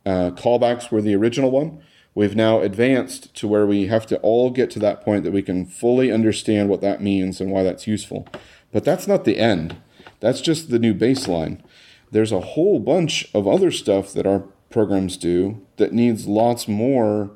Uh, 0.06 0.32
callbacks 0.32 0.92
were 0.92 1.02
the 1.02 1.16
original 1.16 1.52
one. 1.52 1.82
We've 2.16 2.36
now 2.36 2.62
advanced 2.62 3.36
to 3.36 3.48
where 3.48 3.68
we 3.68 3.88
have 3.88 4.08
to 4.08 4.18
all 4.20 4.50
get 4.50 4.72
to 4.72 4.80
that 4.80 5.02
point 5.04 5.26
that 5.26 5.34
we 5.34 5.42
can 5.42 5.66
fully 5.66 6.12
understand 6.12 6.70
what 6.70 6.80
that 6.80 7.02
means 7.02 7.42
and 7.42 7.52
why 7.52 7.62
that's 7.62 7.88
useful. 7.88 8.26
But 8.72 8.86
that's 8.86 9.06
not 9.06 9.26
the 9.26 9.38
end. 9.38 9.76
That's 10.22 10.40
just 10.40 10.70
the 10.70 10.80
new 10.80 10.94
baseline. 10.94 11.60
There's 12.12 12.32
a 12.32 12.40
whole 12.40 12.80
bunch 12.80 13.28
of 13.34 13.48
other 13.48 13.70
stuff 13.70 14.14
that 14.14 14.26
our 14.26 14.46
programs 14.70 15.18
do 15.18 15.62
that 15.76 15.92
needs 15.92 16.26
lots 16.26 16.70
more 16.70 17.32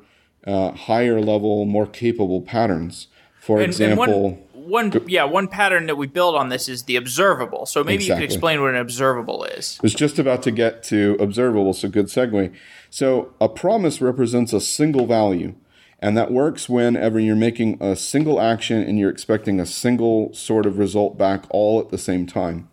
uh, 0.46 0.72
higher 0.72 1.20
level, 1.20 1.66
more 1.66 1.86
capable 1.86 2.40
patterns. 2.40 3.08
For 3.38 3.58
and, 3.58 3.66
example, 3.66 4.04
and 4.04 4.64
one, 4.64 4.92
one, 4.92 5.04
yeah, 5.06 5.24
one 5.24 5.48
pattern 5.48 5.86
that 5.86 5.96
we 5.96 6.06
build 6.06 6.36
on 6.36 6.48
this 6.48 6.68
is 6.68 6.84
the 6.84 6.96
observable. 6.96 7.66
So 7.66 7.82
maybe 7.82 8.04
exactly. 8.04 8.22
you 8.22 8.28
could 8.28 8.34
explain 8.34 8.60
what 8.62 8.70
an 8.70 8.76
observable 8.76 9.44
is. 9.44 9.78
I 9.80 9.82
was 9.82 9.94
just 9.94 10.18
about 10.18 10.42
to 10.44 10.50
get 10.50 10.82
to 10.84 11.16
observable, 11.20 11.72
so 11.74 11.88
good 11.88 12.06
segue. 12.06 12.54
So 12.90 13.32
a 13.40 13.48
promise 13.48 14.00
represents 14.00 14.52
a 14.52 14.60
single 14.60 15.06
value. 15.06 15.54
And 16.02 16.16
that 16.16 16.32
works 16.32 16.68
whenever 16.68 17.20
you're 17.20 17.36
making 17.36 17.76
a 17.80 17.94
single 17.94 18.40
action 18.40 18.82
and 18.82 18.98
you're 18.98 19.10
expecting 19.10 19.60
a 19.60 19.66
single 19.66 20.32
sort 20.32 20.64
of 20.64 20.78
result 20.78 21.18
back 21.18 21.44
all 21.50 21.78
at 21.78 21.90
the 21.90 21.98
same 21.98 22.26
time. 22.26 22.68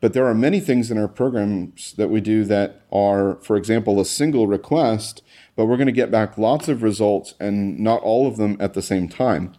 But 0.00 0.14
there 0.14 0.26
are 0.26 0.34
many 0.34 0.58
things 0.58 0.90
in 0.90 0.98
our 0.98 1.06
programs 1.06 1.92
that 1.92 2.08
we 2.08 2.20
do 2.20 2.44
that 2.44 2.80
are, 2.90 3.36
for 3.36 3.56
example, 3.56 4.00
a 4.00 4.04
single 4.04 4.46
request, 4.48 5.22
but 5.54 5.66
we're 5.66 5.76
going 5.76 5.86
to 5.86 5.92
get 5.92 6.10
back 6.10 6.36
lots 6.36 6.66
of 6.66 6.82
results 6.82 7.34
and 7.38 7.78
not 7.78 8.02
all 8.02 8.26
of 8.26 8.36
them 8.36 8.56
at 8.58 8.74
the 8.74 8.82
same 8.82 9.08
time. 9.08 9.52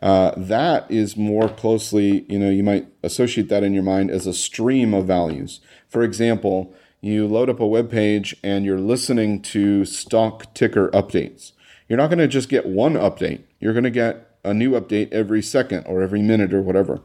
Uh, 0.00 0.32
that 0.36 0.90
is 0.90 1.16
more 1.16 1.48
closely, 1.48 2.24
you 2.28 2.38
know, 2.38 2.50
you 2.50 2.62
might 2.62 2.86
associate 3.02 3.48
that 3.48 3.64
in 3.64 3.74
your 3.74 3.82
mind 3.82 4.10
as 4.10 4.26
a 4.26 4.32
stream 4.32 4.94
of 4.94 5.06
values. 5.06 5.60
For 5.88 6.02
example, 6.02 6.72
you 7.04 7.26
load 7.26 7.50
up 7.50 7.60
a 7.60 7.66
web 7.66 7.90
page 7.90 8.34
and 8.42 8.64
you're 8.64 8.80
listening 8.80 9.42
to 9.42 9.84
stock 9.84 10.54
ticker 10.54 10.88
updates. 10.88 11.52
You're 11.88 11.98
not 11.98 12.08
going 12.08 12.18
to 12.18 12.28
just 12.28 12.48
get 12.48 12.66
one 12.66 12.94
update. 12.94 13.42
You're 13.60 13.74
going 13.74 13.84
to 13.84 13.90
get 13.90 14.38
a 14.42 14.54
new 14.54 14.72
update 14.72 15.12
every 15.12 15.42
second 15.42 15.84
or 15.84 16.02
every 16.02 16.22
minute 16.22 16.54
or 16.54 16.62
whatever. 16.62 17.02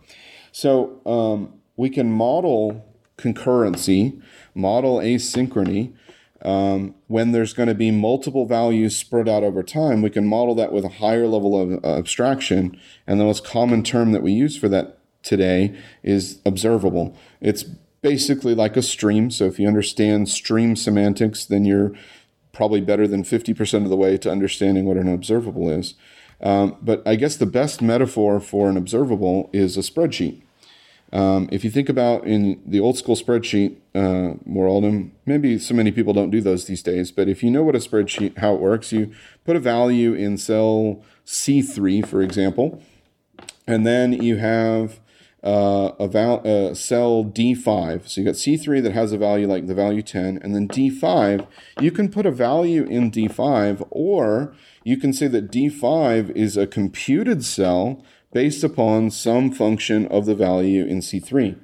So 0.54 1.02
um, 1.06 1.60
we 1.76 1.90
can 1.90 2.12
model 2.12 2.86
concurrency, 3.18 4.22
model 4.56 5.00
asynchrony. 5.00 5.94
Um, 6.42 6.96
when 7.08 7.34
there's 7.34 7.52
going 7.52 7.68
to 7.68 7.76
be 7.76 7.92
multiple 7.92 8.46
values 8.46 8.96
spread 8.96 9.28
out 9.28 9.44
over 9.44 9.62
time, 9.62 10.02
we 10.02 10.10
can 10.10 10.26
model 10.26 10.56
that 10.56 10.72
with 10.72 10.86
a 10.86 10.90
higher 10.90 11.28
level 11.28 11.60
of 11.60 11.84
uh, 11.84 11.98
abstraction. 11.98 12.80
And 13.06 13.20
the 13.20 13.26
most 13.26 13.44
common 13.44 13.84
term 13.84 14.14
that 14.14 14.24
we 14.24 14.32
use 14.32 14.58
for 14.58 14.70
that 14.70 14.98
today 15.24 15.76
is 16.04 16.40
observable. 16.46 17.18
It's 17.42 17.66
basically 18.02 18.56
like 18.56 18.78
a 18.78 18.82
stream. 18.82 19.32
So 19.32 19.46
if 19.46 19.60
you 19.60 19.68
understand 19.68 20.30
stream 20.30 20.76
semantics, 20.76 21.46
then 21.46 21.66
you're 21.66 21.94
probably 22.54 22.82
better 22.82 23.08
than 23.08 23.24
50% 23.24 23.84
of 23.84 23.90
the 23.90 23.96
way 23.96 24.18
to 24.18 24.32
understanding 24.32 24.86
what 24.86 24.98
an 24.98 25.08
observable 25.08 25.70
is. 25.70 25.96
Um, 26.42 26.78
but 26.82 27.06
I 27.06 27.16
guess 27.16 27.36
the 27.36 27.46
best 27.46 27.82
metaphor 27.82 28.40
for 28.40 28.70
an 28.70 28.78
observable 28.78 29.50
is 29.54 29.78
a 29.78 29.82
spreadsheet. 29.82 30.42
Um, 31.12 31.50
if 31.52 31.64
you 31.64 31.72
think 31.72 31.90
about 31.90 32.26
in 32.26 32.62
the 32.66 32.80
old 32.80 32.98
school 32.98 33.16
spreadsheet, 33.16 33.78
uh, 33.96 34.36
more 34.46 34.68
Oldham, 34.68 35.12
maybe 35.26 35.58
so 35.58 35.74
many 35.74 35.92
people 35.92 36.14
don't 36.14 36.30
do 36.30 36.40
those 36.40 36.66
these 36.66 36.84
days, 36.84 37.12
but 37.12 37.28
if 37.28 37.42
you 37.42 37.50
know 37.50 37.64
what 37.64 37.76
a 37.76 37.80
spreadsheet, 37.80 38.38
how 38.38 38.54
it 38.54 38.62
works, 38.62 38.92
you 38.92 39.12
put 39.44 39.56
a 39.56 39.60
value 39.60 40.14
in 40.14 40.38
cell 40.38 41.04
C3, 41.26 42.06
for 42.06 42.22
example, 42.22 42.82
and 43.66 43.88
then 43.88 44.14
you 44.14 44.38
have 44.38 45.00
uh, 45.44 45.92
a 46.00 46.08
val- 46.08 46.46
uh, 46.46 46.74
cell 46.74 47.24
D5. 47.24 48.08
So 48.08 48.22
you 48.22 48.26
got 48.26 48.36
C3 48.36 48.84
that 48.84 48.92
has 48.92 49.12
a 49.12 49.18
value 49.18 49.48
like 49.48 49.68
the 49.68 49.74
value 49.74 50.02
10, 50.02 50.40
and 50.42 50.54
then 50.54 50.68
D5, 50.68 51.48
you 51.80 51.92
can 51.92 52.10
put 52.10 52.26
a 52.26 52.32
value 52.32 52.84
in 52.84 53.12
D5, 53.12 53.88
or 53.90 54.54
you 54.84 54.98
can 54.98 55.14
say 55.14 55.28
that 55.28 55.52
D5 55.52 56.36
is 56.36 56.58
a 56.58 56.68
computed 56.68 57.46
cell 57.46 58.04
based 58.34 58.64
upon 58.64 59.12
some 59.12 59.52
function 59.52 60.06
of 60.08 60.26
the 60.26 60.36
value 60.36 60.86
in 60.86 61.00
C3. 61.00 61.56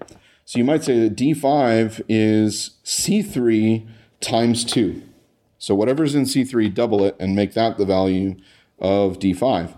So 0.45 0.59
you 0.59 0.63
might 0.63 0.83
say 0.83 0.99
that 0.99 1.15
D5 1.15 2.01
is 2.07 2.77
C3 2.83 3.87
times 4.21 4.63
2. 4.63 5.01
So 5.57 5.73
whatever's 5.73 6.15
in 6.15 6.23
C3, 6.23 6.73
double 6.73 7.03
it 7.03 7.15
and 7.19 7.35
make 7.35 7.53
that 7.53 7.77
the 7.77 7.85
value 7.85 8.35
of 8.79 9.19
D5. 9.19 9.77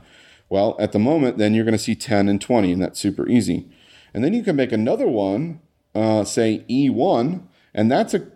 Well, 0.49 0.75
at 0.79 0.91
the 0.91 0.99
moment, 0.99 1.37
then 1.37 1.53
you're 1.53 1.65
going 1.65 1.73
to 1.73 1.77
see 1.77 1.95
10 1.95 2.29
and 2.29 2.41
20, 2.41 2.71
and 2.71 2.81
that's 2.81 2.99
super 2.99 3.27
easy. 3.27 3.69
And 4.13 4.23
then 4.23 4.33
you 4.33 4.43
can 4.43 4.55
make 4.55 4.71
another 4.71 5.07
one, 5.07 5.61
uh, 5.93 6.23
say 6.23 6.65
E1, 6.69 7.43
and 7.73 7.91
that's 7.91 8.13
a 8.13 8.27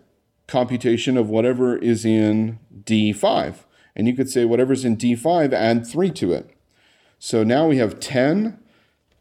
computation 0.46 1.16
of 1.16 1.28
whatever 1.28 1.76
is 1.76 2.04
in 2.04 2.58
D5. 2.84 3.64
And 3.94 4.06
you 4.06 4.14
could 4.14 4.30
say 4.30 4.44
whatever's 4.44 4.84
in 4.84 4.96
D5, 4.96 5.52
add 5.52 5.86
3 5.86 6.10
to 6.10 6.32
it. 6.32 6.50
So 7.18 7.44
now 7.44 7.68
we 7.68 7.76
have 7.76 8.00
10 8.00 8.58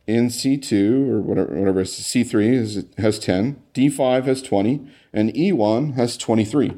in 0.07 0.27
C2 0.27 1.09
or 1.09 1.21
whatever, 1.21 1.55
whatever 1.55 1.83
C3 1.83 2.53
is, 2.53 2.85
has 2.97 3.19
10, 3.19 3.61
D5 3.73 4.25
has 4.25 4.41
20, 4.41 4.87
and 5.13 5.33
E1 5.33 5.93
has 5.95 6.17
23. 6.17 6.73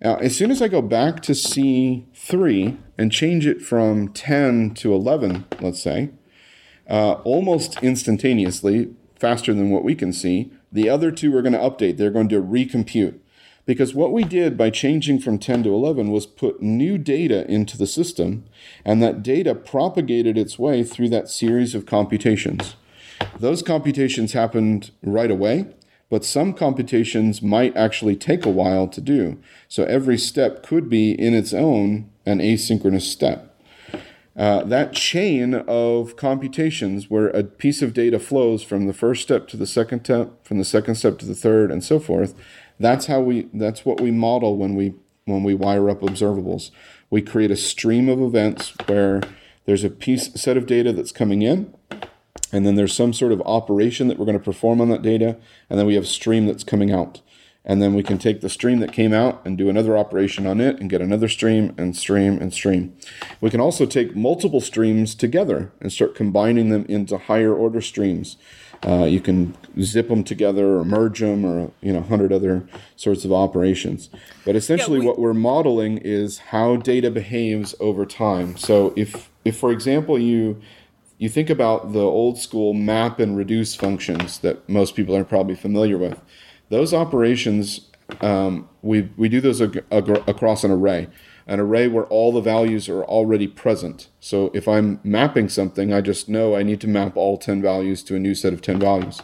Now, 0.00 0.16
as 0.16 0.36
soon 0.36 0.50
as 0.50 0.60
I 0.60 0.68
go 0.68 0.82
back 0.82 1.20
to 1.22 1.32
C3 1.32 2.76
and 2.98 3.10
change 3.10 3.46
it 3.46 3.62
from 3.62 4.08
10 4.08 4.74
to 4.74 4.92
11, 4.92 5.46
let's 5.60 5.82
say, 5.82 6.10
uh, 6.88 7.14
almost 7.24 7.82
instantaneously, 7.82 8.94
faster 9.18 9.54
than 9.54 9.70
what 9.70 9.84
we 9.84 9.94
can 9.94 10.12
see. 10.12 10.52
The 10.70 10.88
other 10.88 11.10
two 11.10 11.34
are 11.36 11.42
going 11.42 11.52
to 11.52 11.58
update. 11.58 11.96
They're 11.96 12.10
going 12.10 12.28
to 12.30 12.42
recompute. 12.42 13.18
Because 13.66 13.94
what 13.94 14.12
we 14.12 14.24
did 14.24 14.58
by 14.58 14.68
changing 14.68 15.20
from 15.20 15.38
10 15.38 15.62
to 15.62 15.74
11 15.74 16.10
was 16.10 16.26
put 16.26 16.60
new 16.60 16.98
data 16.98 17.50
into 17.50 17.78
the 17.78 17.86
system, 17.86 18.44
and 18.84 19.02
that 19.02 19.22
data 19.22 19.54
propagated 19.54 20.36
its 20.36 20.58
way 20.58 20.84
through 20.84 21.08
that 21.10 21.30
series 21.30 21.74
of 21.74 21.86
computations. 21.86 22.76
Those 23.38 23.62
computations 23.62 24.32
happened 24.32 24.90
right 25.02 25.30
away, 25.30 25.66
but 26.10 26.24
some 26.24 26.52
computations 26.52 27.40
might 27.40 27.74
actually 27.76 28.16
take 28.16 28.44
a 28.44 28.50
while 28.50 28.86
to 28.88 29.00
do. 29.00 29.38
So 29.68 29.84
every 29.84 30.18
step 30.18 30.62
could 30.62 30.90
be 30.90 31.12
in 31.12 31.34
its 31.34 31.54
own 31.54 32.10
an 32.26 32.40
asynchronous 32.40 33.02
step. 33.02 33.53
Uh, 34.36 34.64
that 34.64 34.92
chain 34.92 35.54
of 35.54 36.16
computations 36.16 37.08
where 37.08 37.28
a 37.28 37.44
piece 37.44 37.82
of 37.82 37.94
data 37.94 38.18
flows 38.18 38.64
from 38.64 38.86
the 38.86 38.92
first 38.92 39.22
step 39.22 39.46
to 39.46 39.56
the 39.56 39.66
second 39.66 40.04
step, 40.04 40.44
from 40.44 40.58
the 40.58 40.64
second 40.64 40.96
step 40.96 41.18
to 41.18 41.26
the 41.26 41.36
third, 41.36 41.70
and 41.70 41.84
so 41.84 42.00
forth. 42.00 42.34
That's 42.80 43.06
how 43.06 43.20
we. 43.20 43.48
That's 43.54 43.84
what 43.84 44.00
we 44.00 44.10
model 44.10 44.56
when 44.56 44.74
we 44.74 44.94
when 45.24 45.44
we 45.44 45.54
wire 45.54 45.88
up 45.88 46.00
observables. 46.00 46.72
We 47.10 47.22
create 47.22 47.52
a 47.52 47.56
stream 47.56 48.08
of 48.08 48.20
events 48.20 48.74
where 48.86 49.20
there's 49.66 49.84
a 49.84 49.90
piece 49.90 50.32
set 50.34 50.56
of 50.56 50.66
data 50.66 50.92
that's 50.92 51.12
coming 51.12 51.42
in, 51.42 51.72
and 52.52 52.66
then 52.66 52.74
there's 52.74 52.92
some 52.92 53.12
sort 53.12 53.30
of 53.30 53.40
operation 53.42 54.08
that 54.08 54.18
we're 54.18 54.26
going 54.26 54.38
to 54.38 54.44
perform 54.44 54.80
on 54.80 54.88
that 54.88 55.02
data, 55.02 55.36
and 55.70 55.78
then 55.78 55.86
we 55.86 55.94
have 55.94 56.08
stream 56.08 56.46
that's 56.46 56.64
coming 56.64 56.90
out 56.90 57.20
and 57.64 57.80
then 57.80 57.94
we 57.94 58.02
can 58.02 58.18
take 58.18 58.40
the 58.42 58.48
stream 58.50 58.78
that 58.80 58.92
came 58.92 59.12
out 59.12 59.40
and 59.44 59.56
do 59.56 59.68
another 59.70 59.96
operation 59.96 60.46
on 60.46 60.60
it 60.60 60.78
and 60.78 60.90
get 60.90 61.00
another 61.00 61.28
stream 61.28 61.74
and 61.78 61.96
stream 61.96 62.38
and 62.38 62.52
stream. 62.52 62.94
We 63.40 63.48
can 63.50 63.60
also 63.60 63.86
take 63.86 64.14
multiple 64.14 64.60
streams 64.60 65.14
together 65.14 65.72
and 65.80 65.90
start 65.92 66.14
combining 66.14 66.68
them 66.68 66.84
into 66.88 67.16
higher 67.16 67.54
order 67.54 67.80
streams. 67.80 68.36
Uh, 68.86 69.04
you 69.04 69.18
can 69.18 69.56
zip 69.80 70.08
them 70.08 70.22
together 70.22 70.76
or 70.76 70.84
merge 70.84 71.20
them 71.20 71.42
or 71.44 71.70
you 71.80 71.90
know 71.90 72.02
hundred 72.02 72.32
other 72.34 72.68
sorts 72.96 73.24
of 73.24 73.32
operations. 73.32 74.10
But 74.44 74.56
essentially, 74.56 74.98
yeah, 74.98 75.02
we- 75.04 75.06
what 75.06 75.18
we're 75.18 75.32
modeling 75.32 75.98
is 75.98 76.38
how 76.50 76.76
data 76.76 77.10
behaves 77.10 77.74
over 77.80 78.04
time. 78.04 78.58
So 78.58 78.92
if 78.94 79.30
if 79.42 79.56
for 79.56 79.72
example 79.72 80.18
you 80.18 80.60
you 81.16 81.30
think 81.30 81.48
about 81.48 81.92
the 81.94 82.00
old 82.02 82.36
school 82.38 82.74
map 82.74 83.20
and 83.20 83.36
reduce 83.38 83.74
functions 83.74 84.40
that 84.40 84.68
most 84.68 84.94
people 84.94 85.16
are 85.16 85.24
probably 85.24 85.54
familiar 85.54 85.96
with 85.96 86.20
those 86.74 86.92
operations, 86.92 87.88
um, 88.20 88.68
we, 88.82 89.08
we 89.16 89.28
do 89.28 89.40
those 89.40 89.62
ag- 89.62 89.84
ag- 89.92 90.28
across 90.28 90.64
an 90.64 90.72
array, 90.72 91.06
an 91.46 91.60
array 91.60 91.86
where 91.86 92.04
all 92.06 92.32
the 92.32 92.40
values 92.40 92.88
are 92.88 93.04
already 93.04 93.46
present. 93.46 94.08
So 94.18 94.50
if 94.52 94.66
I'm 94.66 94.98
mapping 95.04 95.48
something, 95.48 95.92
I 95.92 96.00
just 96.00 96.28
know 96.28 96.56
I 96.56 96.64
need 96.64 96.80
to 96.80 96.88
map 96.88 97.16
all 97.16 97.38
10 97.38 97.62
values 97.62 98.02
to 98.04 98.16
a 98.16 98.18
new 98.18 98.34
set 98.34 98.52
of 98.52 98.60
10 98.60 98.80
values. 98.80 99.22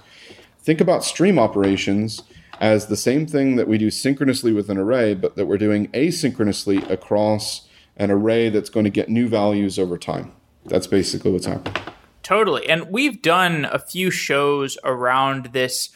think 0.61 0.80
about 0.80 1.03
stream 1.03 1.40
operations 1.40 2.22
as 2.61 2.86
the 2.86 2.96
same 2.96 3.26
thing 3.26 3.57
that 3.57 3.66
we 3.66 3.78
do 3.78 3.90
synchronously 3.90 4.53
with 4.53 4.70
an 4.70 4.78
array, 4.78 5.14
but 5.14 5.34
that 5.34 5.46
we're 5.46 5.59
doing 5.59 5.88
asynchronously 5.88 6.88
across 6.88 7.66
an 7.96 8.12
array 8.12 8.48
that's 8.48 8.70
going 8.70 8.84
to 8.84 8.90
get 8.90 9.09
new 9.09 9.26
values 9.26 9.76
over 9.76 9.98
time. 9.98 10.30
That's 10.66 10.86
basically 10.86 11.32
what's 11.32 11.46
happening. 11.46 11.82
Totally. 12.22 12.68
And 12.68 12.90
we've 12.90 13.20
done 13.20 13.64
a 13.64 13.80
few 13.80 14.12
shows 14.12 14.78
around 14.84 15.46
this 15.46 15.88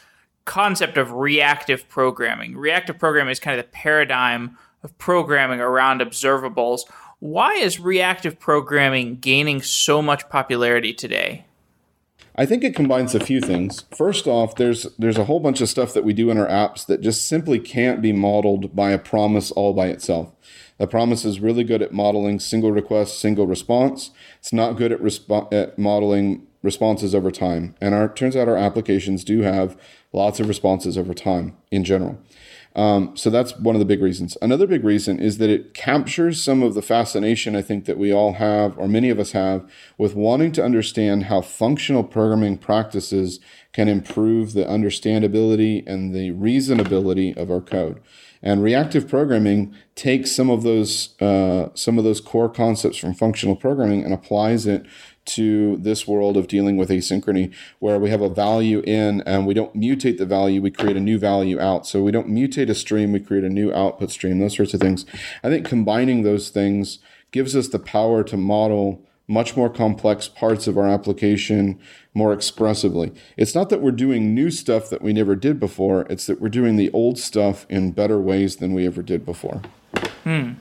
concept 0.45 0.97
of 0.97 1.12
reactive 1.12 1.88
programming. 1.88 2.57
Reactive 2.57 2.99
programming 2.99 3.32
is 3.32 3.40
kind 3.40 3.59
of 3.59 3.64
the 3.64 3.70
paradigm 3.70 4.59
of 4.82 4.97
programming 4.99 5.61
around 5.61 6.01
observables. 6.01 6.82
Why 7.20 7.55
is 7.55 7.80
reactive 7.80 8.38
programming 8.38 9.16
gaining 9.16 9.62
so 9.62 10.03
much 10.03 10.28
popularity 10.28 10.92
today? 10.92 11.47
I 12.36 12.47
think 12.47 12.64
it 12.64 12.74
combines 12.74 13.14
a 13.14 13.24
few 13.24 13.40
things. 13.40 13.84
First 13.97 14.26
off, 14.26 14.57
there's 14.57 14.84
there's 14.99 15.18
a 15.18 15.24
whole 15.24 15.38
bunch 15.38 15.61
of 15.61 15.68
stuff 15.68 15.95
that 15.95 16.05
we 16.05 16.12
do 16.12 16.30
in 16.30 16.38
our 16.38 16.49
apps 16.49 16.84
that 16.86 17.01
just 17.01 17.28
simply 17.28 17.61
can't 17.61 18.03
be 18.03 18.12
modeled 18.12 18.74
by 18.74 18.90
a 18.90 18.99
promise 18.99 19.53
all 19.53 19.72
by 19.72 19.86
itself. 19.86 20.32
A 20.80 20.88
promise 20.88 21.24
is 21.24 21.38
really 21.38 21.62
good 21.62 21.80
at 21.80 21.92
modeling 21.92 22.40
single 22.40 22.72
request, 22.72 23.20
single 23.20 23.47
response. 23.47 24.11
It's 24.40 24.53
not 24.53 24.76
good 24.76 24.90
at, 24.90 25.01
resp- 25.01 25.53
at 25.53 25.78
modeling 25.78 26.49
responses 26.62 27.14
over 27.14 27.30
time. 27.30 27.76
And 27.80 27.95
our 27.95 28.12
turns 28.12 28.34
out 28.34 28.49
our 28.49 28.57
applications 28.57 29.22
do 29.22 29.42
have 29.42 29.80
lots 30.14 30.40
of 30.40 30.48
responses 30.48 30.96
over 30.96 31.12
time 31.12 31.56
in 31.70 31.84
general. 31.84 32.18
Um, 32.76 33.16
so 33.16 33.30
that's 33.30 33.56
one 33.56 33.76
of 33.76 33.78
the 33.78 33.84
big 33.84 34.02
reasons. 34.02 34.36
Another 34.42 34.66
big 34.66 34.82
reason 34.82 35.20
is 35.20 35.38
that 35.38 35.48
it 35.48 35.74
captures 35.74 36.42
some 36.42 36.60
of 36.62 36.74
the 36.74 36.82
fascination 36.82 37.54
I 37.54 37.62
think 37.62 37.84
that 37.84 37.98
we 37.98 38.12
all 38.12 38.32
have, 38.34 38.76
or 38.76 38.88
many 38.88 39.10
of 39.10 39.20
us 39.20 39.30
have, 39.30 39.68
with 39.96 40.16
wanting 40.16 40.50
to 40.52 40.64
understand 40.64 41.24
how 41.24 41.40
functional 41.40 42.02
programming 42.02 42.58
practices 42.58 43.38
can 43.72 43.88
improve 43.88 44.54
the 44.54 44.64
understandability 44.64 45.86
and 45.86 46.12
the 46.12 46.32
reasonability 46.32 47.36
of 47.36 47.48
our 47.48 47.60
code. 47.60 48.00
And 48.42 48.62
reactive 48.62 49.08
programming 49.08 49.74
takes 49.94 50.32
some 50.32 50.50
of 50.50 50.64
those 50.64 51.18
uh, 51.20 51.70
some 51.74 51.96
of 51.96 52.04
those 52.04 52.20
core 52.20 52.50
concepts 52.50 52.98
from 52.98 53.14
functional 53.14 53.56
programming 53.56 54.04
and 54.04 54.12
applies 54.12 54.66
it 54.66 54.84
to 55.25 55.77
this 55.79 56.07
world 56.07 56.37
of 56.37 56.49
dealing 56.49 56.77
with 56.77 56.91
asynchrony 56.91 57.53
where 57.79 57.99
we 57.99 58.11
have 58.11 58.20
a 58.20 58.29
value 58.29 58.81
in 58.81 59.20
and 59.22 59.47
we 59.47 59.55
don't 59.55 59.75
mutate 59.75 60.18
the 60.18 60.27
value 60.27 60.61
we 60.61 60.70
create 60.70 60.97
a 60.97 61.01
new 61.01 61.18
value 61.18 61.61
out 61.61 61.87
so 61.87 62.03
we 62.03 62.12
don't 62.12 62.29
mutate 62.29 62.68
a 62.68 62.75
stream 62.75 63.12
we 63.12 63.20
create 63.20 63.45
a 63.45 63.49
new 63.49 63.72
output 63.72 64.11
stream 64.11 64.39
those 64.39 64.57
sorts 64.57 64.75
of 64.75 64.81
things 64.81 65.07
i 65.43 65.49
think 65.49 65.66
combining 65.66 66.22
those 66.22 66.51
things 66.51 66.99
gives 67.31 67.57
us 67.57 67.68
the 67.68 67.79
power 67.79 68.22
to 68.22 68.37
model 68.37 69.05
much 69.27 69.57
more 69.57 69.70
complex 69.70 70.29
parts 70.29 70.66
of 70.66 70.77
our 70.77 70.87
application 70.87 71.79
more 72.12 72.33
expressively. 72.33 73.12
It's 73.37 73.55
not 73.55 73.70
that 73.70 73.81
we're 73.81 73.91
doing 73.91 74.35
new 74.35 74.51
stuff 74.51 74.91
that 74.91 75.03
we 75.03 75.12
never 75.12 75.35
did 75.35 75.59
before, 75.59 76.03
it's 76.11 76.27
that 76.27 76.41
we're 76.41 76.49
doing 76.49 76.77
the 76.77 76.91
old 76.93 77.18
stuff 77.18 77.66
in 77.68 77.93
better 77.93 78.20
ways 78.20 78.57
than 78.57 78.75
we 78.75 78.87
ever 78.87 79.03
did 79.03 79.25
before. 79.25 79.62
Hmm. 80.25 80.53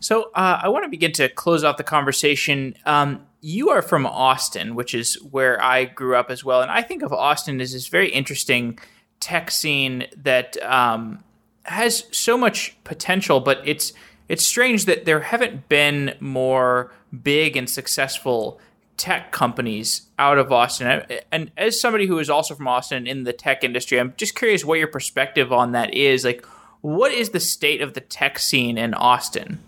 So 0.00 0.30
uh, 0.34 0.60
I 0.62 0.68
want 0.68 0.84
to 0.84 0.88
begin 0.88 1.12
to 1.12 1.28
close 1.28 1.62
off 1.62 1.76
the 1.76 1.84
conversation. 1.84 2.74
Um, 2.86 3.26
you 3.40 3.70
are 3.70 3.82
from 3.82 4.06
Austin, 4.06 4.74
which 4.74 4.94
is 4.94 5.14
where 5.30 5.62
I 5.62 5.84
grew 5.84 6.16
up 6.16 6.30
as 6.30 6.44
well, 6.44 6.62
and 6.62 6.70
I 6.70 6.82
think 6.82 7.02
of 7.02 7.12
Austin 7.12 7.60
as 7.60 7.72
this 7.72 7.86
very 7.86 8.10
interesting 8.10 8.78
tech 9.18 9.50
scene 9.50 10.06
that 10.16 10.60
um, 10.62 11.22
has 11.64 12.04
so 12.10 12.36
much 12.36 12.76
potential, 12.84 13.40
but 13.40 13.60
it's 13.64 13.92
it's 14.28 14.46
strange 14.46 14.84
that 14.84 15.06
there 15.06 15.20
haven't 15.20 15.68
been 15.68 16.14
more 16.20 16.92
big 17.22 17.56
and 17.56 17.68
successful 17.68 18.60
tech 18.96 19.32
companies 19.32 20.02
out 20.18 20.38
of 20.38 20.52
Austin. 20.52 21.02
And 21.32 21.50
as 21.56 21.80
somebody 21.80 22.06
who 22.06 22.18
is 22.18 22.30
also 22.30 22.54
from 22.54 22.68
Austin 22.68 23.06
in 23.06 23.24
the 23.24 23.32
tech 23.32 23.64
industry, 23.64 23.98
I'm 23.98 24.14
just 24.16 24.36
curious 24.36 24.64
what 24.64 24.78
your 24.78 24.86
perspective 24.86 25.52
on 25.52 25.72
that 25.72 25.94
is. 25.94 26.24
Like, 26.24 26.46
what 26.82 27.10
is 27.10 27.30
the 27.30 27.40
state 27.40 27.80
of 27.80 27.94
the 27.94 28.00
tech 28.00 28.38
scene 28.38 28.78
in 28.78 28.94
Austin? 28.94 29.58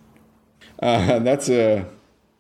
Uh, 0.81 1.19
that's 1.21 1.49
a 1.49 1.87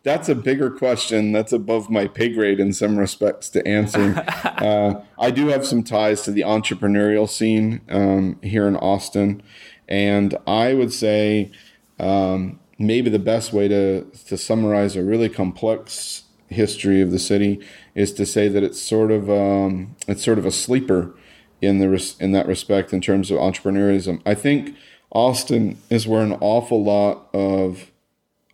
that's 0.05 0.29
a 0.29 0.35
bigger 0.35 0.71
question. 0.71 1.33
That's 1.33 1.53
above 1.53 1.89
my 1.89 2.09
pay 2.09 2.29
grade 2.31 2.59
in 2.59 2.73
some 2.73 2.99
respects 2.99 3.49
to 3.51 3.67
answer. 3.67 4.25
uh, 4.45 5.01
I 5.19 5.31
do 5.31 5.49
have 5.49 5.67
some 5.67 5.83
ties 5.85 6.23
to 6.23 6.33
the 6.33 6.41
entrepreneurial 6.41 7.29
scene 7.29 7.81
um, 7.89 8.39
here 8.43 8.67
in 8.67 8.77
Austin, 8.77 9.43
and 9.89 10.37
I 10.47 10.75
would 10.75 10.93
say 10.93 11.53
um, 12.01 12.59
maybe 12.79 13.11
the 13.11 13.19
best 13.19 13.53
way 13.53 13.69
to 13.69 14.05
to 14.27 14.37
summarize 14.37 14.97
a 14.97 15.05
really 15.05 15.29
complex 15.29 16.25
history 16.49 17.01
of 17.01 17.11
the 17.11 17.19
city 17.19 17.61
is 17.95 18.13
to 18.13 18.27
say 18.27 18.49
that 18.49 18.63
it's 18.63 18.81
sort 18.81 19.11
of 19.11 19.31
um, 19.31 19.95
it's 20.09 20.25
sort 20.25 20.39
of 20.39 20.47
a 20.47 20.53
sleeper 20.53 21.15
in 21.61 21.79
the 21.79 21.89
res- 21.89 22.19
in 22.19 22.33
that 22.33 22.47
respect 22.47 22.93
in 22.93 23.01
terms 23.01 23.31
of 23.31 23.39
entrepreneurialism. 23.39 24.21
I 24.27 24.35
think 24.35 24.75
Austin 25.13 25.79
is 25.91 26.09
where 26.09 26.23
an 26.23 26.33
awful 26.41 26.83
lot 26.83 27.29
of 27.33 27.93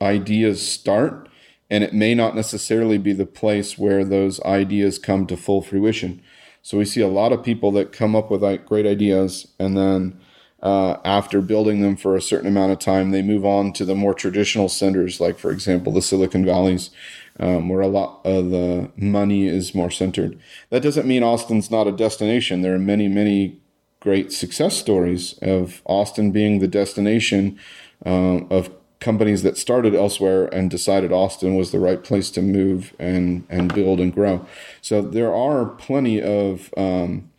ideas 0.00 0.66
start 0.66 1.27
and 1.70 1.84
it 1.84 1.92
may 1.92 2.14
not 2.14 2.34
necessarily 2.34 2.98
be 2.98 3.12
the 3.12 3.26
place 3.26 3.78
where 3.78 4.04
those 4.04 4.40
ideas 4.42 4.98
come 4.98 5.26
to 5.26 5.36
full 5.36 5.62
fruition. 5.62 6.22
So 6.62 6.78
we 6.78 6.84
see 6.84 7.00
a 7.00 7.08
lot 7.08 7.32
of 7.32 7.42
people 7.42 7.72
that 7.72 7.92
come 7.92 8.16
up 8.16 8.30
with 8.30 8.42
like 8.42 8.66
great 8.66 8.86
ideas, 8.86 9.48
and 9.58 9.76
then 9.76 10.20
uh, 10.62 10.96
after 11.04 11.40
building 11.40 11.82
them 11.82 11.96
for 11.96 12.16
a 12.16 12.22
certain 12.22 12.48
amount 12.48 12.72
of 12.72 12.78
time, 12.78 13.10
they 13.10 13.22
move 13.22 13.44
on 13.44 13.72
to 13.74 13.84
the 13.84 13.94
more 13.94 14.14
traditional 14.14 14.68
centers, 14.68 15.20
like 15.20 15.38
for 15.38 15.50
example 15.50 15.92
the 15.92 16.02
Silicon 16.02 16.44
Valleys, 16.44 16.90
um, 17.38 17.68
where 17.68 17.80
a 17.80 17.88
lot 17.88 18.20
of 18.24 18.50
the 18.50 18.90
money 18.96 19.46
is 19.46 19.74
more 19.74 19.90
centered. 19.90 20.38
That 20.70 20.82
doesn't 20.82 21.06
mean 21.06 21.22
Austin's 21.22 21.70
not 21.70 21.86
a 21.86 21.92
destination. 21.92 22.62
There 22.62 22.74
are 22.74 22.78
many, 22.80 23.06
many 23.08 23.60
great 24.00 24.32
success 24.32 24.76
stories 24.76 25.38
of 25.42 25.82
Austin 25.84 26.32
being 26.32 26.58
the 26.58 26.68
destination 26.68 27.58
uh, 28.04 28.40
of 28.50 28.70
companies 29.00 29.42
that 29.42 29.56
started 29.56 29.94
elsewhere 29.94 30.46
and 30.46 30.70
decided 30.70 31.12
Austin 31.12 31.54
was 31.54 31.70
the 31.70 31.78
right 31.78 32.02
place 32.02 32.30
to 32.30 32.42
move 32.42 32.94
and 32.98 33.46
and 33.48 33.72
build 33.74 34.00
and 34.00 34.12
grow. 34.12 34.46
So 34.80 35.02
there 35.02 35.34
are 35.34 35.66
plenty 35.66 36.20
of 36.20 36.72
um, 36.76 37.30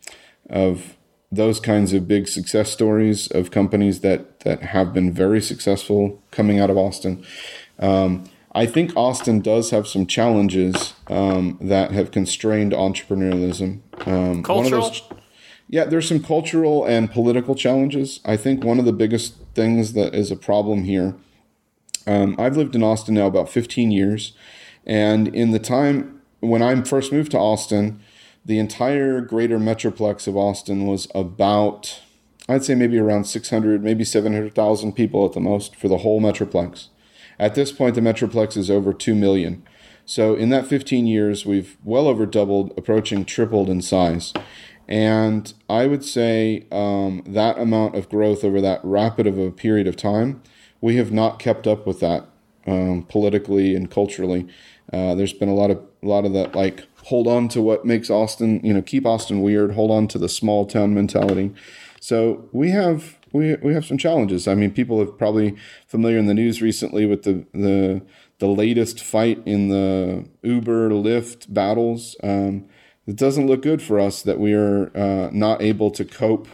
of 0.48 0.96
those 1.32 1.60
kinds 1.60 1.92
of 1.92 2.08
big 2.08 2.26
success 2.26 2.70
stories 2.70 3.28
of 3.28 3.50
companies 3.50 4.00
that 4.00 4.40
that 4.40 4.62
have 4.62 4.92
been 4.92 5.12
very 5.12 5.40
successful 5.40 6.22
coming 6.30 6.58
out 6.58 6.70
of 6.70 6.76
Austin. 6.76 7.24
Um, 7.78 8.24
I 8.52 8.66
think 8.66 8.96
Austin 8.96 9.40
does 9.40 9.70
have 9.70 9.86
some 9.86 10.06
challenges 10.06 10.94
um, 11.06 11.56
that 11.60 11.92
have 11.92 12.10
constrained 12.10 12.72
entrepreneurialism. 12.72 13.80
Um, 14.06 14.42
Cultural. 14.42 14.88
Those, 14.88 15.02
yeah, 15.68 15.84
there's 15.84 16.08
some 16.08 16.20
cultural 16.20 16.84
and 16.84 17.12
political 17.12 17.54
challenges. 17.54 18.18
I 18.24 18.36
think 18.36 18.64
one 18.64 18.80
of 18.80 18.86
the 18.86 18.92
biggest 18.92 19.34
things 19.54 19.92
that 19.92 20.16
is 20.16 20.32
a 20.32 20.36
problem 20.36 20.82
here 20.82 21.14
um, 22.06 22.36
I've 22.38 22.56
lived 22.56 22.74
in 22.74 22.82
Austin 22.82 23.14
now 23.14 23.26
about 23.26 23.48
15 23.48 23.90
years. 23.90 24.32
And 24.86 25.28
in 25.28 25.50
the 25.50 25.58
time 25.58 26.20
when 26.40 26.62
I 26.62 26.80
first 26.82 27.12
moved 27.12 27.32
to 27.32 27.38
Austin, 27.38 28.00
the 28.44 28.58
entire 28.58 29.20
greater 29.20 29.58
metroplex 29.58 30.26
of 30.26 30.36
Austin 30.36 30.86
was 30.86 31.06
about, 31.14 32.00
I'd 32.48 32.64
say 32.64 32.74
maybe 32.74 32.98
around 32.98 33.24
600, 33.24 33.82
maybe 33.82 34.04
700,000 34.04 34.92
people 34.92 35.26
at 35.26 35.32
the 35.32 35.40
most 35.40 35.76
for 35.76 35.88
the 35.88 35.98
whole 35.98 36.20
metroplex. 36.20 36.88
At 37.38 37.54
this 37.54 37.72
point, 37.72 37.94
the 37.94 38.00
metroplex 38.00 38.56
is 38.56 38.70
over 38.70 38.92
2 38.92 39.14
million. 39.14 39.62
So 40.04 40.34
in 40.34 40.48
that 40.48 40.66
15 40.66 41.06
years, 41.06 41.46
we've 41.46 41.76
well 41.84 42.08
over 42.08 42.26
doubled, 42.26 42.72
approaching 42.76 43.24
tripled 43.24 43.68
in 43.70 43.82
size. 43.82 44.32
And 44.88 45.52
I 45.68 45.86
would 45.86 46.04
say 46.04 46.66
um, 46.72 47.22
that 47.26 47.58
amount 47.58 47.94
of 47.94 48.08
growth 48.08 48.42
over 48.42 48.60
that 48.60 48.80
rapid 48.82 49.26
of 49.26 49.38
a 49.38 49.52
period 49.52 49.86
of 49.86 49.96
time 49.96 50.42
we 50.80 50.96
have 50.96 51.12
not 51.12 51.38
kept 51.38 51.66
up 51.66 51.86
with 51.86 52.00
that 52.00 52.26
um, 52.66 53.04
politically 53.08 53.74
and 53.74 53.90
culturally. 53.90 54.46
Uh, 54.92 55.14
there's 55.14 55.32
been 55.32 55.48
a 55.48 55.54
lot 55.54 55.70
of 55.70 55.78
a 56.02 56.06
lot 56.06 56.24
of 56.24 56.32
that 56.32 56.54
like 56.54 56.84
hold 57.04 57.26
on 57.26 57.48
to 57.48 57.60
what 57.60 57.84
makes 57.84 58.10
Austin, 58.10 58.60
you 58.64 58.72
know, 58.72 58.82
keep 58.82 59.06
Austin 59.06 59.42
weird, 59.42 59.74
hold 59.74 59.90
on 59.90 60.08
to 60.08 60.18
the 60.18 60.28
small 60.28 60.66
town 60.66 60.94
mentality. 60.94 61.52
So 62.00 62.48
we 62.52 62.70
have 62.70 63.18
we 63.32 63.56
we 63.56 63.74
have 63.74 63.84
some 63.84 63.98
challenges. 63.98 64.48
I 64.48 64.54
mean, 64.54 64.72
people 64.72 64.98
have 65.00 65.16
probably 65.16 65.56
familiar 65.86 66.18
in 66.18 66.26
the 66.26 66.34
news 66.34 66.62
recently 66.62 67.06
with 67.06 67.22
the 67.22 67.44
the 67.52 68.02
the 68.38 68.48
latest 68.48 69.00
fight 69.02 69.42
in 69.44 69.68
the 69.68 70.26
Uber 70.42 70.90
Lyft 70.90 71.52
battles. 71.52 72.16
Um, 72.22 72.66
it 73.06 73.16
doesn't 73.16 73.46
look 73.46 73.62
good 73.62 73.82
for 73.82 73.98
us 73.98 74.22
that 74.22 74.38
we 74.38 74.54
are 74.54 74.96
uh, 74.96 75.30
not 75.32 75.60
able 75.62 75.90
to 75.90 76.04
cope 76.04 76.48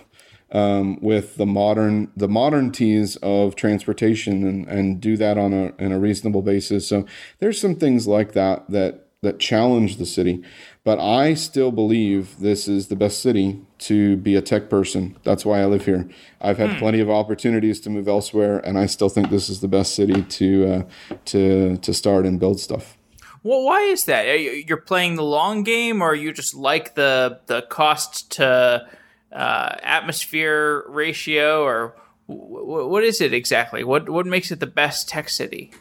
um, 0.52 0.98
with 1.00 1.36
the 1.36 1.46
modern 1.46 2.10
the 2.16 2.28
modernities 2.28 3.16
of 3.22 3.56
transportation 3.56 4.46
and, 4.46 4.66
and 4.68 5.00
do 5.00 5.16
that 5.16 5.38
on 5.38 5.52
a, 5.52 5.72
on 5.84 5.92
a 5.92 5.98
reasonable 5.98 6.42
basis. 6.42 6.86
So 6.86 7.06
there's 7.38 7.60
some 7.60 7.74
things 7.74 8.06
like 8.06 8.32
that 8.32 8.70
that 8.70 9.06
that 9.22 9.38
challenge 9.40 9.96
the 9.96 10.06
city. 10.06 10.42
But 10.84 11.00
I 11.00 11.34
still 11.34 11.72
believe 11.72 12.38
this 12.38 12.68
is 12.68 12.86
the 12.86 12.94
best 12.94 13.20
city 13.20 13.60
to 13.78 14.16
be 14.18 14.36
a 14.36 14.42
tech 14.42 14.70
person. 14.70 15.16
That's 15.24 15.44
why 15.44 15.60
I 15.60 15.66
live 15.66 15.84
here. 15.84 16.08
I've 16.40 16.58
had 16.58 16.72
hmm. 16.72 16.78
plenty 16.78 17.00
of 17.00 17.10
opportunities 17.10 17.80
to 17.80 17.90
move 17.90 18.06
elsewhere, 18.06 18.58
and 18.58 18.78
I 18.78 18.86
still 18.86 19.08
think 19.08 19.30
this 19.30 19.48
is 19.48 19.60
the 19.60 19.68
best 19.68 19.94
city 19.94 20.22
to 20.22 20.72
uh, 20.72 20.82
to 21.26 21.76
to 21.78 21.92
start 21.92 22.24
and 22.24 22.38
build 22.38 22.60
stuff. 22.60 22.96
Well, 23.42 23.64
why 23.64 23.82
is 23.82 24.04
that? 24.04 24.24
You're 24.68 24.76
playing 24.76 25.16
the 25.16 25.24
long 25.24 25.62
game, 25.62 26.02
or 26.02 26.14
you 26.14 26.32
just 26.32 26.54
like 26.54 26.94
the 26.94 27.40
the 27.46 27.62
cost 27.62 28.30
to 28.32 28.88
uh, 29.32 29.76
atmosphere 29.82 30.84
ratio, 30.88 31.62
or 31.62 31.96
w- 32.28 32.86
what 32.88 33.04
is 33.04 33.20
it 33.20 33.32
exactly? 33.32 33.84
What 33.84 34.08
what 34.08 34.26
makes 34.26 34.50
it 34.50 34.60
the 34.60 34.66
best 34.66 35.08
tech 35.08 35.28
city? 35.28 35.72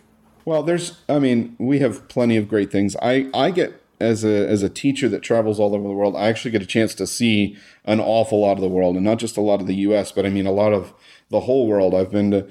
Well, 0.46 0.62
there's, 0.62 1.00
I 1.10 1.18
mean, 1.18 1.56
we 1.58 1.80
have 1.80 2.08
plenty 2.08 2.38
of 2.38 2.48
great 2.48 2.72
things. 2.72 2.96
I 3.02 3.30
I 3.34 3.52
get 3.52 3.82
as 4.00 4.24
a 4.24 4.48
as 4.48 4.64
a 4.64 4.70
teacher 4.70 5.08
that 5.10 5.22
travels 5.22 5.60
all 5.60 5.74
over 5.74 5.88
the 5.88 5.94
world, 5.94 6.16
I 6.16 6.28
actually 6.28 6.52
get 6.52 6.62
a 6.62 6.68
chance 6.68 6.94
to 6.96 7.08
see 7.08 7.58
an 7.86 8.00
awful 8.00 8.42
lot 8.42 8.54
of 8.54 8.62
the 8.62 8.70
world, 8.70 8.96
and 8.96 9.06
not 9.06 9.20
just 9.20 9.38
a 9.38 9.42
lot 9.42 9.62
of 9.62 9.68
the 9.68 9.76
U.S., 9.76 10.12
but 10.12 10.26
I 10.26 10.30
mean 10.30 10.46
a 10.46 10.52
lot 10.52 10.74
of 10.74 10.94
the 11.30 11.42
whole 11.42 11.68
world. 11.68 11.94
I've 11.94 12.12
been 12.12 12.32
to 12.32 12.48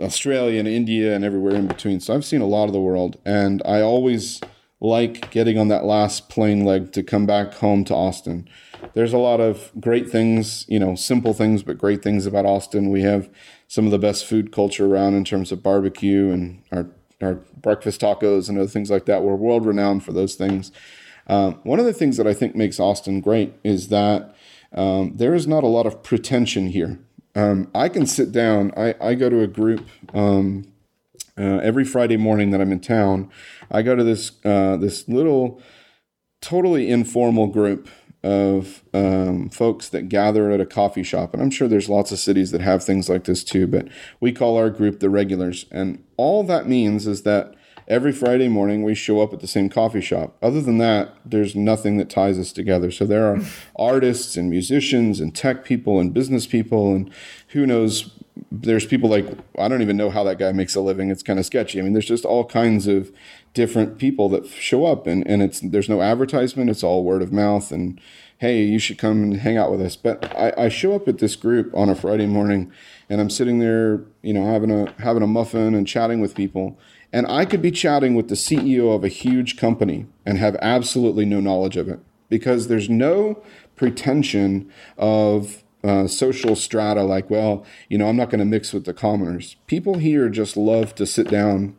Australia 0.00 0.58
and 0.58 0.68
India 0.68 1.14
and 1.14 1.24
everywhere 1.24 1.56
in 1.56 1.66
between, 1.66 2.00
so 2.00 2.14
I've 2.14 2.24
seen 2.24 2.40
a 2.40 2.46
lot 2.46 2.64
of 2.64 2.72
the 2.72 2.80
world, 2.80 3.18
and 3.24 3.62
I 3.64 3.80
always 3.80 4.40
like 4.80 5.30
getting 5.30 5.58
on 5.58 5.68
that 5.68 5.84
last 5.84 6.28
plane 6.28 6.64
leg 6.64 6.92
to 6.92 7.02
come 7.02 7.26
back 7.26 7.54
home 7.54 7.84
to 7.84 7.94
Austin. 7.94 8.48
There's 8.94 9.12
a 9.12 9.18
lot 9.18 9.40
of 9.40 9.70
great 9.80 10.10
things, 10.10 10.64
you 10.68 10.78
know, 10.78 10.94
simple 10.94 11.34
things, 11.34 11.62
but 11.62 11.78
great 11.78 12.02
things 12.02 12.26
about 12.26 12.46
Austin. 12.46 12.90
We 12.90 13.02
have 13.02 13.30
some 13.68 13.86
of 13.86 13.90
the 13.90 13.98
best 13.98 14.26
food 14.26 14.52
culture 14.52 14.86
around 14.86 15.14
in 15.14 15.24
terms 15.24 15.52
of 15.52 15.62
barbecue 15.62 16.30
and 16.30 16.62
our 16.72 16.88
our 17.22 17.34
breakfast 17.56 18.00
tacos 18.00 18.48
and 18.48 18.58
other 18.58 18.68
things 18.68 18.90
like 18.90 19.06
that. 19.06 19.22
We're 19.22 19.36
world 19.36 19.64
renowned 19.64 20.04
for 20.04 20.12
those 20.12 20.34
things. 20.34 20.72
Um, 21.28 21.60
one 21.62 21.78
of 21.78 21.84
the 21.84 21.92
things 21.92 22.16
that 22.16 22.26
I 22.26 22.34
think 22.34 22.56
makes 22.56 22.80
Austin 22.80 23.20
great 23.20 23.54
is 23.62 23.88
that 23.88 24.34
um, 24.72 25.12
there 25.16 25.34
is 25.34 25.46
not 25.46 25.62
a 25.62 25.68
lot 25.68 25.86
of 25.86 26.02
pretension 26.02 26.66
here. 26.66 26.98
Um, 27.34 27.70
I 27.74 27.88
can 27.88 28.06
sit 28.06 28.32
down. 28.32 28.72
I, 28.76 28.94
I 29.00 29.14
go 29.14 29.30
to 29.30 29.40
a 29.40 29.46
group 29.46 29.86
um, 30.12 30.72
uh, 31.38 31.60
every 31.62 31.84
Friday 31.84 32.16
morning 32.16 32.50
that 32.50 32.60
I'm 32.60 32.72
in 32.72 32.80
town. 32.80 33.30
I 33.70 33.82
go 33.82 33.94
to 33.94 34.04
this 34.04 34.32
uh, 34.44 34.76
this 34.76 35.08
little, 35.08 35.62
totally 36.40 36.90
informal 36.90 37.46
group 37.46 37.88
of 38.22 38.82
um, 38.94 39.48
folks 39.48 39.88
that 39.88 40.08
gather 40.08 40.50
at 40.50 40.60
a 40.60 40.66
coffee 40.66 41.02
shop. 41.02 41.32
And 41.32 41.42
I'm 41.42 41.50
sure 41.50 41.66
there's 41.66 41.88
lots 41.88 42.12
of 42.12 42.18
cities 42.18 42.52
that 42.52 42.60
have 42.60 42.84
things 42.84 43.08
like 43.08 43.24
this 43.24 43.42
too, 43.42 43.66
but 43.66 43.88
we 44.20 44.32
call 44.32 44.56
our 44.56 44.70
group 44.70 45.00
the 45.00 45.10
regulars. 45.10 45.66
And 45.70 46.04
all 46.16 46.44
that 46.44 46.68
means 46.68 47.06
is 47.06 47.22
that 47.22 47.54
every 47.88 48.12
Friday 48.12 48.48
morning 48.48 48.84
we 48.84 48.94
show 48.94 49.20
up 49.20 49.32
at 49.32 49.40
the 49.40 49.48
same 49.48 49.68
coffee 49.68 50.00
shop. 50.00 50.36
Other 50.40 50.60
than 50.60 50.78
that, 50.78 51.16
there's 51.24 51.56
nothing 51.56 51.96
that 51.96 52.10
ties 52.10 52.38
us 52.38 52.52
together. 52.52 52.92
So 52.92 53.06
there 53.06 53.26
are 53.26 53.40
artists 53.76 54.36
and 54.36 54.48
musicians 54.48 55.18
and 55.18 55.34
tech 55.34 55.64
people 55.64 55.98
and 55.98 56.14
business 56.14 56.46
people 56.46 56.94
and 56.94 57.12
who 57.48 57.66
knows 57.66 58.10
there's 58.50 58.86
people 58.86 59.10
like 59.10 59.26
I 59.58 59.68
don't 59.68 59.82
even 59.82 59.96
know 59.96 60.10
how 60.10 60.24
that 60.24 60.38
guy 60.38 60.52
makes 60.52 60.74
a 60.74 60.80
living. 60.80 61.10
It's 61.10 61.22
kind 61.22 61.38
of 61.38 61.44
sketchy. 61.44 61.78
I 61.78 61.82
mean, 61.82 61.92
there's 61.92 62.06
just 62.06 62.24
all 62.24 62.44
kinds 62.44 62.86
of 62.86 63.12
different 63.54 63.98
people 63.98 64.28
that 64.30 64.46
show 64.46 64.86
up, 64.86 65.06
and 65.06 65.26
and 65.26 65.42
it's 65.42 65.60
there's 65.60 65.88
no 65.88 66.02
advertisement. 66.02 66.70
It's 66.70 66.82
all 66.82 67.04
word 67.04 67.22
of 67.22 67.32
mouth, 67.32 67.70
and 67.70 68.00
hey, 68.38 68.62
you 68.62 68.78
should 68.78 68.98
come 68.98 69.22
and 69.22 69.36
hang 69.36 69.56
out 69.56 69.70
with 69.70 69.80
us. 69.80 69.96
But 69.96 70.34
I, 70.36 70.64
I 70.64 70.68
show 70.68 70.94
up 70.94 71.06
at 71.06 71.18
this 71.18 71.36
group 71.36 71.72
on 71.74 71.88
a 71.88 71.94
Friday 71.94 72.26
morning, 72.26 72.72
and 73.08 73.20
I'm 73.20 73.30
sitting 73.30 73.58
there, 73.58 74.04
you 74.22 74.32
know, 74.32 74.44
having 74.46 74.70
a 74.70 74.92
having 74.98 75.22
a 75.22 75.26
muffin 75.26 75.74
and 75.74 75.86
chatting 75.86 76.20
with 76.20 76.34
people, 76.34 76.78
and 77.12 77.26
I 77.26 77.44
could 77.44 77.62
be 77.62 77.70
chatting 77.70 78.14
with 78.14 78.28
the 78.28 78.34
CEO 78.34 78.94
of 78.94 79.04
a 79.04 79.08
huge 79.08 79.56
company 79.56 80.06
and 80.24 80.38
have 80.38 80.56
absolutely 80.62 81.24
no 81.24 81.40
knowledge 81.40 81.76
of 81.76 81.88
it 81.88 82.00
because 82.28 82.68
there's 82.68 82.88
no 82.88 83.42
pretension 83.76 84.72
of 84.96 85.62
uh, 85.84 86.06
social 86.06 86.54
strata 86.54 87.02
like, 87.02 87.28
well, 87.28 87.66
you 87.88 87.98
know, 87.98 88.08
I'm 88.08 88.16
not 88.16 88.30
going 88.30 88.38
to 88.38 88.44
mix 88.44 88.72
with 88.72 88.84
the 88.84 88.94
commoners. 88.94 89.56
People 89.66 89.98
here 89.98 90.28
just 90.28 90.56
love 90.56 90.94
to 90.94 91.06
sit 91.06 91.28
down, 91.28 91.76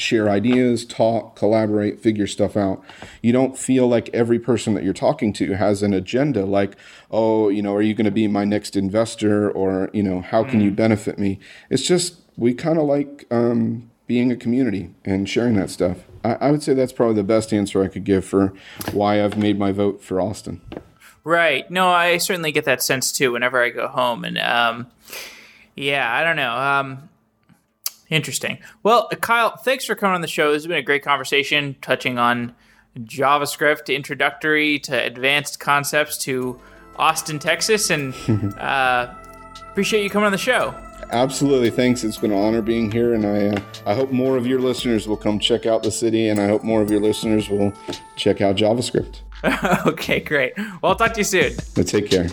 share 0.00 0.28
ideas, 0.28 0.84
talk, 0.84 1.36
collaborate, 1.36 2.00
figure 2.00 2.26
stuff 2.26 2.56
out. 2.56 2.82
You 3.22 3.32
don't 3.32 3.56
feel 3.56 3.86
like 3.86 4.08
every 4.14 4.38
person 4.38 4.74
that 4.74 4.82
you're 4.82 4.92
talking 4.92 5.32
to 5.34 5.54
has 5.54 5.82
an 5.82 5.92
agenda 5.92 6.44
like, 6.44 6.76
oh, 7.10 7.48
you 7.48 7.62
know, 7.62 7.74
are 7.74 7.82
you 7.82 7.94
going 7.94 8.06
to 8.06 8.10
be 8.10 8.26
my 8.26 8.44
next 8.44 8.76
investor 8.76 9.50
or, 9.50 9.90
you 9.92 10.02
know, 10.02 10.20
how 10.20 10.42
can 10.42 10.60
you 10.60 10.70
mm. 10.70 10.76
benefit 10.76 11.18
me? 11.18 11.38
It's 11.68 11.82
just, 11.82 12.16
we 12.36 12.54
kind 12.54 12.78
of 12.78 12.84
like 12.84 13.26
um, 13.30 13.90
being 14.06 14.32
a 14.32 14.36
community 14.36 14.94
and 15.04 15.28
sharing 15.28 15.54
that 15.56 15.70
stuff. 15.70 15.98
I, 16.24 16.34
I 16.34 16.50
would 16.50 16.62
say 16.62 16.74
that's 16.74 16.92
probably 16.92 17.16
the 17.16 17.22
best 17.22 17.52
answer 17.52 17.82
I 17.82 17.88
could 17.88 18.04
give 18.04 18.24
for 18.24 18.52
why 18.92 19.22
I've 19.22 19.36
made 19.36 19.58
my 19.58 19.72
vote 19.72 20.02
for 20.02 20.20
Austin. 20.20 20.60
Right. 21.22 21.70
No, 21.70 21.88
I 21.88 22.16
certainly 22.16 22.52
get 22.52 22.64
that 22.64 22.82
sense 22.82 23.12
too 23.12 23.32
whenever 23.32 23.62
I 23.62 23.68
go 23.68 23.88
home. 23.88 24.24
And 24.24 24.38
um, 24.38 24.86
yeah, 25.76 26.10
I 26.12 26.24
don't 26.24 26.36
know. 26.36 26.54
Um, 26.54 27.08
interesting. 28.10 28.58
Well, 28.82 29.08
Kyle, 29.20 29.56
thanks 29.56 29.84
for 29.84 29.94
coming 29.94 30.14
on 30.14 30.20
the 30.20 30.28
show. 30.28 30.52
This 30.52 30.62
has 30.62 30.66
been 30.66 30.76
a 30.76 30.82
great 30.82 31.02
conversation 31.02 31.76
touching 31.80 32.18
on 32.18 32.54
JavaScript, 32.98 33.94
introductory 33.94 34.78
to 34.80 35.02
advanced 35.02 35.60
concepts 35.60 36.18
to 36.18 36.60
Austin, 36.96 37.38
Texas. 37.38 37.90
And 37.90 38.14
uh, 38.58 39.14
appreciate 39.70 40.02
you 40.02 40.10
coming 40.10 40.26
on 40.26 40.32
the 40.32 40.38
show. 40.38 40.74
Absolutely. 41.12 41.70
Thanks. 41.70 42.04
It's 42.04 42.18
been 42.18 42.32
an 42.32 42.38
honor 42.38 42.62
being 42.62 42.90
here. 42.90 43.14
And 43.14 43.26
I, 43.26 43.48
uh, 43.48 43.60
I 43.86 43.94
hope 43.94 44.12
more 44.12 44.36
of 44.36 44.46
your 44.46 44.60
listeners 44.60 45.08
will 45.08 45.16
come 45.16 45.38
check 45.38 45.66
out 45.66 45.82
the 45.82 45.90
city. 45.90 46.28
And 46.28 46.40
I 46.40 46.46
hope 46.46 46.62
more 46.62 46.82
of 46.82 46.90
your 46.90 47.00
listeners 47.00 47.48
will 47.48 47.72
check 48.16 48.40
out 48.40 48.56
JavaScript. 48.56 49.20
okay, 49.86 50.20
great. 50.20 50.56
Well, 50.56 50.78
I'll 50.84 50.96
talk 50.96 51.14
to 51.14 51.20
you 51.20 51.24
soon. 51.24 51.56
Take 51.84 52.10
care. 52.10 52.28